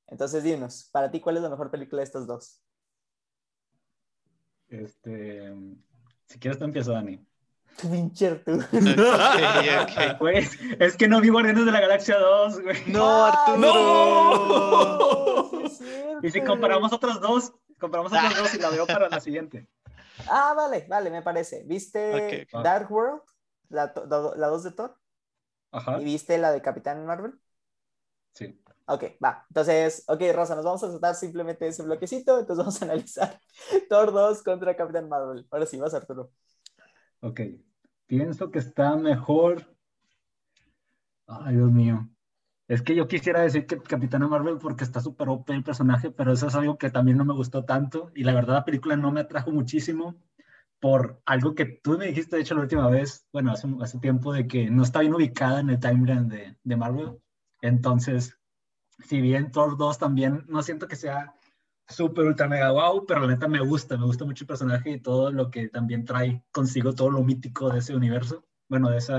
Entonces, 0.07 0.43
dinos, 0.43 0.89
para 0.91 1.11
ti, 1.11 1.19
¿cuál 1.21 1.37
es 1.37 1.43
la 1.43 1.49
mejor 1.49 1.69
película 1.69 1.99
de 1.99 2.05
estas 2.05 2.25
dos? 2.25 2.59
Este, 4.67 5.53
si 6.25 6.39
quieres, 6.39 6.57
te 6.57 6.65
empiezo, 6.65 6.91
Dani. 6.93 7.23
Pincher 7.81 8.43
tú. 8.43 8.63
Pues, 10.19 10.57
es 10.79 10.97
que 10.97 11.07
no 11.07 11.21
vi 11.21 11.29
Guardianes 11.29 11.65
de 11.65 11.71
la 11.71 11.81
Galaxia 11.81 12.17
2, 12.17 12.61
güey. 12.61 12.77
No, 12.87 13.25
Arturo. 13.25 13.57
¡No! 13.59 15.51
y 16.23 16.29
si 16.31 16.41
comparamos 16.41 16.93
otras 16.93 17.19
dos, 17.19 17.53
comparamos 17.79 18.11
otras 18.11 18.37
dos 18.37 18.53
y 18.53 18.59
la 18.59 18.69
veo 18.69 18.85
para 18.85 19.09
la 19.09 19.19
siguiente. 19.19 19.67
Ah, 20.29 20.53
vale, 20.55 20.85
vale, 20.87 21.09
me 21.09 21.21
parece. 21.21 21.63
¿Viste 21.63 22.47
Dark 22.51 22.91
World? 22.91 23.21
La, 23.69 23.93
la, 23.95 24.47
dos 24.47 24.63
de 24.63 24.71
Thor. 24.71 24.97
Ajá. 25.71 25.99
¿Y 25.99 26.03
viste 26.03 26.37
la 26.37 26.51
de 26.51 26.61
Capitán 26.61 27.05
Marvel? 27.05 27.33
Sí. 28.33 28.59
Ok, 28.85 29.03
va. 29.23 29.45
Entonces, 29.49 30.03
ok, 30.07 30.21
Rosa, 30.33 30.55
nos 30.55 30.65
vamos 30.65 30.83
a 30.83 30.91
saltar 30.91 31.15
simplemente 31.15 31.67
ese 31.67 31.83
bloquecito. 31.83 32.39
Entonces 32.39 32.57
vamos 32.57 32.81
a 32.81 32.85
analizar 32.85 33.39
Thor 33.89 34.11
2 34.11 34.43
contra 34.43 34.75
Capitán 34.75 35.09
Marvel. 35.09 35.47
Ahora 35.49 35.65
sí, 35.65 35.77
vas, 35.77 35.93
Arturo. 35.93 36.31
Ok. 37.21 37.41
Pienso 38.05 38.51
que 38.51 38.59
está 38.59 38.95
mejor. 38.95 39.65
Ay, 41.25 41.55
Dios 41.55 41.71
mío. 41.71 42.07
Es 42.67 42.81
que 42.81 42.95
yo 42.95 43.07
quisiera 43.07 43.41
decir 43.41 43.65
que 43.65 43.79
Capitana 43.81 44.27
Marvel 44.27 44.57
porque 44.57 44.83
está 44.83 45.01
súper 45.01 45.29
OP 45.29 45.49
el 45.53 45.63
personaje, 45.63 46.11
pero 46.11 46.31
eso 46.31 46.47
es 46.47 46.55
algo 46.55 46.77
que 46.77 46.89
también 46.89 47.17
no 47.17 47.25
me 47.25 47.33
gustó 47.33 47.65
tanto. 47.65 48.11
Y 48.15 48.23
la 48.23 48.33
verdad, 48.33 48.53
la 48.55 48.65
película 48.65 48.95
no 48.95 49.11
me 49.11 49.21
atrajo 49.21 49.51
muchísimo 49.51 50.15
por 50.79 51.21
algo 51.25 51.55
que 51.55 51.65
tú 51.65 51.97
me 51.97 52.07
dijiste, 52.07 52.35
de 52.35 52.41
hecho, 52.41 52.55
la 52.55 52.61
última 52.61 52.89
vez, 52.89 53.25
bueno, 53.31 53.51
hace, 53.51 53.67
hace 53.81 53.99
tiempo, 53.99 54.33
de 54.33 54.47
que 54.47 54.69
no 54.69 54.83
está 54.83 54.99
bien 54.99 55.13
ubicada 55.13 55.59
en 55.61 55.69
el 55.69 55.79
timeline 55.79 56.27
de, 56.27 56.57
de 56.63 56.75
Marvel. 56.75 57.19
Entonces, 57.61 58.37
si 58.99 59.21
bien 59.21 59.51
Thor 59.51 59.77
2 59.77 59.97
también 59.97 60.43
no 60.47 60.61
siento 60.63 60.87
que 60.87 60.95
sea 60.95 61.33
súper 61.87 62.25
ultra 62.25 62.47
mega 62.47 62.71
wow, 62.71 63.05
pero 63.05 63.21
la 63.21 63.27
neta 63.27 63.47
me 63.47 63.59
gusta, 63.59 63.97
me 63.97 64.05
gusta 64.05 64.25
mucho 64.25 64.43
el 64.43 64.47
personaje 64.47 64.91
y 64.91 64.99
todo 64.99 65.31
lo 65.31 65.51
que 65.51 65.69
también 65.69 66.05
trae 66.05 66.43
consigo 66.51 66.93
todo 66.93 67.09
lo 67.09 67.23
mítico 67.23 67.69
de 67.69 67.79
ese 67.79 67.95
universo, 67.95 68.45
bueno, 68.69 68.89
de 68.89 68.97
ese 68.97 69.13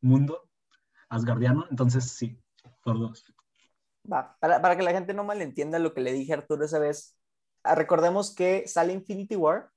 mundo 0.00 0.48
asgardiano, 1.08 1.66
entonces 1.70 2.04
sí, 2.10 2.38
Thor 2.86 2.98
2. 3.00 3.34
Va, 4.10 4.36
para, 4.38 4.62
para, 4.62 4.76
que 4.76 4.82
la 4.84 4.92
gente 4.92 5.12
no 5.12 5.24
malentienda 5.24 5.80
lo 5.80 5.92
que 5.92 6.00
le 6.00 6.12
dije 6.12 6.32
a 6.32 6.36
Arturo 6.36 6.64
esa 6.64 6.78
vez, 6.78 7.18
ah, 7.64 7.74
recordemos 7.74 8.32
que 8.34 8.68
sale 8.68 8.92
Infinity 8.92 9.34
War, 9.34 9.70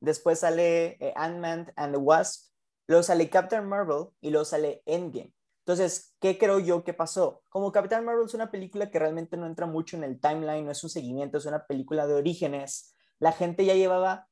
después 0.00 0.40
sale 0.40 0.96
eh, 1.00 1.12
Ant-Man 1.14 1.72
and 1.76 1.94
the 1.94 1.98
Wasp, 1.98 2.50
luego 2.86 3.02
sale 3.02 3.28
Captain 3.28 3.66
Marvel 3.66 4.06
y 4.22 4.30
luego 4.30 4.46
sale 4.46 4.82
Endgame. 4.86 5.34
Entonces, 5.66 6.16
¿qué 6.18 6.38
creo 6.38 6.60
yo 6.60 6.82
que 6.82 6.94
pasó? 6.94 7.42
Como 7.50 7.70
Capitán 7.70 8.06
Marvel 8.06 8.24
es 8.24 8.32
una 8.32 8.50
película 8.50 8.90
que 8.90 8.98
realmente 8.98 9.36
no 9.36 9.46
entra 9.46 9.66
mucho 9.66 9.98
en 9.98 10.04
el 10.04 10.18
timeline, 10.18 10.64
no 10.64 10.70
es 10.70 10.82
un 10.82 10.88
seguimiento, 10.88 11.36
es 11.36 11.44
una 11.44 11.66
película 11.66 12.06
de 12.06 12.14
orígenes, 12.14 12.94
la 13.18 13.32
gente 13.32 13.66
ya 13.66 13.74
llevaba, 13.74 14.28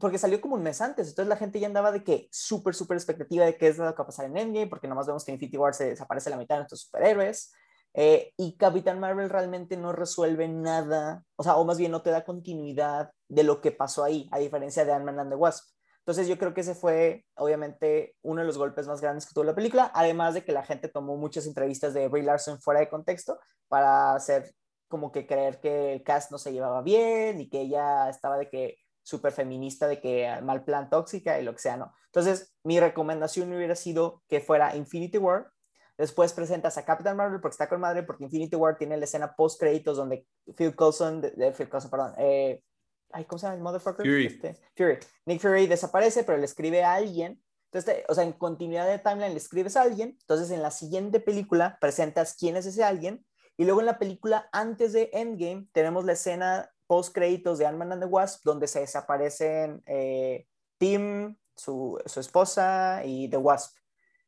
porque 0.00 0.18
salió 0.18 0.40
como 0.40 0.56
un 0.56 0.64
mes 0.64 0.80
antes, 0.80 1.08
entonces 1.08 1.28
la 1.28 1.36
gente 1.36 1.60
ya 1.60 1.68
andaba 1.68 1.92
de 1.92 2.02
que 2.02 2.28
súper, 2.32 2.74
súper 2.74 2.96
expectativa 2.96 3.44
de 3.44 3.56
qué 3.56 3.68
es 3.68 3.78
lo 3.78 3.84
que 3.84 3.98
va 3.98 4.02
a 4.02 4.06
pasar 4.06 4.26
en 4.26 4.36
Endgame, 4.36 4.66
porque 4.66 4.88
nomás 4.88 5.06
vemos 5.06 5.24
que 5.24 5.30
Infinity 5.30 5.58
War 5.58 5.74
se 5.74 5.90
desaparece 5.90 6.28
la 6.28 6.36
mitad 6.36 6.56
de 6.56 6.62
nuestros 6.62 6.80
superhéroes, 6.80 7.52
eh, 7.94 8.32
y 8.36 8.56
Capitán 8.56 9.00
Marvel 9.00 9.30
realmente 9.30 9.76
no 9.76 9.92
resuelve 9.92 10.48
nada, 10.48 11.24
o 11.36 11.42
sea, 11.42 11.56
o 11.56 11.64
más 11.64 11.78
bien 11.78 11.90
no 11.90 12.02
te 12.02 12.10
da 12.10 12.24
continuidad 12.24 13.10
de 13.28 13.42
lo 13.42 13.60
que 13.60 13.72
pasó 13.72 14.04
ahí, 14.04 14.28
a 14.32 14.38
diferencia 14.38 14.84
de 14.84 14.92
Ant-Man 14.92 15.18
and 15.18 15.30
the 15.30 15.36
Wasp. 15.36 15.64
Entonces 16.00 16.28
yo 16.28 16.38
creo 16.38 16.54
que 16.54 16.62
ese 16.62 16.74
fue 16.74 17.24
obviamente 17.34 18.16
uno 18.22 18.40
de 18.40 18.46
los 18.46 18.58
golpes 18.58 18.86
más 18.86 19.00
grandes 19.00 19.26
que 19.26 19.34
tuvo 19.34 19.44
la 19.44 19.54
película, 19.54 19.90
además 19.94 20.34
de 20.34 20.44
que 20.44 20.52
la 20.52 20.64
gente 20.64 20.88
tomó 20.88 21.16
muchas 21.16 21.46
entrevistas 21.46 21.94
de 21.94 22.08
Brie 22.08 22.24
Larson 22.24 22.60
fuera 22.60 22.80
de 22.80 22.88
contexto 22.88 23.38
para 23.68 24.14
hacer 24.14 24.54
como 24.88 25.12
que 25.12 25.26
creer 25.26 25.60
que 25.60 25.92
el 25.92 26.02
cast 26.02 26.32
no 26.32 26.38
se 26.38 26.52
llevaba 26.52 26.82
bien 26.82 27.40
y 27.40 27.48
que 27.48 27.60
ella 27.60 28.08
estaba 28.08 28.38
de 28.38 28.48
que 28.48 28.78
súper 29.02 29.32
feminista, 29.32 29.86
de 29.86 30.00
que 30.00 30.28
mal 30.42 30.64
plan 30.64 30.90
tóxica 30.90 31.38
y 31.38 31.44
lo 31.44 31.52
que 31.52 31.60
sea, 31.60 31.76
¿no? 31.76 31.92
Entonces 32.06 32.54
mi 32.64 32.80
recomendación 32.80 33.52
hubiera 33.52 33.76
sido 33.76 34.22
que 34.28 34.40
fuera 34.40 34.74
Infinity 34.74 35.18
War, 35.18 35.52
Después 36.00 36.32
presentas 36.32 36.78
a 36.78 36.84
Captain 36.86 37.14
Marvel 37.14 37.42
porque 37.42 37.52
está 37.52 37.68
con 37.68 37.78
madre, 37.78 38.02
porque 38.02 38.24
Infinity 38.24 38.56
War 38.56 38.78
tiene 38.78 38.96
la 38.96 39.04
escena 39.04 39.36
post 39.36 39.60
créditos 39.60 39.98
donde 39.98 40.26
Phil 40.56 40.74
Coulson, 40.74 41.20
de, 41.20 41.52
Phil 41.52 41.68
Coulson, 41.68 41.90
perdón, 41.90 42.14
eh, 42.16 42.62
ay, 43.10 43.26
¿cómo 43.26 43.38
se 43.38 43.44
llama 43.44 43.56
el 43.56 43.62
motherfucker? 43.62 44.06
Fury. 44.06 44.26
Este, 44.26 44.56
Fury. 44.74 44.98
Nick 45.26 45.42
Fury 45.42 45.66
desaparece, 45.66 46.24
pero 46.24 46.38
le 46.38 46.46
escribe 46.46 46.82
a 46.82 46.94
alguien. 46.94 47.42
Entonces, 47.70 48.02
o 48.08 48.14
sea, 48.14 48.24
en 48.24 48.32
continuidad 48.32 48.88
de 48.88 48.98
timeline 48.98 49.32
le 49.32 49.36
escribes 49.36 49.76
a 49.76 49.82
alguien. 49.82 50.16
Entonces, 50.22 50.50
en 50.50 50.62
la 50.62 50.70
siguiente 50.70 51.20
película 51.20 51.76
presentas 51.82 52.34
quién 52.34 52.56
es 52.56 52.64
ese 52.64 52.82
alguien. 52.82 53.26
Y 53.58 53.66
luego 53.66 53.80
en 53.80 53.86
la 53.86 53.98
película 53.98 54.48
antes 54.52 54.94
de 54.94 55.10
Endgame 55.12 55.68
tenemos 55.72 56.06
la 56.06 56.14
escena 56.14 56.72
post 56.86 57.14
créditos 57.14 57.58
de 57.58 57.66
Ant-Man 57.66 57.92
and 57.92 58.02
the 58.02 58.08
Wasp 58.08 58.42
donde 58.42 58.66
se 58.68 58.80
desaparecen 58.80 59.82
eh, 59.84 60.46
Tim, 60.78 61.36
su, 61.54 62.00
su, 62.06 62.20
esposa 62.20 63.02
y 63.04 63.28
The 63.28 63.36
Wasp. 63.36 63.79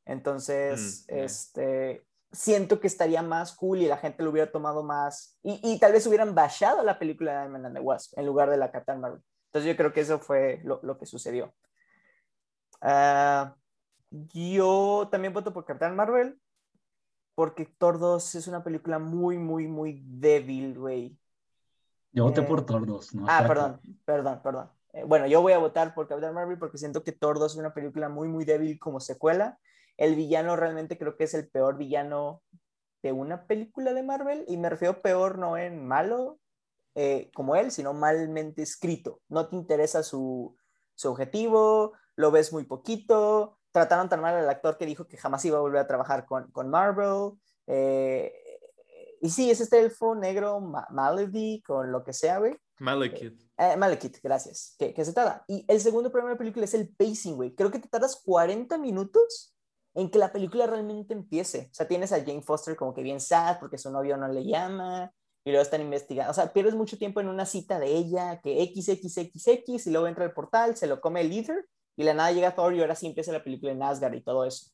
Entonces, 0.04 1.06
mm, 1.08 1.14
este, 1.14 2.04
siento 2.32 2.80
que 2.80 2.86
estaría 2.86 3.22
más 3.22 3.54
cool 3.54 3.78
y 3.78 3.86
la 3.86 3.98
gente 3.98 4.22
lo 4.22 4.30
hubiera 4.30 4.50
tomado 4.50 4.82
más 4.82 5.38
y, 5.42 5.60
y 5.62 5.78
tal 5.78 5.92
vez 5.92 6.06
hubieran 6.06 6.34
bashado 6.34 6.82
la 6.82 6.98
película 6.98 7.32
de 7.32 7.38
Ant-Man 7.38 7.66
and 7.66 7.76
the 7.76 7.82
Wasp 7.82 8.18
en 8.18 8.26
lugar 8.26 8.50
de 8.50 8.56
la 8.56 8.70
Captain 8.70 9.00
Marvel. 9.00 9.22
Entonces 9.46 9.70
yo 9.70 9.76
creo 9.76 9.92
que 9.92 10.00
eso 10.00 10.18
fue 10.18 10.60
lo, 10.64 10.80
lo 10.82 10.98
que 10.98 11.06
sucedió. 11.06 11.54
Uh, 12.80 13.52
yo 14.10 15.08
también 15.10 15.32
voto 15.32 15.52
por 15.52 15.64
Captain 15.64 15.94
Marvel 15.94 16.38
porque 17.34 17.66
Thor 17.66 17.98
2 17.98 18.34
es 18.34 18.46
una 18.46 18.64
película 18.64 18.98
muy, 18.98 19.38
muy, 19.38 19.66
muy 19.66 20.02
débil, 20.04 20.78
güey. 20.78 21.18
Yo 22.12 22.24
voté 22.24 22.42
por 22.42 22.60
eh, 22.60 22.62
Thor 22.62 22.86
2. 22.86 23.14
No 23.14 23.26
ah, 23.28 23.44
perdón, 23.46 23.80
perdón, 24.04 24.40
perdón. 24.42 24.70
Eh, 24.92 25.04
bueno, 25.04 25.26
yo 25.26 25.40
voy 25.40 25.52
a 25.52 25.58
votar 25.58 25.94
por 25.94 26.08
Captain 26.08 26.34
Marvel 26.34 26.58
porque 26.58 26.76
siento 26.76 27.02
que 27.02 27.12
Thor 27.12 27.38
2 27.38 27.52
es 27.52 27.58
una 27.58 27.72
película 27.72 28.08
muy, 28.08 28.28
muy 28.28 28.44
débil 28.44 28.78
como 28.78 29.00
secuela 29.00 29.58
el 29.96 30.14
villano 30.16 30.56
realmente 30.56 30.98
creo 30.98 31.16
que 31.16 31.24
es 31.24 31.34
el 31.34 31.48
peor 31.48 31.76
villano 31.76 32.42
de 33.02 33.12
una 33.12 33.46
película 33.46 33.92
de 33.92 34.02
Marvel 34.02 34.44
y 34.48 34.56
me 34.56 34.70
refiero 34.70 35.02
peor 35.02 35.38
no 35.38 35.56
en 35.56 35.86
malo 35.86 36.38
eh, 36.94 37.30
como 37.34 37.56
él, 37.56 37.70
sino 37.70 37.94
malmente 37.94 38.62
escrito. 38.62 39.20
No 39.28 39.48
te 39.48 39.56
interesa 39.56 40.02
su, 40.02 40.56
objetivo, 41.04 41.94
lo 42.16 42.30
ves 42.30 42.52
muy 42.52 42.64
poquito, 42.64 43.58
trataron 43.72 44.08
tan 44.08 44.20
mal 44.20 44.36
al 44.36 44.48
actor 44.48 44.76
que 44.76 44.86
dijo 44.86 45.08
que 45.08 45.16
jamás 45.16 45.44
iba 45.44 45.58
a 45.58 45.62
volver 45.62 45.80
a 45.80 45.86
trabajar 45.86 46.26
con, 46.26 46.68
Marvel. 46.68 47.32
Eh, 47.66 48.32
y 49.20 49.30
sí, 49.30 49.50
es 49.50 49.60
este 49.60 49.80
elfo 49.80 50.14
negro, 50.14 50.60
Malady, 50.60 51.62
con 51.62 51.90
lo 51.90 52.04
que 52.04 52.12
sea, 52.12 52.38
güey. 52.38 52.56
Malekith. 52.78 53.40
Eh, 53.56 53.76
Malekith, 53.76 54.18
gracias. 54.22 54.74
Que, 54.78 54.92
que 54.92 55.04
se 55.04 55.12
tarda. 55.12 55.44
Y 55.48 55.64
el 55.68 55.80
segundo 55.80 56.10
problema 56.10 56.30
de 56.30 56.34
la 56.34 56.38
película 56.38 56.64
es 56.64 56.74
el 56.74 56.88
pacing, 56.88 57.36
güey. 57.36 57.54
Creo 57.54 57.70
que 57.70 57.78
te 57.78 57.88
tardas 57.88 58.20
40 58.24 58.78
minutos 58.78 59.51
en 59.94 60.10
que 60.10 60.18
la 60.18 60.32
película 60.32 60.66
realmente 60.66 61.14
empiece. 61.14 61.68
O 61.70 61.74
sea, 61.74 61.86
tienes 61.86 62.12
a 62.12 62.20
Jane 62.20 62.42
Foster 62.42 62.76
como 62.76 62.94
que 62.94 63.02
bien 63.02 63.20
sad 63.20 63.58
porque 63.60 63.78
su 63.78 63.90
novio 63.90 64.16
no 64.16 64.28
le 64.28 64.44
llama 64.44 65.12
y 65.44 65.50
luego 65.50 65.62
están 65.62 65.80
investigando. 65.82 66.30
O 66.30 66.34
sea, 66.34 66.52
pierdes 66.52 66.74
mucho 66.74 66.98
tiempo 66.98 67.20
en 67.20 67.28
una 67.28 67.46
cita 67.46 67.78
de 67.78 67.94
ella 67.94 68.40
que 68.40 68.64
XXXX 68.64 69.86
y 69.86 69.90
luego 69.90 70.06
entra 70.06 70.24
el 70.24 70.32
portal, 70.32 70.76
se 70.76 70.86
lo 70.86 71.00
come 71.00 71.20
el 71.20 71.30
líder 71.30 71.66
y 71.96 72.04
la 72.04 72.14
nada 72.14 72.32
llega 72.32 72.54
Thor 72.54 72.74
y 72.74 72.80
ahora 72.80 72.94
sí 72.94 73.06
empieza 73.06 73.32
la 73.32 73.44
película 73.44 73.72
en 73.72 73.82
Asgard 73.82 74.14
y 74.14 74.22
todo 74.22 74.44
eso. 74.44 74.70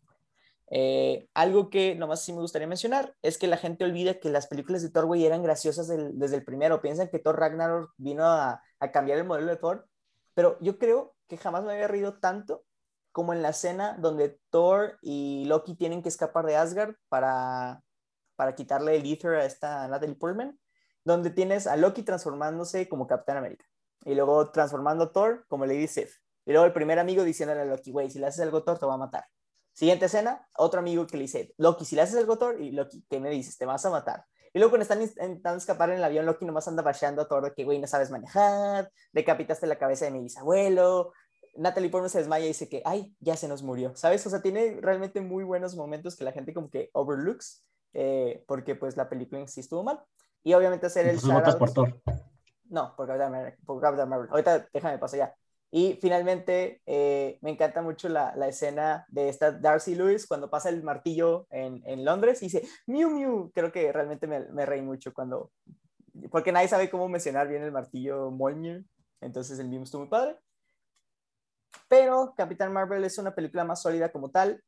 Eh, 0.71 1.29
algo 1.33 1.71
que 1.71 1.95
nomás 1.95 2.23
sí 2.23 2.33
me 2.33 2.43
gustaría 2.43 2.69
mencionar 2.69 3.15
es 3.23 3.39
que 3.39 3.47
la 3.47 3.57
gente 3.57 3.85
olvida 3.85 4.21
que 4.21 4.29
las 4.29 4.47
películas 4.47 4.83
de 4.83 4.91
Thor, 4.91 5.07
güey, 5.07 5.25
eran 5.25 5.43
graciosas 5.43 5.89
desde 5.89 6.37
el 6.37 6.45
primero. 6.45 6.83
Piensan 6.83 7.09
que 7.09 7.19
Thor 7.19 7.39
Ragnarok 7.39 7.93
vino 7.97 8.25
a, 8.25 8.63
a 8.79 8.93
cambiar 8.93 9.19
el 9.19 9.25
modelo 9.25 9.49
de 9.49 9.57
Thor, 9.57 9.89
pero 10.35 10.59
yo 10.61 10.79
creo 10.79 11.17
que 11.27 11.39
jamás 11.39 11.65
me 11.65 11.73
había 11.73 11.89
reído 11.89 12.19
tanto 12.19 12.65
como 13.19 13.33
en 13.33 13.43
la 13.43 13.49
escena 13.49 13.97
donde 13.99 14.39
Thor 14.49 14.97
y 15.03 15.45
Loki 15.47 15.75
tienen 15.75 16.05
que 16.05 16.09
escapar 16.09 16.47
de 16.47 16.55
Asgard 16.55 16.95
para, 17.09 17.83
para 18.37 18.55
quitarle 18.55 18.95
el 18.95 19.13
ether 19.13 19.35
a 19.35 19.45
esta 19.45 19.89
Natalie 19.89 20.15
Portman, 20.15 20.57
donde 21.03 21.31
tienes 21.31 21.67
a 21.67 21.75
Loki 21.75 22.05
transformándose 22.05 22.89
como 22.89 23.09
Capitán 23.09 23.39
América 23.39 23.67
y 24.05 24.15
luego 24.15 24.53
transformando 24.53 25.03
a 25.03 25.13
Thor 25.13 25.45
como 25.49 25.67
Lady 25.67 25.89
Sif. 25.89 26.15
Y 26.47 26.53
luego 26.53 26.65
el 26.65 26.73
primer 26.73 27.01
amigo 27.01 27.25
diciéndole 27.25 27.63
a 27.63 27.65
Loki, 27.65 27.91
güey, 27.91 28.09
si 28.09 28.21
le 28.21 28.29
haces 28.29 28.43
algo 28.43 28.63
Thor 28.63 28.79
te 28.79 28.87
va 28.87 28.95
a 28.95 28.99
matar. 28.99 29.25
Siguiente 29.73 30.05
escena, 30.05 30.49
otro 30.57 30.79
amigo 30.79 31.05
que 31.09 31.17
le 31.17 31.23
dice, 31.23 31.53
Loki, 31.57 31.85
si 31.85 31.97
le 31.97 32.03
haces 32.03 32.19
algo 32.19 32.39
Thor, 32.39 32.61
y 32.61 32.71
Loki, 32.71 33.05
¿qué 33.11 33.19
me 33.19 33.31
dices? 33.31 33.59
Te 33.59 33.67
vas 33.67 33.85
a 33.85 33.91
matar. 33.91 34.27
Y 34.53 34.61
luego 34.61 34.71
cuando 34.71 34.83
están 34.83 35.03
intentando 35.03 35.59
escapar 35.59 35.91
en 35.91 35.97
el 35.97 36.05
avión, 36.05 36.25
Loki 36.25 36.45
nomás 36.45 36.69
anda 36.69 36.85
basheando 36.85 37.23
a 37.23 37.27
Thor 37.27 37.43
de 37.43 37.53
que, 37.53 37.65
güey, 37.65 37.81
no 37.81 37.89
sabes 37.89 38.13
manejar, 38.13 38.93
decapitaste 39.13 39.67
la 39.67 39.77
cabeza 39.77 40.05
de 40.05 40.13
mi 40.13 40.21
bisabuelo. 40.21 41.13
Natalie 41.59 41.91
Portman 41.91 42.11
se 42.11 42.19
desmaya 42.19 42.45
y 42.45 42.49
dice 42.49 42.69
que, 42.69 42.83
ay, 42.85 43.15
ya 43.21 43.37
se 43.37 43.49
nos 43.49 43.63
murió, 43.63 43.95
¿sabes? 43.97 44.27
O 44.27 44.31
sea, 44.31 44.41
tiene 44.41 44.79
realmente 44.81 45.21
muy 45.21 45.45
buenos 45.45 45.75
momentos 45.77 46.17
que 46.17 46.25
la 46.25 46.33
gente 46.33 46.55
como 46.55 46.71
que 46.71 46.91
overlooks, 46.93 47.65
eh, 47.95 48.45
porque 48.47 48.77
pues 48.77 48.97
la 48.97 49.09
película 49.09 49.41
en 49.41 49.49
sí 49.49 49.61
estuvo 49.61 49.83
mal. 49.83 50.01
Y 50.45 50.55
obviamente 50.55 50.87
hacer 50.87 51.07
el... 51.07 51.19
votas 51.19 51.57
por 51.57 51.73
Thor? 51.73 52.01
No, 52.71 52.95
por 52.97 53.09
Captain 53.09 54.09
Marvel. 54.09 54.29
Ahorita 54.31 54.69
déjame 54.73 54.99
pasar 54.99 55.19
ya. 55.19 55.35
Y 55.71 55.99
finalmente, 56.01 56.81
eh, 56.87 57.39
me 57.43 57.51
encanta 57.51 57.83
mucho 57.83 58.09
la, 58.09 58.35
la, 58.37 58.49
escena 58.49 59.05
de 59.09 59.29
esta 59.29 59.53
Darcy 59.53 59.95
Lewis 59.95 60.27
cuando 60.27 60.49
pasa 60.49 60.71
el 60.71 60.83
martillo 60.83 61.47
en, 61.51 61.83
en 61.85 62.05
Londres 62.05 62.43
y 62.43 62.47
dice, 62.47 62.67
Mew 62.87 63.11
Mew. 63.11 63.51
Creo 63.55 63.71
que 63.71 63.93
realmente 63.93 64.27
me, 64.27 64.41
me, 64.51 64.65
reí 64.65 64.81
mucho 64.81 65.13
cuando, 65.13 65.51
porque 66.31 66.53
nadie 66.53 66.69
sabe 66.69 66.89
cómo 66.89 67.09
mencionar 67.09 67.49
bien 67.49 67.63
el 67.63 67.73
martillo 67.73 68.31
Mjolnir. 68.31 68.87
Entonces 69.21 69.59
el 69.59 69.69
meme 69.69 69.85
estuvo 69.85 70.03
muy 70.03 70.11
padre. 70.11 70.37
Pero 71.89 72.35
Capitán 72.37 72.73
Marvel 72.73 73.05
es 73.05 73.19
una 73.19 73.35
película 73.35 73.65
más 73.65 73.83
sólida 73.83 74.13
como 74.13 74.31
tal. 74.31 74.63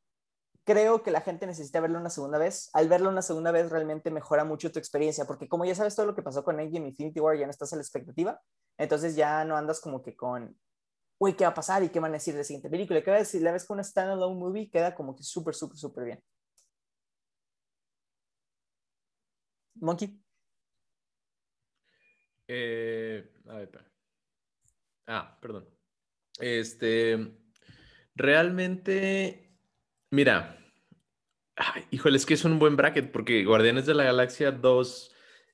Creo 0.63 1.01
que 1.03 1.11
la 1.11 1.21
gente 1.21 1.47
necesita 1.47 1.79
verlo 1.79 1.99
una 1.99 2.09
segunda 2.09 2.37
vez. 2.37 2.69
Al 2.73 2.87
verlo 2.87 3.09
una 3.09 3.21
segunda 3.21 3.51
vez 3.51 3.69
realmente 3.69 4.11
mejora 4.11 4.43
mucho 4.45 4.71
tu 4.71 4.79
experiencia, 4.79 5.25
porque 5.25 5.47
como 5.47 5.65
ya 5.65 5.75
sabes 5.75 5.95
todo 5.95 6.05
lo 6.05 6.15
que 6.15 6.21
pasó 6.21 6.43
con 6.43 6.59
Endgame 6.59 6.89
Infinity 6.89 7.19
War, 7.19 7.37
ya 7.37 7.45
no 7.45 7.51
estás 7.51 7.73
a 7.73 7.75
la 7.75 7.81
expectativa. 7.81 8.39
Entonces 8.77 9.15
ya 9.15 9.43
no 9.45 9.57
andas 9.57 9.79
como 9.81 10.01
que 10.01 10.15
con, 10.15 10.57
uy, 11.19 11.33
¿qué 11.33 11.43
va 11.45 11.51
a 11.51 11.53
pasar? 11.53 11.83
¿Y 11.83 11.89
qué 11.89 11.99
van 11.99 12.11
a 12.11 12.15
decir 12.15 12.33
de 12.33 12.39
la 12.39 12.43
siguiente 12.43 12.69
película? 12.69 13.03
¿Qué 13.03 13.11
va 13.11 13.17
a 13.17 13.19
decir? 13.21 13.41
La 13.41 13.51
vez 13.51 13.65
con 13.65 13.75
una 13.75 13.83
standalone 13.83 14.39
movie 14.39 14.69
queda 14.69 14.95
como 14.95 15.15
que 15.15 15.23
súper, 15.23 15.55
súper, 15.55 15.77
súper 15.77 16.05
bien. 16.05 16.23
Monkey. 19.75 20.21
Eh, 22.47 23.31
a 23.47 23.53
ver, 23.55 23.69
ah, 25.07 25.37
perdón. 25.41 25.80
Este, 26.41 27.37
realmente, 28.15 29.57
mira, 30.09 30.57
ay, 31.55 31.85
híjole, 31.91 32.17
es 32.17 32.25
que 32.25 32.33
es 32.33 32.45
un 32.45 32.59
buen 32.59 32.75
bracket 32.75 33.11
porque 33.11 33.43
Guardianes 33.45 33.85
de 33.85 33.93
la 33.93 34.03
Galaxia 34.03 34.51
2 34.51 35.11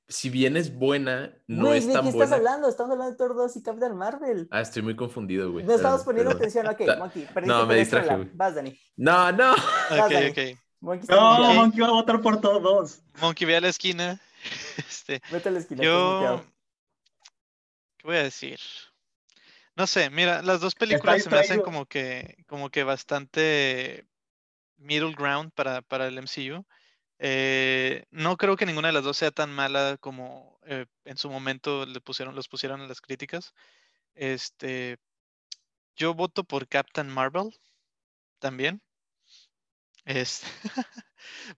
si 0.09 0.29
bien 0.29 0.55
es 0.55 0.73
buena, 0.73 1.38
no 1.47 1.73
es 1.73 1.85
tan 1.91 2.05
¿de 2.05 2.11
qué 2.11 2.17
estás 2.17 2.31
hablando? 2.31 2.69
Estamos 2.69 2.93
hablando 2.93 3.11
de 3.11 3.17
Thor 3.17 3.35
2 3.35 3.57
y 3.57 3.63
Captain 3.63 3.95
Marvel. 3.95 4.47
Ah, 4.51 4.61
estoy 4.61 4.81
muy 4.81 4.95
confundido, 4.95 5.51
güey. 5.51 5.65
No 5.65 5.73
estamos 5.73 6.03
poniendo 6.03 6.31
atención. 6.31 6.65
Ok, 6.67 6.81
Monkey. 6.97 7.27
No, 7.45 7.65
me 7.65 7.75
distraje, 7.75 8.15
güey. 8.15 8.29
Vas, 8.33 8.55
Dani. 8.55 8.79
No, 8.95 9.31
no. 9.33 9.51
Vas, 9.51 9.99
Ok, 10.05 10.11
Dani. 10.11 10.29
ok. 10.29 10.59
Monkey, 10.79 11.07
No, 11.09 11.41
está 11.41 11.53
Monkey 11.53 11.79
va 11.81 11.88
a 11.88 11.91
votar 11.91 12.21
por 12.21 12.39
todos. 12.39 13.01
Monkey, 13.19 13.45
ve 13.45 13.57
a 13.57 13.61
la 13.61 13.69
esquina. 13.69 14.19
Este, 14.77 15.21
Vete 15.31 15.49
a 15.49 15.51
la 15.51 15.59
esquina. 15.59 15.83
yo. 15.83 16.41
¿Qué 17.97 18.07
voy 18.07 18.17
a 18.17 18.23
decir? 18.23 18.59
No 19.78 19.86
sé, 19.86 20.09
mira, 20.09 20.41
las 20.41 20.59
dos 20.59 20.73
películas 20.73 21.21
se 21.21 21.30
me 21.30 21.38
hacen 21.38 21.61
como 21.61 21.86
que, 21.86 22.43
como 22.47 22.71
que 22.71 22.84
bastante 22.84 24.07
middle 24.78 25.13
ground 25.13 25.51
para, 25.53 25.84
para 25.84 26.07
el 26.07 26.17
MCU. 26.17 26.65
Eh, 27.19 28.03
no 28.09 28.38
creo 28.38 28.55
que 28.55 28.65
ninguna 28.65 28.88
de 28.88 28.95
las 28.95 29.03
dos 29.03 29.17
sea 29.17 29.30
tan 29.30 29.53
mala 29.53 29.97
como 29.99 30.59
eh, 30.65 30.88
en 31.05 31.17
su 31.17 31.30
momento 31.30 31.86
le 31.86 32.01
pusieron, 32.01 32.34
los 32.34 32.47
pusieron 32.47 32.82
en 32.82 32.88
las 32.88 33.01
críticas. 33.01 33.53
Este, 34.15 34.97
yo 35.95 36.15
voto 36.15 36.43
por 36.43 36.67
Captain 36.67 37.07
Marvel 37.07 37.51
también. 38.39 38.82
Es, 40.05 40.41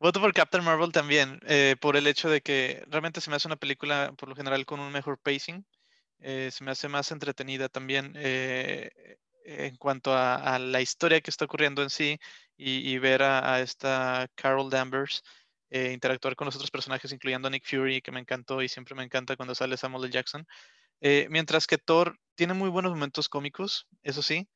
voto 0.01 0.20
por 0.20 0.34
Captain 0.34 0.65
Marvel 0.65 0.91
también, 0.91 1.39
eh, 1.45 1.78
por 1.80 1.95
el 1.95 2.05
hecho 2.05 2.30
de 2.30 2.41
que 2.41 2.84
realmente 2.88 3.22
se 3.22 3.30
me 3.30 3.38
hace 3.38 3.47
una 3.47 3.55
película, 3.55 4.11
por 4.17 4.28
lo 4.28 4.36
general, 4.36 4.65
con 4.65 4.82
un 4.82 4.91
mejor 4.91 5.17
pacing. 5.20 5.65
Eh, 6.20 6.49
se 6.51 6.63
me 6.63 6.72
hace 6.72 6.88
más 6.88 7.11
entretenida 7.11 7.70
también 7.70 8.13
eh, 8.15 8.89
en 9.45 9.76
cuanto 9.78 10.13
a, 10.13 10.59
la 10.59 10.82
historia 10.82 11.22
que 11.22 11.32
está 11.32 11.45
ocurriendo 11.45 11.82
en 11.82 11.89
sí 11.89 12.20
y, 12.57 12.97
ver 12.99 13.24
a, 13.24 13.61
esta 13.61 14.28
Carol 14.36 14.70
Danvers 14.70 15.24
eh, 15.70 15.91
interactuar 15.93 16.36
con 16.36 16.45
los 16.45 16.55
otros 16.55 16.72
personajes, 16.72 17.11
incluyendo 17.11 17.47
a 17.47 17.51
Nick 17.51 17.65
Fury, 17.65 18.01
que 18.01 18.11
me 18.11 18.20
encantó 18.20 18.61
y 18.61 18.70
siempre 18.70 18.95
me 18.95 19.03
encanta 19.03 19.36
cuando 19.36 19.55
sale 19.55 19.78
Samuel 19.78 20.05
L. 20.05 20.13
Jackson. 20.13 20.45
Eh, 21.01 21.28
mientras 21.30 21.67
que 21.67 21.78
Thor 21.78 22.20
tiene 22.36 22.53
muy 22.53 22.70
buenos 22.70 22.91
momentos 22.91 23.30
cómicos, 23.30 23.88
eso 24.03 24.22
sí, 24.22 24.47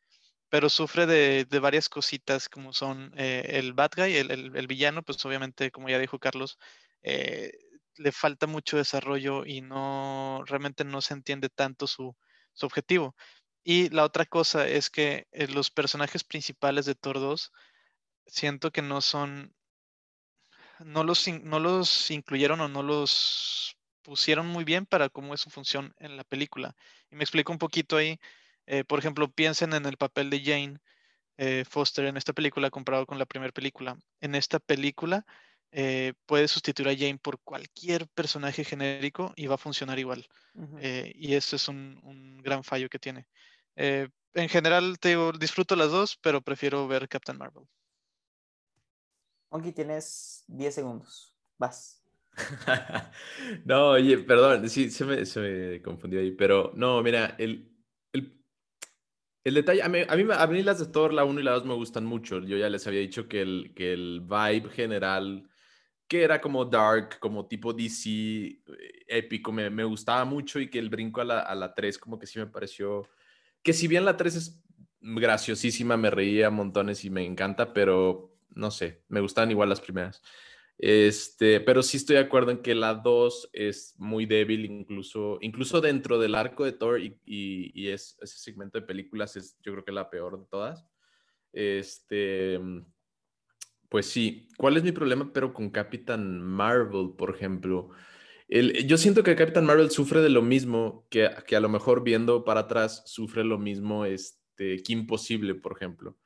pero 0.49 0.69
sufre 0.69 1.05
de, 1.07 1.47
varias 1.59 1.89
cositas 1.89 2.49
como 2.49 2.73
son 2.73 3.13
eh, 3.17 3.43
el 3.53 3.73
bad 3.73 3.91
guy, 3.95 4.15
el, 4.17 4.31
el- 4.31 4.55
el 4.55 4.67
villano, 4.67 5.03
pues 5.03 5.23
obviamente, 5.25 5.71
como 5.71 5.89
ya 5.89 5.99
dijo 5.99 6.19
Carlos, 6.19 6.59
eh, 7.03 7.51
le 7.97 8.11
falta 8.11 8.47
mucho 8.47 8.77
desarrollo 8.77 9.45
y 9.45 9.61
no 9.61 10.43
realmente 10.45 10.83
no 10.85 11.01
se 11.01 11.13
entiende 11.13 11.49
tanto 11.49 11.87
su, 11.87 12.15
su 12.53 12.65
objetivo. 12.65 13.15
Y 13.63 13.89
la 13.89 14.03
otra 14.05 14.25
cosa 14.25 14.67
es 14.67 14.89
que 14.89 15.27
eh, 15.31 15.47
los 15.47 15.71
personajes 15.71 16.23
principales 16.23 16.85
de 16.85 16.95
Thor 16.95 17.19
2 17.19 17.51
siento 18.27 18.71
que 18.71 18.81
no 18.83 19.01
son, 19.01 19.55
no 20.79 21.03
los, 21.03 21.27
no 21.43 21.59
los 21.59 22.11
incluyeron 22.11 22.61
o 22.61 22.67
no 22.67 22.83
los 22.83 23.77
pusieron 24.01 24.47
muy 24.47 24.63
bien 24.63 24.85
para 24.85 25.09
cómo 25.09 25.33
es 25.33 25.41
su 25.41 25.49
función 25.49 25.93
en 25.99 26.17
la 26.17 26.23
película. 26.23 26.75
Y 27.09 27.15
me 27.15 27.23
explico 27.23 27.51
un 27.51 27.57
poquito 27.59 27.97
ahí. 27.97 28.19
eh, 28.65 28.83
por 28.85 28.99
ejemplo, 28.99 29.31
piensen 29.31 29.73
en 29.73 29.85
el 29.85 29.97
papel 29.97 30.29
de 30.29 30.41
Jane 30.43 30.77
eh, 31.37 31.65
Foster 31.69 32.05
en 32.05 32.17
esta 32.17 32.33
película 32.33 32.71
comparado 32.71 33.05
con 33.07 33.19
la 33.19 33.25
primera 33.27 33.53
película. 33.53 33.97
En 34.21 34.35
esta 34.35 34.59
película 34.59 35.25
eh, 35.75 36.13
puede 36.27 36.47
sustituir 36.47 36.87
a 36.87 36.95
Jane 36.95 37.17
por 37.17 37.39
cualquier 37.41 38.07
personaje 38.09 38.63
genérico 38.63 39.33
y 39.35 39.47
va 39.47 39.55
a 39.55 39.57
funcionar 39.57 39.97
igual. 39.97 40.25
Eh, 40.79 41.11
y 41.15 41.33
ese 41.33 41.55
es 41.55 41.67
un, 41.67 41.99
un 42.03 42.37
gran 42.43 42.63
fallo 42.63 42.87
que 42.89 42.99
tiene. 42.99 43.27
Eh, 43.75 44.07
en 44.35 44.49
general, 44.49 44.99
te 44.99 45.09
digo, 45.09 45.31
disfruto 45.31 45.75
las 45.75 45.89
dos, 45.89 46.17
pero 46.21 46.41
prefiero 46.41 46.87
ver 46.87 47.09
Captain 47.09 47.39
Marvel. 47.39 47.63
Monkey, 49.51 49.71
tienes 49.71 50.43
10 50.47 50.75
segundos. 50.75 51.35
Vas. 51.57 52.03
No, 53.65 53.89
oye, 53.91 54.17
perdón, 54.19 54.69
sí, 54.69 54.89
se 54.89 55.05
me, 55.05 55.25
se 55.25 55.39
me 55.39 55.81
confundió 55.81 56.19
ahí, 56.19 56.31
pero 56.31 56.71
no, 56.75 57.01
mira, 57.01 57.35
el, 57.37 57.71
el, 58.11 58.43
el 59.43 59.53
detalle, 59.53 59.83
a 59.83 59.89
mí, 59.89 59.99
a, 60.07 60.15
mí, 60.15 60.25
a 60.31 60.47
mí 60.47 60.63
las 60.63 60.79
de 60.79 60.87
Thor, 60.87 61.13
la 61.13 61.25
1 61.25 61.39
y 61.39 61.43
la 61.43 61.51
2 61.51 61.65
me 61.65 61.75
gustan 61.75 62.05
mucho, 62.05 62.39
yo 62.39 62.57
ya 62.57 62.69
les 62.69 62.87
había 62.87 63.01
dicho 63.01 63.27
que 63.27 63.41
el, 63.41 63.73
que 63.75 63.93
el 63.93 64.21
vibe 64.21 64.69
general, 64.71 65.49
que 66.07 66.23
era 66.23 66.39
como 66.41 66.65
dark, 66.65 67.19
como 67.19 67.47
tipo 67.47 67.73
DC, 67.73 68.09
eh, 68.09 68.59
épico, 69.07 69.51
me, 69.51 69.69
me 69.69 69.83
gustaba 69.83 70.25
mucho 70.25 70.59
y 70.59 70.69
que 70.69 70.79
el 70.79 70.89
brinco 70.89 71.21
a 71.21 71.25
la, 71.25 71.39
a 71.41 71.55
la 71.55 71.73
3 71.73 71.97
como 71.97 72.19
que 72.19 72.27
sí 72.27 72.39
me 72.39 72.47
pareció, 72.47 73.09
que 73.63 73.73
si 73.73 73.87
bien 73.87 74.05
la 74.05 74.17
3 74.17 74.35
es 74.35 74.63
graciosísima, 75.01 75.97
me 75.97 76.09
reía 76.11 76.49
montones 76.49 77.03
y 77.05 77.09
me 77.09 77.25
encanta, 77.25 77.73
pero 77.73 78.35
no 78.55 78.71
sé, 78.71 79.03
me 79.09 79.19
gustaban 79.21 79.51
igual 79.51 79.69
las 79.69 79.81
primeras. 79.81 80.21
Este, 80.77 81.59
pero 81.61 81.83
sí 81.83 81.97
estoy 81.97 82.15
de 82.17 82.23
acuerdo 82.23 82.51
en 82.51 82.61
que 82.61 82.75
la 82.75 82.95
2 82.95 83.49
es 83.53 83.95
muy 83.97 84.25
débil, 84.25 84.65
incluso, 84.65 85.37
incluso 85.41 85.81
dentro 85.81 86.19
del 86.19 86.35
arco 86.35 86.65
de 86.65 86.73
Thor, 86.73 86.99
y, 86.99 87.19
y- 87.25 87.71
y 87.79 87.89
es, 87.89 88.17
ese 88.21 88.37
segmento 88.39 88.79
de 88.79 88.85
películas 88.87 89.35
es, 89.37 89.57
yo 89.61 89.71
creo 89.73 89.85
que 89.85 89.91
la 89.91 90.09
peor 90.09 90.39
de 90.39 90.45
todas. 90.49 90.85
Este, 91.53 92.59
pues 93.93 94.07
sí, 94.07 94.49
¿cuál 94.57 94.75
es 94.75 94.83
mi 94.83 94.91
problema? 94.91 95.29
Pero 95.31 95.53
con 95.53 95.69
Captain 95.69 96.41
Marvel, 96.41 97.11
por 97.15 97.29
ejemplo. 97.29 97.91
Yo 98.49 98.97
siento 98.97 99.21
que 99.21 99.35
Captain 99.35 99.67
Marvel 99.67 99.91
sufre 99.91 100.21
de 100.21 100.29
lo 100.29 100.41
mismo, 100.41 101.05
que, 101.11 101.29
que 101.45 101.55
a 101.55 101.59
lo 101.59 101.69
mejor 101.69 102.03
viendo 102.03 102.43
para 102.43 102.61
atrás 102.61 103.03
sufre 103.05 103.43
lo 103.43 103.59
mismo 103.59 104.05
este, 104.05 104.81
que 104.81 104.93
Imposible, 104.93 105.53
por 105.53 105.73
ejemplo 105.73 106.17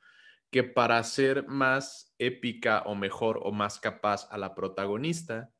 que 0.50 0.64
para 0.64 0.96
hacer 0.96 1.46
más 1.46 2.14
épica 2.16 2.82
o 2.86 2.94
mejor 2.94 3.38
o 3.42 3.52
más 3.52 3.78
capaz 3.78 4.26
a 4.30 4.38
la 4.38 4.54
protagonista, 4.54 5.52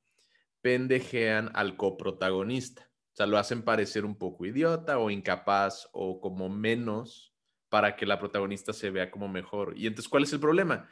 pendejean 0.63 1.51
al 1.53 1.77
coprotagonista. 1.77 2.91
O 3.13 3.17
sea, 3.19 3.27
lo 3.27 3.37
hacen 3.37 3.65
parecer 3.65 4.07
un 4.07 4.17
poco 4.17 4.47
idiota 4.47 4.99
o 4.99 5.11
incapaz 5.11 5.91
o 5.93 6.23
como 6.23 6.49
menos 6.49 7.35
para 7.69 7.97
que 7.97 8.07
la 8.07 8.19
protagonista 8.19 8.73
se 8.73 8.89
vea 8.89 9.11
como 9.11 9.29
mejor. 9.29 9.75
Y 9.77 9.87
entonces, 9.87 10.09
¿cuál 10.09 10.23
es 10.23 10.33
el 10.33 10.41
problema? 10.41 10.89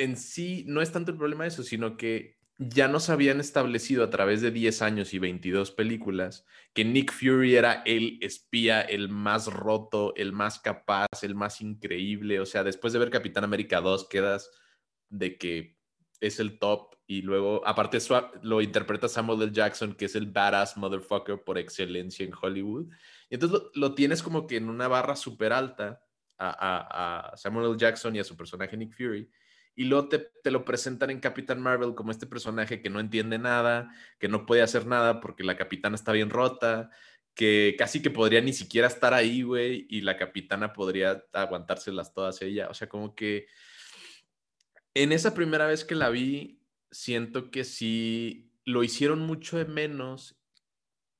En 0.00 0.16
sí, 0.16 0.64
no 0.66 0.80
es 0.80 0.92
tanto 0.92 1.10
el 1.10 1.18
problema 1.18 1.46
eso, 1.46 1.62
sino 1.62 1.98
que 1.98 2.38
ya 2.56 2.88
nos 2.88 3.10
habían 3.10 3.38
establecido 3.38 4.02
a 4.02 4.08
través 4.08 4.40
de 4.40 4.50
10 4.50 4.80
años 4.80 5.12
y 5.12 5.18
22 5.18 5.72
películas 5.72 6.46
que 6.72 6.86
Nick 6.86 7.12
Fury 7.12 7.54
era 7.54 7.82
el 7.84 8.18
espía, 8.22 8.80
el 8.80 9.10
más 9.10 9.46
roto, 9.46 10.14
el 10.16 10.32
más 10.32 10.58
capaz, 10.58 11.06
el 11.22 11.34
más 11.34 11.60
increíble. 11.60 12.40
O 12.40 12.46
sea, 12.46 12.64
después 12.64 12.94
de 12.94 12.98
ver 12.98 13.10
Capitán 13.10 13.44
América 13.44 13.82
2 13.82 14.08
quedas 14.08 14.50
de 15.10 15.36
que 15.36 15.76
es 16.20 16.40
el 16.40 16.58
top 16.58 16.96
y 17.06 17.20
luego, 17.20 17.66
aparte 17.66 17.98
lo 18.40 18.62
interpreta 18.62 19.06
Samuel 19.06 19.42
L. 19.42 19.52
Jackson, 19.52 19.94
que 19.94 20.06
es 20.06 20.14
el 20.14 20.26
badass 20.26 20.78
motherfucker 20.78 21.44
por 21.44 21.58
excelencia 21.58 22.24
en 22.24 22.32
Hollywood. 22.40 22.86
Y 23.28 23.34
entonces 23.34 23.60
lo, 23.74 23.94
tienes 23.94 24.22
como 24.22 24.46
que 24.46 24.56
en 24.56 24.70
una 24.70 24.88
barra 24.88 25.14
súper 25.14 25.52
alta 25.52 26.02
a, 26.38 27.32
a 27.32 27.36
Samuel 27.36 27.70
L. 27.70 27.78
Jackson 27.78 28.16
y 28.16 28.18
a 28.18 28.24
su 28.24 28.34
personaje 28.34 28.78
Nick 28.78 28.96
Fury 28.96 29.30
y 29.74 29.84
luego 29.84 30.08
te, 30.08 30.50
lo 30.50 30.64
presentan 30.64 31.10
en 31.10 31.20
Capitán 31.20 31.60
Marvel 31.60 31.94
como 31.94 32.10
este 32.10 32.26
personaje 32.26 32.82
que 32.82 32.90
no 32.90 33.00
entiende 33.00 33.38
nada, 33.38 33.94
que 34.18 34.28
no 34.28 34.46
puede 34.46 34.62
hacer 34.62 34.86
nada 34.86 35.20
porque 35.20 35.44
la 35.44 35.56
capitana 35.56 35.94
está 35.94 36.12
bien 36.12 36.30
rota, 36.30 36.90
que 37.34 37.76
casi 37.78 38.02
que 38.02 38.10
podría 38.10 38.40
ni 38.40 38.52
siquiera 38.52 38.88
estar 38.88 39.14
ahí, 39.14 39.42
güey, 39.42 39.86
y 39.88 40.02
la 40.02 40.16
capitana 40.16 40.72
podría 40.72 41.24
aguantárselas 41.32 42.12
todas 42.12 42.42
ella. 42.42 42.68
O 42.68 42.74
sea, 42.74 42.88
como 42.88 43.14
que 43.14 43.46
en 44.94 45.12
esa 45.12 45.34
primera 45.34 45.66
vez 45.66 45.84
que 45.84 45.94
la 45.94 46.10
vi, 46.10 46.60
siento 46.90 47.50
que 47.50 47.64
sí 47.64 48.52
lo 48.64 48.82
hicieron 48.82 49.20
mucho 49.20 49.56
de 49.56 49.64
menos 49.64 50.36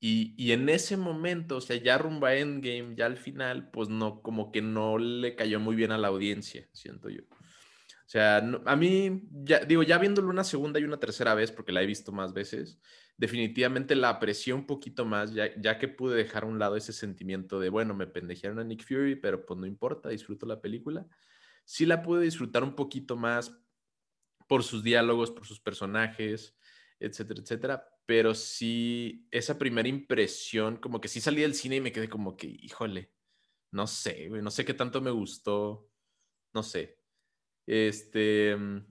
y, 0.03 0.34
y, 0.36 0.53
en 0.53 0.68
ese 0.70 0.96
momento, 0.96 1.59
o 1.59 1.61
sea, 1.61 1.76
ya 1.76 1.98
rumba 1.98 2.34
Endgame, 2.34 2.94
ya 2.96 3.05
al 3.05 3.18
final, 3.18 3.70
pues 3.70 3.90
no, 3.90 4.22
como 4.22 4.51
que 4.51 4.62
no 4.62 4.96
le 4.96 5.34
cayó 5.36 5.61
muy 5.61 5.76
bien 5.76 5.92
a 5.92 5.98
la 5.98 6.09
audiencia, 6.09 6.66
siento 6.72 7.11
yo. 7.11 7.22
O 8.11 8.12
sea, 8.12 8.38
a 8.38 8.74
mí, 8.74 9.22
ya, 9.30 9.61
digo, 9.61 9.84
ya 9.84 9.96
viéndolo 9.96 10.30
una 10.30 10.42
segunda 10.42 10.80
y 10.80 10.82
una 10.82 10.98
tercera 10.98 11.32
vez, 11.34 11.52
porque 11.52 11.70
la 11.70 11.80
he 11.80 11.86
visto 11.86 12.11
más 12.11 12.32
veces, 12.32 12.80
definitivamente 13.16 13.94
la 13.94 14.08
aprecié 14.08 14.52
un 14.52 14.66
poquito 14.66 15.04
más, 15.04 15.32
ya, 15.32 15.54
ya 15.61 15.78
que 15.78 15.86
pude 15.86 16.16
dejar 16.16 16.42
a 16.42 16.46
un 16.46 16.58
lado 16.58 16.74
ese 16.74 16.92
sentimiento 16.92 17.61
de, 17.61 17.68
bueno, 17.68 17.94
me 17.94 18.08
pendejearon 18.08 18.58
a 18.58 18.64
Nick 18.64 18.84
Fury, 18.84 19.14
pero 19.14 19.46
pues 19.46 19.61
no 19.61 19.64
importa, 19.64 20.08
disfruto 20.08 20.44
la 20.44 20.61
película. 20.61 21.06
Sí 21.64 21.86
la 21.86 22.02
pude 22.02 22.24
disfrutar 22.24 22.64
un 22.64 22.74
poquito 22.74 23.16
más 23.16 23.56
por 24.48 24.64
sus 24.64 24.82
diálogos, 24.82 25.30
por 25.30 25.46
sus 25.46 25.61
personajes, 25.61 26.58
etcétera, 26.98 27.42
etcétera. 27.42 27.88
Pero 28.06 28.34
sí, 28.34 29.28
esa 29.30 29.56
primera 29.56 29.88
impresión, 29.88 30.78
como 30.78 31.00
que 31.00 31.06
sí 31.06 31.20
salí 31.20 31.42
del 31.42 31.54
cine 31.54 31.76
y 31.76 31.80
me 31.80 31.92
quedé 31.92 32.08
como 32.08 32.36
que, 32.36 32.48
híjole, 32.48 33.12
no 33.70 33.86
sé, 33.86 34.30
no 34.30 34.50
sé 34.50 34.64
qué 34.64 34.74
tanto 34.74 35.00
me 35.00 35.12
gustó, 35.12 35.92
no 36.52 36.64
sé. 36.64 36.99
Este, 37.70 38.56
mm, 38.56 38.84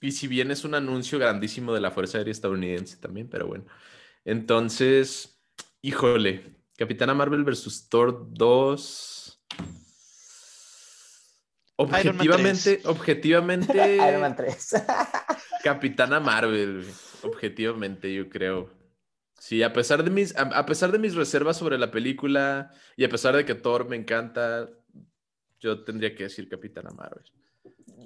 y 0.00 0.10
si 0.10 0.26
bien 0.26 0.50
es 0.50 0.64
un 0.64 0.74
anuncio 0.74 1.20
grandísimo 1.20 1.72
de 1.72 1.80
la 1.80 1.92
Fuerza 1.92 2.18
Aérea 2.18 2.32
estadounidense 2.32 2.96
también, 2.96 3.28
pero 3.28 3.46
bueno. 3.46 3.64
Entonces, 4.24 5.40
híjole, 5.82 6.56
Capitana 6.76 7.14
Marvel 7.14 7.44
versus 7.44 7.88
Thor 7.88 8.26
2. 8.32 9.44
Objetivamente, 11.76 12.80
objetivamente. 12.86 13.94
Iron 13.94 14.22
Man 14.22 14.34
3. 14.34 14.74
Capitana 15.62 16.18
Marvel, 16.18 16.84
objetivamente, 17.22 18.12
yo 18.12 18.28
creo. 18.28 18.68
Sí, 19.38 19.62
a 19.62 19.72
pesar 19.72 20.02
de 20.02 20.10
mis, 20.10 20.36
a 20.36 20.66
pesar 20.66 20.90
de 20.90 20.98
mis 20.98 21.14
reservas 21.14 21.56
sobre 21.56 21.78
la 21.78 21.92
película 21.92 22.72
y 22.96 23.04
a 23.04 23.08
pesar 23.08 23.36
de 23.36 23.44
que 23.44 23.54
Thor 23.54 23.88
me 23.88 23.94
encanta, 23.94 24.68
yo 25.60 25.84
tendría 25.84 26.16
que 26.16 26.24
decir 26.24 26.48
Capitana 26.48 26.90
Marvel 26.90 27.30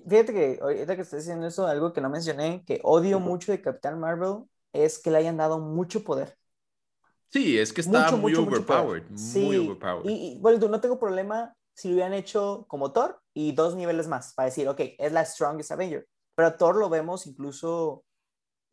fíjate 0.09 0.33
que 0.33 0.59
ahorita 0.61 0.97
que 0.97 1.03
estoy 1.03 1.19
diciendo 1.19 1.47
eso, 1.47 1.67
algo 1.67 1.93
que 1.93 2.01
no 2.01 2.11
mencioné, 2.11 2.65
que 2.67 2.81
odio 2.83 3.21
mucho 3.21 3.53
de 3.53 3.61
Capitán 3.61 3.99
Marvel, 3.99 4.45
es 4.73 4.99
que 4.99 5.11
le 5.11 5.19
hayan 5.19 5.37
dado 5.37 5.59
mucho 5.59 6.05
poder. 6.05 6.37
Sí, 7.29 7.59
es 7.59 7.73
que 7.73 7.81
está 7.81 8.13
muy 8.13 8.35
overpowered. 8.35 9.05
muy 9.11 9.57
overpowered. 9.57 10.09
Y, 10.09 10.39
bueno, 10.41 10.69
no 10.69 10.81
tengo 10.81 10.99
problema 10.99 11.55
si 11.75 11.89
lo 11.89 11.95
hubieran 11.95 12.15
hecho 12.15 12.65
como 12.69 12.93
Thor 12.93 13.21
y 13.35 13.53
dos 13.53 13.75
niveles 13.75 14.09
más 14.09 14.33
para 14.35 14.47
decir, 14.47 14.69
ok, 14.69 14.81
es 14.99 15.13
la 15.13 15.25
strongest 15.25 15.73
Avenger. 15.73 16.07
Pero 16.35 16.55
Thor 16.55 16.77
lo 16.77 16.89
vemos 16.89 17.27
incluso 17.27 18.05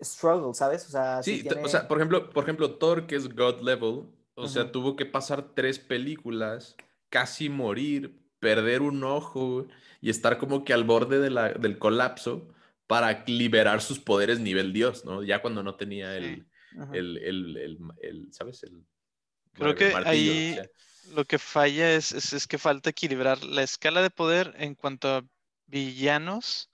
struggle, 0.02 0.54
¿sabes? 0.54 0.86
O 0.88 0.92
sea, 0.92 1.24
sí, 1.24 1.46
o 1.64 1.68
sea, 1.68 1.88
por 1.88 1.98
ejemplo, 1.98 2.30
por 2.30 2.44
ejemplo, 2.44 2.78
Thor, 2.78 3.08
que 3.08 3.16
es 3.16 3.34
God 3.34 3.62
level, 3.62 4.06
o 4.36 4.48
sea, 4.48 4.72
tuvo 4.72 4.96
que 4.96 5.06
pasar 5.06 5.54
tres 5.54 5.80
películas, 5.80 6.76
casi 7.10 7.50
morir, 7.50 8.23
perder 8.44 8.82
un 8.82 9.04
ojo 9.04 9.68
y 10.02 10.10
estar 10.10 10.38
como 10.38 10.64
que 10.64 10.74
al 10.74 10.84
borde 10.84 11.20
de 11.20 11.30
la, 11.30 11.54
del 11.54 11.80
colapso 11.80 12.54
para 12.88 13.24
liberar 13.26 13.82
sus 13.82 14.00
poderes 14.00 14.40
nivel 14.40 14.74
Dios, 14.74 15.06
¿no? 15.06 15.24
Ya 15.24 15.42
cuando 15.42 15.64
no 15.64 15.76
tenía 15.76 16.16
el, 16.18 16.46
el, 16.92 17.18
el, 17.18 17.80
el, 18.02 18.34
¿sabes? 18.34 18.64
El, 18.64 18.86
Creo 19.54 19.76
que 19.76 19.94
ahí 20.06 20.58
lo 21.14 21.26
que 21.26 21.40
falla 21.40 21.94
es, 21.94 22.12
es, 22.12 22.48
que 22.48 22.58
falta 22.58 22.90
equilibrar 22.90 23.44
la 23.44 23.64
escala 23.64 24.02
de 24.02 24.10
poder 24.10 24.54
en 24.58 24.76
cuanto 24.76 25.08
a 25.10 25.26
villanos 25.68 26.70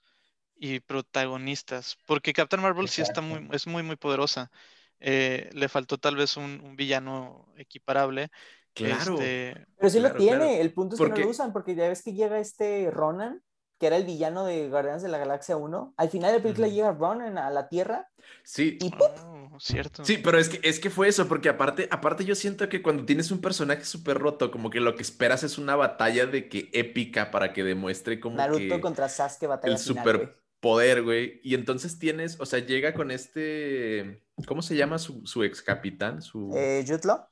y 0.56 0.80
protagonistas, 0.80 1.98
porque 2.06 2.32
Captain 2.32 2.62
Marvel 2.62 2.88
sí 2.88 3.02
está 3.02 3.20
muy, 3.20 3.48
es 3.52 3.66
muy, 3.66 3.82
muy 3.82 3.96
poderosa. 3.96 4.50
Eh, 4.98 5.48
le 5.54 5.68
faltó 5.68 5.96
tal 5.96 6.16
vez 6.16 6.36
un, 6.36 6.60
un 6.60 6.76
villano 6.76 7.50
equiparable 7.56 8.30
Claro. 8.74 9.14
Este, 9.14 9.66
pero 9.76 9.90
sí 9.90 10.00
lo 10.00 10.12
tiene, 10.14 10.60
el 10.60 10.72
punto 10.72 10.94
es 10.94 11.00
que 11.00 11.08
no 11.08 11.16
lo 11.16 11.28
usan, 11.28 11.52
porque 11.52 11.74
ya 11.74 11.88
ves 11.88 12.02
que 12.02 12.12
llega 12.12 12.38
este 12.38 12.90
Ronan, 12.90 13.42
que 13.78 13.86
era 13.86 13.96
el 13.96 14.04
villano 14.04 14.44
de 14.44 14.68
Guardianes 14.68 15.02
de 15.02 15.08
la 15.08 15.16
Galaxia 15.16 15.56
1. 15.56 15.94
Al 15.96 16.10
final 16.10 16.32
de 16.32 16.38
la 16.38 16.42
película 16.42 16.68
llega 16.68 16.92
Ronan 16.92 17.38
a 17.38 17.48
la 17.48 17.68
Tierra. 17.68 18.10
Sí. 18.44 18.76
Y 18.78 18.90
¡pum! 18.90 19.08
Oh, 19.54 19.58
cierto. 19.58 20.04
Sí, 20.04 20.18
pero 20.18 20.38
es 20.38 20.50
que, 20.50 20.60
es 20.68 20.78
que 20.80 20.90
fue 20.90 21.08
eso, 21.08 21.26
porque 21.26 21.48
aparte, 21.48 21.88
aparte 21.90 22.26
yo 22.26 22.34
siento 22.34 22.68
que 22.68 22.82
cuando 22.82 23.06
tienes 23.06 23.30
un 23.30 23.40
personaje 23.40 23.84
súper 23.84 24.18
roto, 24.18 24.50
como 24.50 24.68
que 24.68 24.80
lo 24.80 24.96
que 24.96 25.02
esperas 25.02 25.42
es 25.44 25.56
una 25.56 25.76
batalla 25.76 26.26
de 26.26 26.50
que 26.50 26.68
épica 26.74 27.30
para 27.30 27.54
que 27.54 27.64
demuestre 27.64 28.20
como 28.20 28.36
Naruto 28.36 28.80
contra 28.82 29.08
Sasuke 29.08 29.46
batalla 29.46 29.72
El 29.72 29.78
super 29.78 30.38
poder, 30.60 31.02
güey. 31.02 31.40
Y 31.42 31.54
entonces 31.54 31.98
tienes, 31.98 32.38
o 32.38 32.44
sea, 32.44 32.58
llega 32.58 32.92
con 32.92 33.10
este, 33.10 34.22
¿cómo 34.46 34.60
se 34.60 34.76
llama 34.76 34.98
su, 34.98 35.26
su 35.26 35.42
ex 35.42 35.62
capitán? 35.62 36.20
Su... 36.20 36.52
Eh, 36.54 36.84
Jutlo. 36.86 37.29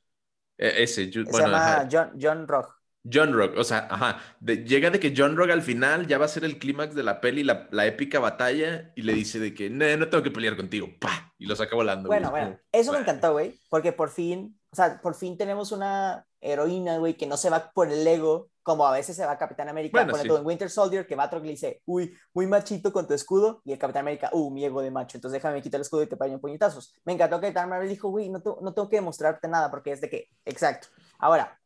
E, 0.59 0.83
ese, 0.83 1.11
Se 1.11 1.23
llama 1.23 1.87
John, 1.89 2.11
John 2.21 2.47
Rock. 2.47 2.75
John 3.11 3.31
Rock, 3.33 3.57
o 3.57 3.63
sea, 3.63 3.87
ajá, 3.89 4.19
llega 4.41 4.89
de 4.89 4.99
que 4.99 5.13
John 5.15 5.37
Rock 5.37 5.51
al 5.51 5.61
final 5.61 6.05
ya 6.05 6.17
va 6.17 6.25
a 6.25 6.27
ser 6.27 6.43
el 6.43 6.59
clímax 6.59 6.93
de 6.93 7.03
la 7.03 7.21
peli, 7.21 7.43
la, 7.43 7.69
la, 7.71 7.85
épica 7.85 8.19
batalla, 8.19 8.91
y 8.93 9.03
le 9.03 9.13
dice 9.13 9.39
de 9.39 9.53
que, 9.53 9.69
no, 9.69 9.85
no 9.95 10.09
tengo 10.09 10.21
que 10.21 10.31
pelear 10.31 10.57
contigo, 10.57 10.89
pa, 10.99 11.33
y 11.37 11.45
lo 11.45 11.55
saca 11.55 11.75
volando. 11.77 12.07
Bueno, 12.07 12.29
bueno, 12.29 12.59
eso 12.73 12.91
me 12.91 12.99
encantó, 12.99 13.31
güey, 13.31 13.57
porque 13.69 13.93
por 13.93 14.09
fin, 14.09 14.59
o 14.69 14.75
sea, 14.75 14.99
por 15.01 15.15
fin 15.15 15.37
tenemos 15.37 15.71
una 15.71 16.27
heroína, 16.41 16.97
güey, 16.97 17.15
que 17.15 17.27
no 17.27 17.37
se 17.37 17.49
va 17.49 17.71
por 17.71 17.91
el 17.91 18.05
ego, 18.05 18.49
como 18.63 18.85
a 18.85 18.91
veces 18.91 19.15
se 19.15 19.25
va 19.25 19.37
Capitán 19.37 19.69
América, 19.69 20.05
bueno, 20.05 20.23
todo 20.23 20.39
en 20.39 20.45
Winter 20.45 20.69
Soldier, 20.69 21.07
que 21.07 21.15
va 21.15 21.29
y 21.31 21.39
le 21.39 21.51
dice, 21.51 21.81
uy, 21.85 22.15
muy 22.33 22.47
machito 22.47 22.93
con 22.93 23.07
tu 23.07 23.13
escudo, 23.13 23.61
y 23.65 23.71
el 23.71 23.79
Capitán 23.79 24.01
América, 24.01 24.29
uh, 24.31 24.51
mi 24.51 24.63
ego 24.63 24.81
de 24.81 24.91
macho, 24.91 25.17
entonces 25.17 25.41
déjame 25.41 25.61
quitar 25.61 25.79
el 25.79 25.83
escudo 25.83 26.03
y 26.03 26.07
te 26.07 26.17
pego 26.17 26.39
puñetazos. 26.39 26.93
Me 27.05 27.13
encantó 27.13 27.39
que 27.39 27.47
Capitán 27.47 27.69
Marvel 27.69 27.89
dijo, 27.89 28.09
güey, 28.09 28.29
no, 28.29 28.41
no 28.61 28.73
tengo 28.73 28.89
que 28.89 28.97
demostrarte 28.97 29.47
nada, 29.47 29.71
porque 29.71 29.91
es 29.91 30.01
de 30.01 30.09
que, 30.09 30.29
exacto. 30.45 30.87
Ahora, 31.17 31.59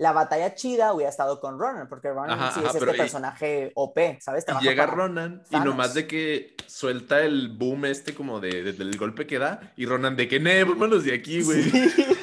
la 0.00 0.12
batalla 0.12 0.54
chida 0.54 0.94
hubiera 0.94 1.10
estado 1.10 1.40
con 1.40 1.58
Ronan, 1.58 1.86
porque 1.86 2.08
Ronan 2.08 2.54
sí 2.54 2.60
es 2.66 2.74
este 2.74 2.94
personaje 2.94 3.70
OP, 3.74 3.98
¿sabes? 4.18 4.46
llega 4.62 4.86
Ronan 4.86 5.42
y 5.50 5.60
nomás 5.60 5.92
de 5.92 6.06
que 6.06 6.56
suelta 6.66 7.20
el 7.20 7.50
boom 7.50 7.84
este 7.84 8.14
como 8.14 8.40
de, 8.40 8.72
del 8.72 8.96
golpe 8.96 9.26
que 9.26 9.38
da 9.38 9.74
y 9.76 9.84
Ronan 9.84 10.16
de 10.16 10.26
que, 10.26 10.40
ne, 10.40 10.64
vámonos 10.64 11.04
de 11.04 11.14
aquí, 11.14 11.42
güey. 11.42 11.70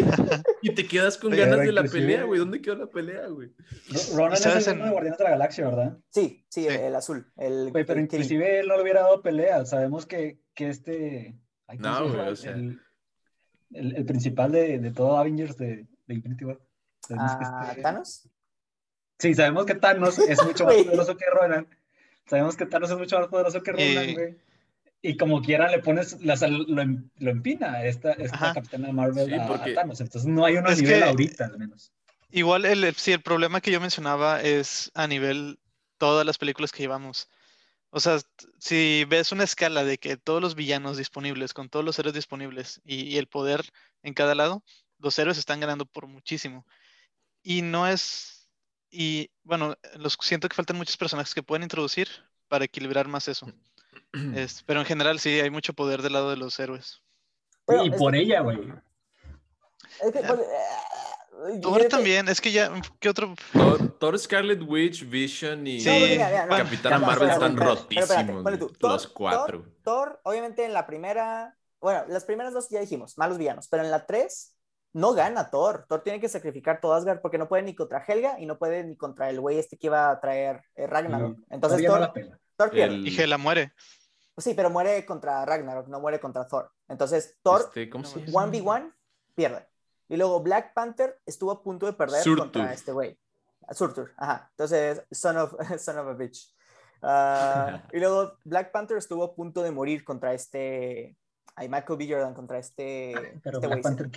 y 0.61 0.73
te 0.73 0.87
quedas 0.87 1.17
con 1.17 1.31
ganas 1.31 1.59
de 1.59 1.71
la 1.71 1.83
pelea, 1.83 2.23
güey. 2.23 2.39
¿Dónde 2.39 2.61
quedó 2.61 2.75
la 2.75 2.87
pelea, 2.87 3.27
güey? 3.27 3.51
Ronan 4.15 4.33
es 4.33 4.67
el 4.67 4.79
de 4.79 4.89
Guardianes 4.89 5.17
de 5.17 5.23
la 5.23 5.29
Galaxia, 5.31 5.65
¿verdad? 5.65 5.97
Sí, 6.09 6.45
sí, 6.49 6.67
El, 6.67 6.95
azul. 6.95 7.31
El, 7.37 7.71
pero 7.73 7.99
inclusive 7.99 8.59
él 8.59 8.67
no 8.67 8.75
le 8.75 8.83
hubiera 8.83 9.01
dado 9.01 9.21
pelea. 9.21 9.65
Sabemos 9.65 10.05
que, 10.05 10.39
que 10.53 10.69
este... 10.69 11.39
no, 11.79 12.09
güey, 12.09 12.27
o 12.27 12.35
sea... 12.35 12.53
El, 12.53 12.79
el, 13.71 14.05
principal 14.05 14.51
de, 14.51 14.79
de 14.79 14.91
todo 14.91 15.17
Avengers 15.17 15.57
de, 15.57 15.87
de 16.07 16.13
Infinity 16.13 16.45
War. 16.45 16.59
¿A 17.17 17.67
este 17.71 17.81
¿Thanos? 17.81 18.29
Sí, 19.19 19.33
sabemos 19.33 19.65
que 19.65 19.75
Thanos 19.75 20.19
es 20.19 20.43
mucho 20.43 20.65
más 20.65 20.75
poderoso 20.75 21.17
que 21.17 21.25
Ronan. 21.25 21.67
Sabemos 22.25 22.55
que 22.55 22.65
Thanos 22.65 22.91
es 22.91 22.97
mucho 22.97 23.19
más 23.19 23.27
poderoso 23.27 23.61
que 23.61 23.71
Ronan, 23.71 24.13
güey. 24.13 24.37
Y 25.07 25.15
como 25.15 25.41
quiera 25.41 25.71
le 25.71 25.79
pones, 25.79 26.21
la, 26.21 26.35
lo, 26.35 26.81
em, 26.81 27.09
lo, 27.19 27.31
empina 27.31 27.85
esta, 27.85 28.11
esta 28.11 28.53
Capitana 28.53 28.91
Marvel 28.91 29.33
a, 29.33 29.73
Thanos. 29.73 30.01
Entonces 30.01 30.29
no 30.29 30.43
hay 30.43 30.57
uno 30.57 30.69
nivel 30.69 31.01
ahorita, 31.01 31.45
al 31.45 31.57
menos. 31.57 31.93
Igual, 32.29 32.65
el, 32.65 32.93
sí, 32.93 33.13
el 33.13 33.21
problema 33.21 33.61
que 33.61 33.71
yo 33.71 33.79
mencionaba 33.79 34.41
es 34.41 34.91
a 34.95 35.07
nivel 35.07 35.59
todas 35.97 36.25
las 36.25 36.37
películas 36.37 36.73
que 36.73 36.83
llevamos. 36.83 37.29
O 37.89 38.01
sea, 38.01 38.19
si 38.59 39.05
ves 39.07 39.31
una 39.31 39.45
escala 39.45 39.85
de 39.85 39.97
que 39.97 40.17
todos 40.17 40.41
los 40.41 40.55
villanos 40.55 40.97
disponibles, 40.97 41.53
con 41.53 41.69
todos 41.69 41.85
los 41.85 41.97
héroes 41.99 42.13
disponibles 42.13 42.81
y, 42.83 43.03
y 43.03 43.17
el 43.17 43.27
poder 43.27 43.63
en 44.03 44.13
cada 44.13 44.35
lado, 44.35 44.61
los 44.99 45.17
héroes 45.17 45.37
están 45.37 45.61
ganando 45.61 45.85
por 45.85 46.07
muchísimo. 46.07 46.65
Y 47.43 47.61
no 47.61 47.87
es. 47.87 48.49
Y 48.91 49.29
bueno, 49.43 49.77
los, 49.95 50.17
siento 50.19 50.49
que 50.49 50.55
faltan 50.55 50.75
muchos 50.75 50.97
personajes 50.97 51.33
que 51.33 51.43
pueden 51.43 51.63
introducir 51.63 52.09
para 52.49 52.65
equilibrar 52.65 53.07
más 53.07 53.29
eso. 53.29 53.47
Es- 54.35 54.63
pero 54.63 54.79
en 54.79 54.85
general 54.85 55.19
sí, 55.19 55.39
hay 55.39 55.49
mucho 55.49 55.73
poder 55.73 56.01
del 56.01 56.13
lado 56.13 56.29
de 56.29 56.37
los 56.37 56.59
héroes. 56.59 57.01
Bueno, 57.65 57.85
y 57.85 57.91
por 57.91 58.13
que- 58.13 58.19
ella, 58.19 58.41
güey. 58.41 58.59
Es 60.03 60.11
que, 60.11 60.19
Ah. 60.19 60.27
pues, 60.27 60.39
eh, 60.41 61.59
Thor 61.61 61.81
yo- 61.83 61.87
también, 61.89 62.27
es 62.29 62.41
que 62.41 62.51
ya, 62.51 62.71
¿qué 62.99 63.09
otro? 63.09 63.35
Thor, 63.53 63.97
Thor, 63.99 64.17
Scarlet 64.19 64.61
Witch, 64.65 65.07
Vision 65.07 65.67
y 65.67 65.79
Sí. 65.79 66.17
No. 66.49 66.55
Capitana 66.57 66.99
Marvel 66.99 67.29
están 67.29 67.55
pero 67.55 67.75
rotísimos. 67.75 68.59
tú, 68.59 68.69
Thor- 68.79 68.91
los 68.91 69.07
cuatro. 69.07 69.59
Thor, 69.61 69.71
Thor, 69.83 70.19
obviamente 70.23 70.65
en 70.65 70.73
la 70.73 70.87
primera, 70.87 71.55
bueno, 71.79 72.05
las 72.07 72.25
primeras 72.25 72.53
dos 72.53 72.69
ya 72.69 72.79
dijimos, 72.79 73.17
malos 73.17 73.37
villanos, 73.37 73.67
pero 73.67 73.83
en 73.83 73.91
la 73.91 74.05
tres 74.05 74.55
no 74.93 75.13
gana 75.13 75.49
Thor. 75.51 75.85
Thor 75.87 76.01
tiene 76.01 76.19
que 76.19 76.27
sacrificar 76.29 76.79
todo 76.81 76.93
Asgard 76.93 77.21
porque 77.21 77.37
no 77.37 77.47
puede 77.47 77.61
ni 77.63 77.75
contra 77.75 78.03
Helga 78.03 78.39
y 78.39 78.45
no 78.47 78.57
puede 78.57 78.83
ni 78.83 78.95
contra 78.97 79.29
el 79.29 79.39
güey 79.39 79.59
este 79.59 79.77
que 79.77 79.87
iba 79.87 80.09
a 80.09 80.19
traer 80.19 80.61
eh, 80.75 80.87
Ragnarok. 80.87 81.37
Entonces 81.49 81.85
Thor. 81.85 82.11
Thor 82.57 82.69
pierde. 82.71 82.95
El- 82.95 83.07
Y 83.07 83.17
Hela 83.19 83.37
muere. 83.37 83.73
Sí, 84.37 84.53
pero 84.53 84.69
muere 84.69 85.05
contra 85.05 85.43
Ragnarok, 85.45 85.87
no 85.87 85.99
muere 85.99 86.19
contra 86.19 86.45
Thor. 86.47 86.71
Entonces 86.87 87.37
Thor 87.41 87.61
este, 87.61 87.89
¿Cómo 87.89 88.03
se 88.03 88.19
No, 88.19 88.25
llama? 88.25 88.47
1v1 88.51 88.93
pierde. 89.35 89.67
Y 90.09 90.17
luego 90.17 90.41
Black 90.41 90.73
Panther 90.73 91.19
estuvo 91.25 91.51
a 91.51 91.63
punto 91.63 91.85
de 91.85 91.93
perder 91.93 92.21
Surtur. 92.23 92.45
contra 92.51 92.73
este 92.73 92.91
güey. 92.91 93.19
Surtur, 93.71 94.13
ajá. 94.17 94.47
Entonces, 94.51 95.03
son 95.11 95.37
of, 95.37 95.53
son 95.79 95.97
of 95.99 96.07
a 96.07 96.13
bitch. 96.13 96.55
Ah, 97.01 97.83
y 97.93 97.99
luego 97.99 98.37
Black 98.43 98.71
Panther 98.71 98.97
estuvo 98.97 99.23
a 99.23 99.35
punto 99.35 99.61
de 99.63 99.71
morir 99.71 100.03
contra 100.03 100.33
este. 100.33 101.17
Ay, 101.55 101.67
Michael 101.69 101.97
B. 101.97 102.07
Jordan 102.09 102.33
contra 102.33 102.59
este. 102.59 103.39
Pero 103.43 103.57
este 103.57 103.67
Black. 103.67 103.81
Panther. 103.81 104.09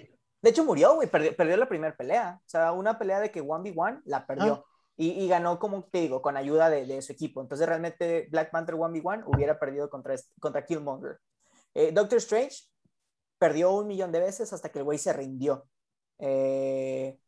De 0.42 0.50
hecho, 0.50 0.64
murió, 0.64 0.94
güey. 0.94 1.08
Perdió, 1.08 1.34
perdió 1.34 1.56
la 1.56 1.68
primera 1.68 1.96
pelea. 1.96 2.38
O 2.40 2.48
sea, 2.48 2.72
una 2.72 2.98
pelea 2.98 3.20
de 3.20 3.30
que 3.30 3.42
1v1 3.42 4.02
la 4.04 4.26
perdió. 4.26 4.64
Y, 4.96 5.28
ganó, 5.28 5.58
como 5.58 5.84
te 5.84 6.00
digo, 6.00 6.20
con 6.20 6.36
ayuda 6.36 6.68
de, 6.68 7.00
su 7.00 7.12
equipo. 7.12 7.40
Entonces, 7.40 7.66
realmente, 7.66 8.28
Black 8.30 8.50
Panther 8.50 8.74
1v1 8.74 9.24
hubiera 9.26 9.58
perdido 9.58 9.88
contra, 9.88 10.14
contra 10.40 10.66
Killmonger. 10.66 11.18
Eh, 11.72 11.90
Doctor 11.92 12.18
Strange 12.18 12.64
perdió 13.38 13.72
un 13.72 13.86
millón 13.86 14.12
de 14.12 14.20
veces 14.20 14.52
hasta 14.52 14.68
que 14.68 14.80
el 14.80 14.84
güey 14.84 14.98
se 14.98 15.14
rindió. 15.14 15.66
Eh, 16.18 17.18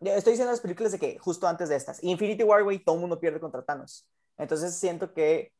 estoy 0.00 0.32
diciendo 0.32 0.50
las 0.50 0.62
películas 0.62 0.92
de 0.92 0.98
que 0.98 1.18
justo 1.18 1.46
antes 1.46 1.68
de 1.68 1.76
estas. 1.76 2.02
Infinity 2.02 2.42
War, 2.42 2.64
güey, 2.64 2.82
todo 2.82 2.94
el 2.94 3.02
mundo 3.02 3.20
pierde 3.20 3.38
contra 3.38 3.62
Thanos. 3.62 4.08
Entonces, 4.38 4.74
siento 4.74 5.12
que 5.12 5.52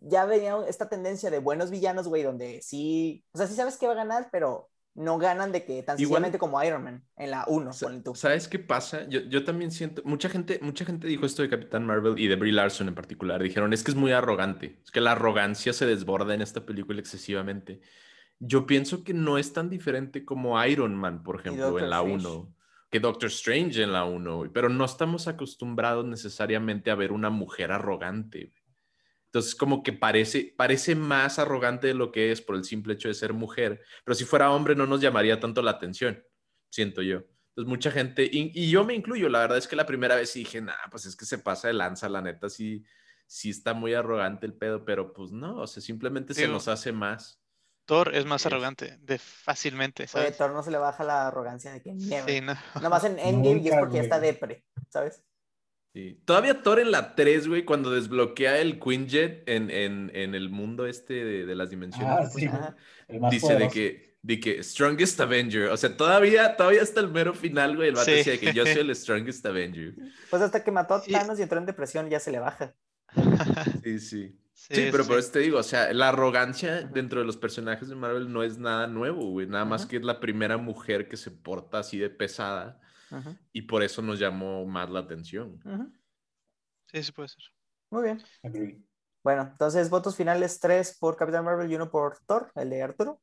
ya 0.00 0.24
venía 0.24 0.56
esta 0.66 0.88
tendencia 0.88 1.30
de 1.30 1.38
buenos 1.38 1.70
villanos, 1.70 2.08
güey, 2.08 2.24
donde 2.24 2.60
sí, 2.62 3.24
o 3.32 3.38
sea, 3.38 3.46
sí 3.46 3.54
sabes 3.54 3.76
que 3.76 3.86
va 3.86 3.92
a 3.92 3.96
ganar, 3.96 4.28
pero 4.32 4.71
no 4.94 5.16
ganan 5.18 5.52
de 5.52 5.64
que 5.64 5.82
tan 5.82 5.94
Igual- 5.94 5.96
sencillamente 5.98 6.38
como 6.38 6.62
Iron 6.62 6.84
Man 6.84 7.04
en 7.16 7.30
la 7.30 7.44
1, 7.48 7.72
Sa- 7.72 7.86
ponle 7.86 8.02
tú. 8.02 8.14
¿Sabes 8.14 8.46
qué 8.48 8.58
pasa? 8.58 9.08
Yo, 9.08 9.20
yo 9.20 9.44
también 9.44 9.70
siento, 9.70 10.02
mucha 10.04 10.28
gente, 10.28 10.58
mucha 10.62 10.84
gente 10.84 11.06
dijo 11.06 11.24
esto 11.24 11.42
de 11.42 11.48
Capitán 11.48 11.86
Marvel 11.86 12.18
y 12.18 12.26
de 12.28 12.36
Brie 12.36 12.52
Larson 12.52 12.88
en 12.88 12.94
particular. 12.94 13.42
Dijeron, 13.42 13.72
es 13.72 13.82
que 13.82 13.90
es 13.90 13.96
muy 13.96 14.12
arrogante, 14.12 14.80
es 14.84 14.90
que 14.90 15.00
la 15.00 15.12
arrogancia 15.12 15.72
se 15.72 15.86
desborda 15.86 16.34
en 16.34 16.42
esta 16.42 16.66
película 16.66 17.00
excesivamente. 17.00 17.80
Yo 18.38 18.66
pienso 18.66 19.04
que 19.04 19.14
no 19.14 19.38
es 19.38 19.52
tan 19.52 19.70
diferente 19.70 20.24
como 20.24 20.62
Iron 20.66 20.94
Man, 20.94 21.22
por 21.22 21.40
ejemplo, 21.40 21.78
en 21.78 21.88
la 21.88 21.98
Strange. 22.02 22.26
1, 22.26 22.54
que 22.90 23.00
Doctor 23.00 23.28
Strange 23.30 23.82
en 23.82 23.92
la 23.92 24.04
1, 24.04 24.50
pero 24.52 24.68
no 24.68 24.84
estamos 24.84 25.26
acostumbrados 25.28 26.04
necesariamente 26.04 26.90
a 26.90 26.94
ver 26.96 27.12
una 27.12 27.30
mujer 27.30 27.72
arrogante. 27.72 28.52
Entonces, 29.32 29.54
como 29.54 29.82
que 29.82 29.94
parece, 29.94 30.52
parece 30.58 30.94
más 30.94 31.38
arrogante 31.38 31.86
de 31.86 31.94
lo 31.94 32.12
que 32.12 32.32
es 32.32 32.42
por 32.42 32.54
el 32.54 32.64
simple 32.64 32.92
hecho 32.92 33.08
de 33.08 33.14
ser 33.14 33.32
mujer, 33.32 33.80
pero 34.04 34.14
si 34.14 34.26
fuera 34.26 34.50
hombre 34.50 34.74
no 34.74 34.86
nos 34.86 35.00
llamaría 35.00 35.40
tanto 35.40 35.62
la 35.62 35.70
atención, 35.70 36.22
siento 36.70 37.00
yo. 37.00 37.22
Entonces, 37.48 37.66
mucha 37.66 37.90
gente, 37.90 38.28
y, 38.30 38.52
y 38.54 38.70
yo 38.70 38.84
me 38.84 38.92
incluyo, 38.92 39.30
la 39.30 39.38
verdad 39.38 39.56
es 39.56 39.66
que 39.66 39.74
la 39.74 39.86
primera 39.86 40.16
vez 40.16 40.34
dije, 40.34 40.60
nah, 40.60 40.74
pues 40.90 41.06
es 41.06 41.16
que 41.16 41.24
se 41.24 41.38
pasa 41.38 41.68
de 41.68 41.74
lanza, 41.74 42.10
la 42.10 42.20
neta, 42.20 42.50
sí, 42.50 42.84
sí 43.26 43.48
está 43.48 43.72
muy 43.72 43.94
arrogante 43.94 44.44
el 44.44 44.52
pedo, 44.52 44.84
pero 44.84 45.14
pues 45.14 45.32
no, 45.32 45.62
o 45.62 45.66
sea, 45.66 45.82
simplemente 45.82 46.34
se 46.34 46.46
nos 46.46 46.68
hace 46.68 46.92
más. 46.92 47.42
Thor 47.86 48.14
es 48.14 48.26
más 48.26 48.44
arrogante, 48.44 48.98
de 49.00 49.16
fácilmente, 49.16 50.02
Oye, 50.02 50.08
¿sabes? 50.08 50.36
Thor 50.36 50.52
no 50.52 50.62
se 50.62 50.70
le 50.70 50.76
baja 50.76 51.04
la 51.04 51.28
arrogancia 51.28 51.72
de 51.72 51.80
que 51.80 51.94
never. 51.94 52.28
Sí, 52.28 52.42
no. 52.42 52.54
Nomás 52.82 53.04
en 53.04 53.18
Endgame 53.18 53.62
y 53.62 53.68
es 53.68 53.76
porque 53.76 53.96
ya 53.96 54.02
está 54.02 54.20
depre, 54.20 54.66
¿sabes? 54.90 55.24
Sí. 55.94 56.18
Todavía 56.24 56.62
Thor 56.62 56.80
en 56.80 56.90
la 56.90 57.14
3, 57.14 57.48
güey, 57.48 57.64
cuando 57.64 57.90
desbloquea 57.90 58.58
el 58.58 58.80
Quinjet 58.80 59.46
en, 59.46 59.70
en, 59.70 60.10
en 60.14 60.34
el 60.34 60.48
mundo 60.48 60.86
este 60.86 61.12
de, 61.24 61.44
de 61.46 61.54
las 61.54 61.68
dimensiones. 61.70 62.08
Ah, 62.10 62.74
¿cómo 63.08 63.30
se 63.30 63.36
sí. 63.36 63.36
dice 63.36 63.56
de 63.56 63.68
que, 63.68 64.16
de 64.22 64.40
que 64.40 64.62
Strongest 64.62 65.20
Avenger. 65.20 65.64
O 65.68 65.76
sea, 65.76 65.94
todavía, 65.96 66.56
todavía 66.56 66.82
hasta 66.82 67.00
el 67.00 67.08
mero 67.08 67.34
final, 67.34 67.76
güey, 67.76 67.88
el 67.90 67.94
vato 67.96 68.06
Sí. 68.06 68.12
decía 68.12 68.38
que 68.40 68.52
yo 68.54 68.64
soy 68.64 68.80
el 68.80 68.96
Strongest 68.96 69.44
Avenger. 69.44 69.94
Pues 70.30 70.40
hasta 70.40 70.64
que 70.64 70.70
mató 70.70 70.94
a 70.94 71.02
Thanos 71.02 71.38
y 71.38 71.42
entró 71.42 71.58
en 71.58 71.66
depresión 71.66 72.08
ya 72.08 72.20
se 72.20 72.32
le 72.32 72.38
baja. 72.38 72.74
Sí, 73.84 73.98
sí. 74.00 74.38
Sí, 74.54 74.74
Sí, 74.74 74.88
pero 74.90 75.02
sí. 75.02 75.08
por 75.10 75.18
eso 75.18 75.32
te 75.32 75.40
digo, 75.40 75.58
o 75.58 75.62
sea, 75.62 75.92
la 75.92 76.10
arrogancia 76.10 76.82
dentro 76.82 77.20
de 77.20 77.26
los 77.26 77.36
personajes 77.36 77.88
de 77.88 77.94
Marvel 77.96 78.32
no 78.32 78.42
es 78.44 78.58
nada 78.58 78.86
nuevo, 78.86 79.30
güey. 79.30 79.46
Nada 79.46 79.64
más 79.64 79.86
que 79.86 79.96
es 79.96 80.02
la 80.04 80.20
primera 80.20 80.56
mujer 80.56 81.08
que 81.08 81.16
se 81.16 81.30
porta 81.30 81.78
así 81.80 81.98
de 81.98 82.10
pesada 82.10 82.80
Y 83.52 83.62
por 83.62 83.82
eso 83.82 84.02
nos 84.02 84.18
llamó 84.18 84.64
más 84.66 84.90
la 84.90 85.00
atención. 85.00 85.60
Sí, 86.86 87.02
sí 87.02 87.12
puede 87.12 87.28
ser. 87.28 87.42
Muy 87.90 88.04
bien. 88.04 88.22
Agree. 88.42 88.82
Bueno, 89.22 89.42
entonces 89.42 89.88
votos 89.88 90.16
finales, 90.16 90.58
tres 90.58 90.96
por 90.98 91.16
Capitán 91.16 91.44
Marvel 91.44 91.70
y 91.70 91.76
uno 91.76 91.90
por 91.90 92.18
Thor, 92.26 92.50
el 92.56 92.70
de 92.70 92.82
Arturo. 92.82 93.20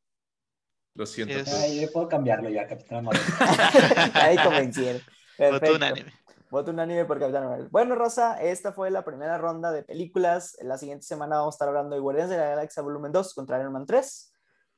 Lo 0.96 1.06
siento. 1.06 1.34
Ay, 1.58 1.82
yo 1.82 1.92
puedo 1.92 2.08
cambiarlo 2.08 2.50
ya, 2.50 2.68
Capitán 2.68 3.06
Marvel. 3.06 3.22
Ahí 4.14 4.38
convencieron. 4.38 5.02
Voto 5.38 5.76
unánime. 5.76 6.14
Voto 6.50 6.72
unánime 6.72 7.06
por 7.06 7.20
Capitán 7.20 7.46
Marvel. 7.46 7.68
Bueno, 7.70 7.96
Rosa, 7.96 8.42
esta 8.42 8.74
fue 8.74 8.90
la 8.92 9.04
primera 9.04 9.38
ronda 9.38 9.72
de 9.72 9.84
películas. 9.84 10.58
La 10.62 10.78
siguiente 10.78 11.06
semana 11.06 11.38
vamos 11.38 11.54
a 11.54 11.56
estar 11.56 11.68
hablando 11.68 11.96
de 11.96 12.02
Guardianes 12.02 12.32
de 12.32 12.38
la 12.38 12.50
Galaxia 12.50 12.82
Volumen 12.82 13.12
2 13.12 13.34
contra 13.34 13.60
Iron 13.60 13.74
Man 13.74 13.86
3, 13.86 14.29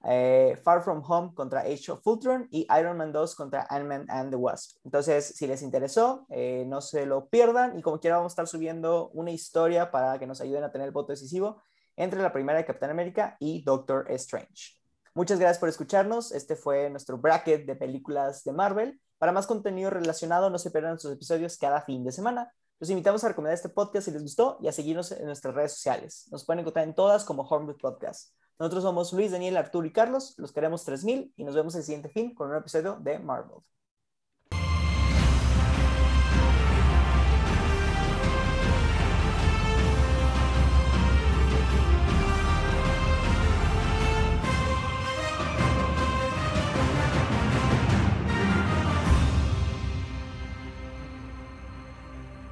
eh, 0.03 0.59
Far 0.63 0.83
From 0.83 1.03
Home 1.07 1.33
contra 1.33 1.61
Age 1.61 1.91
of 1.91 2.05
Ultron 2.05 2.47
y 2.51 2.67
Iron 2.79 2.97
Man 2.97 3.11
2 3.11 3.35
contra 3.35 3.65
Ant-Man 3.69 4.05
and 4.09 4.31
the 4.31 4.35
Wasp. 4.35 4.77
Entonces, 4.83 5.25
si 5.35 5.47
les 5.47 5.61
interesó, 5.61 6.25
eh, 6.29 6.65
no 6.67 6.81
se 6.81 7.05
lo 7.05 7.29
pierdan 7.29 7.77
y 7.77 7.81
como 7.81 7.99
quiera 7.99 8.17
vamos 8.17 8.31
a 8.31 8.33
estar 8.33 8.47
subiendo 8.47 9.09
una 9.09 9.31
historia 9.31 9.91
para 9.91 10.17
que 10.19 10.27
nos 10.27 10.41
ayuden 10.41 10.63
a 10.63 10.71
tener 10.71 10.87
el 10.87 10.93
voto 10.93 11.11
decisivo 11.11 11.61
entre 11.95 12.21
la 12.21 12.33
primera 12.33 12.57
de 12.57 12.65
Capitán 12.65 12.89
América 12.89 13.37
y 13.39 13.63
Doctor 13.63 14.05
Strange. 14.11 14.81
Muchas 15.13 15.39
gracias 15.39 15.59
por 15.59 15.69
escucharnos. 15.69 16.31
Este 16.31 16.55
fue 16.55 16.89
nuestro 16.89 17.17
bracket 17.17 17.65
de 17.65 17.75
películas 17.75 18.43
de 18.43 18.53
Marvel. 18.53 18.99
Para 19.17 19.33
más 19.33 19.45
contenido 19.45 19.89
relacionado, 19.89 20.49
no 20.49 20.57
se 20.57 20.71
pierdan 20.71 20.99
sus 20.99 21.11
episodios 21.11 21.57
cada 21.57 21.81
fin 21.81 22.03
de 22.03 22.11
semana. 22.11 22.51
Los 22.79 22.89
invitamos 22.89 23.23
a 23.23 23.27
recomendar 23.27 23.53
este 23.53 23.69
podcast 23.69 24.05
si 24.05 24.11
les 24.11 24.23
gustó 24.23 24.57
y 24.59 24.67
a 24.67 24.71
seguirnos 24.71 25.11
en 25.11 25.25
nuestras 25.25 25.53
redes 25.53 25.73
sociales. 25.73 26.27
Nos 26.31 26.45
pueden 26.45 26.61
encontrar 26.61 26.87
en 26.87 26.95
todas 26.95 27.23
como 27.23 27.43
Hornwood 27.43 27.77
Podcast. 27.77 28.33
Nosotros 28.62 28.84
somos 28.84 29.12
Luis, 29.12 29.32
Daniel, 29.32 29.57
Arturo 29.57 29.88
y 29.88 29.91
Carlos. 29.91 30.36
Los 30.38 30.51
queremos 30.51 30.86
3000 30.86 31.34
y 31.36 31.43
nos 31.43 31.55
vemos 31.55 31.74
el 31.74 31.82
siguiente 31.82 32.09
fin 32.09 32.36
con 32.36 32.51
un 32.51 32.57
episodio 32.57 32.95
de 33.01 33.18
Marvel. 33.18 33.57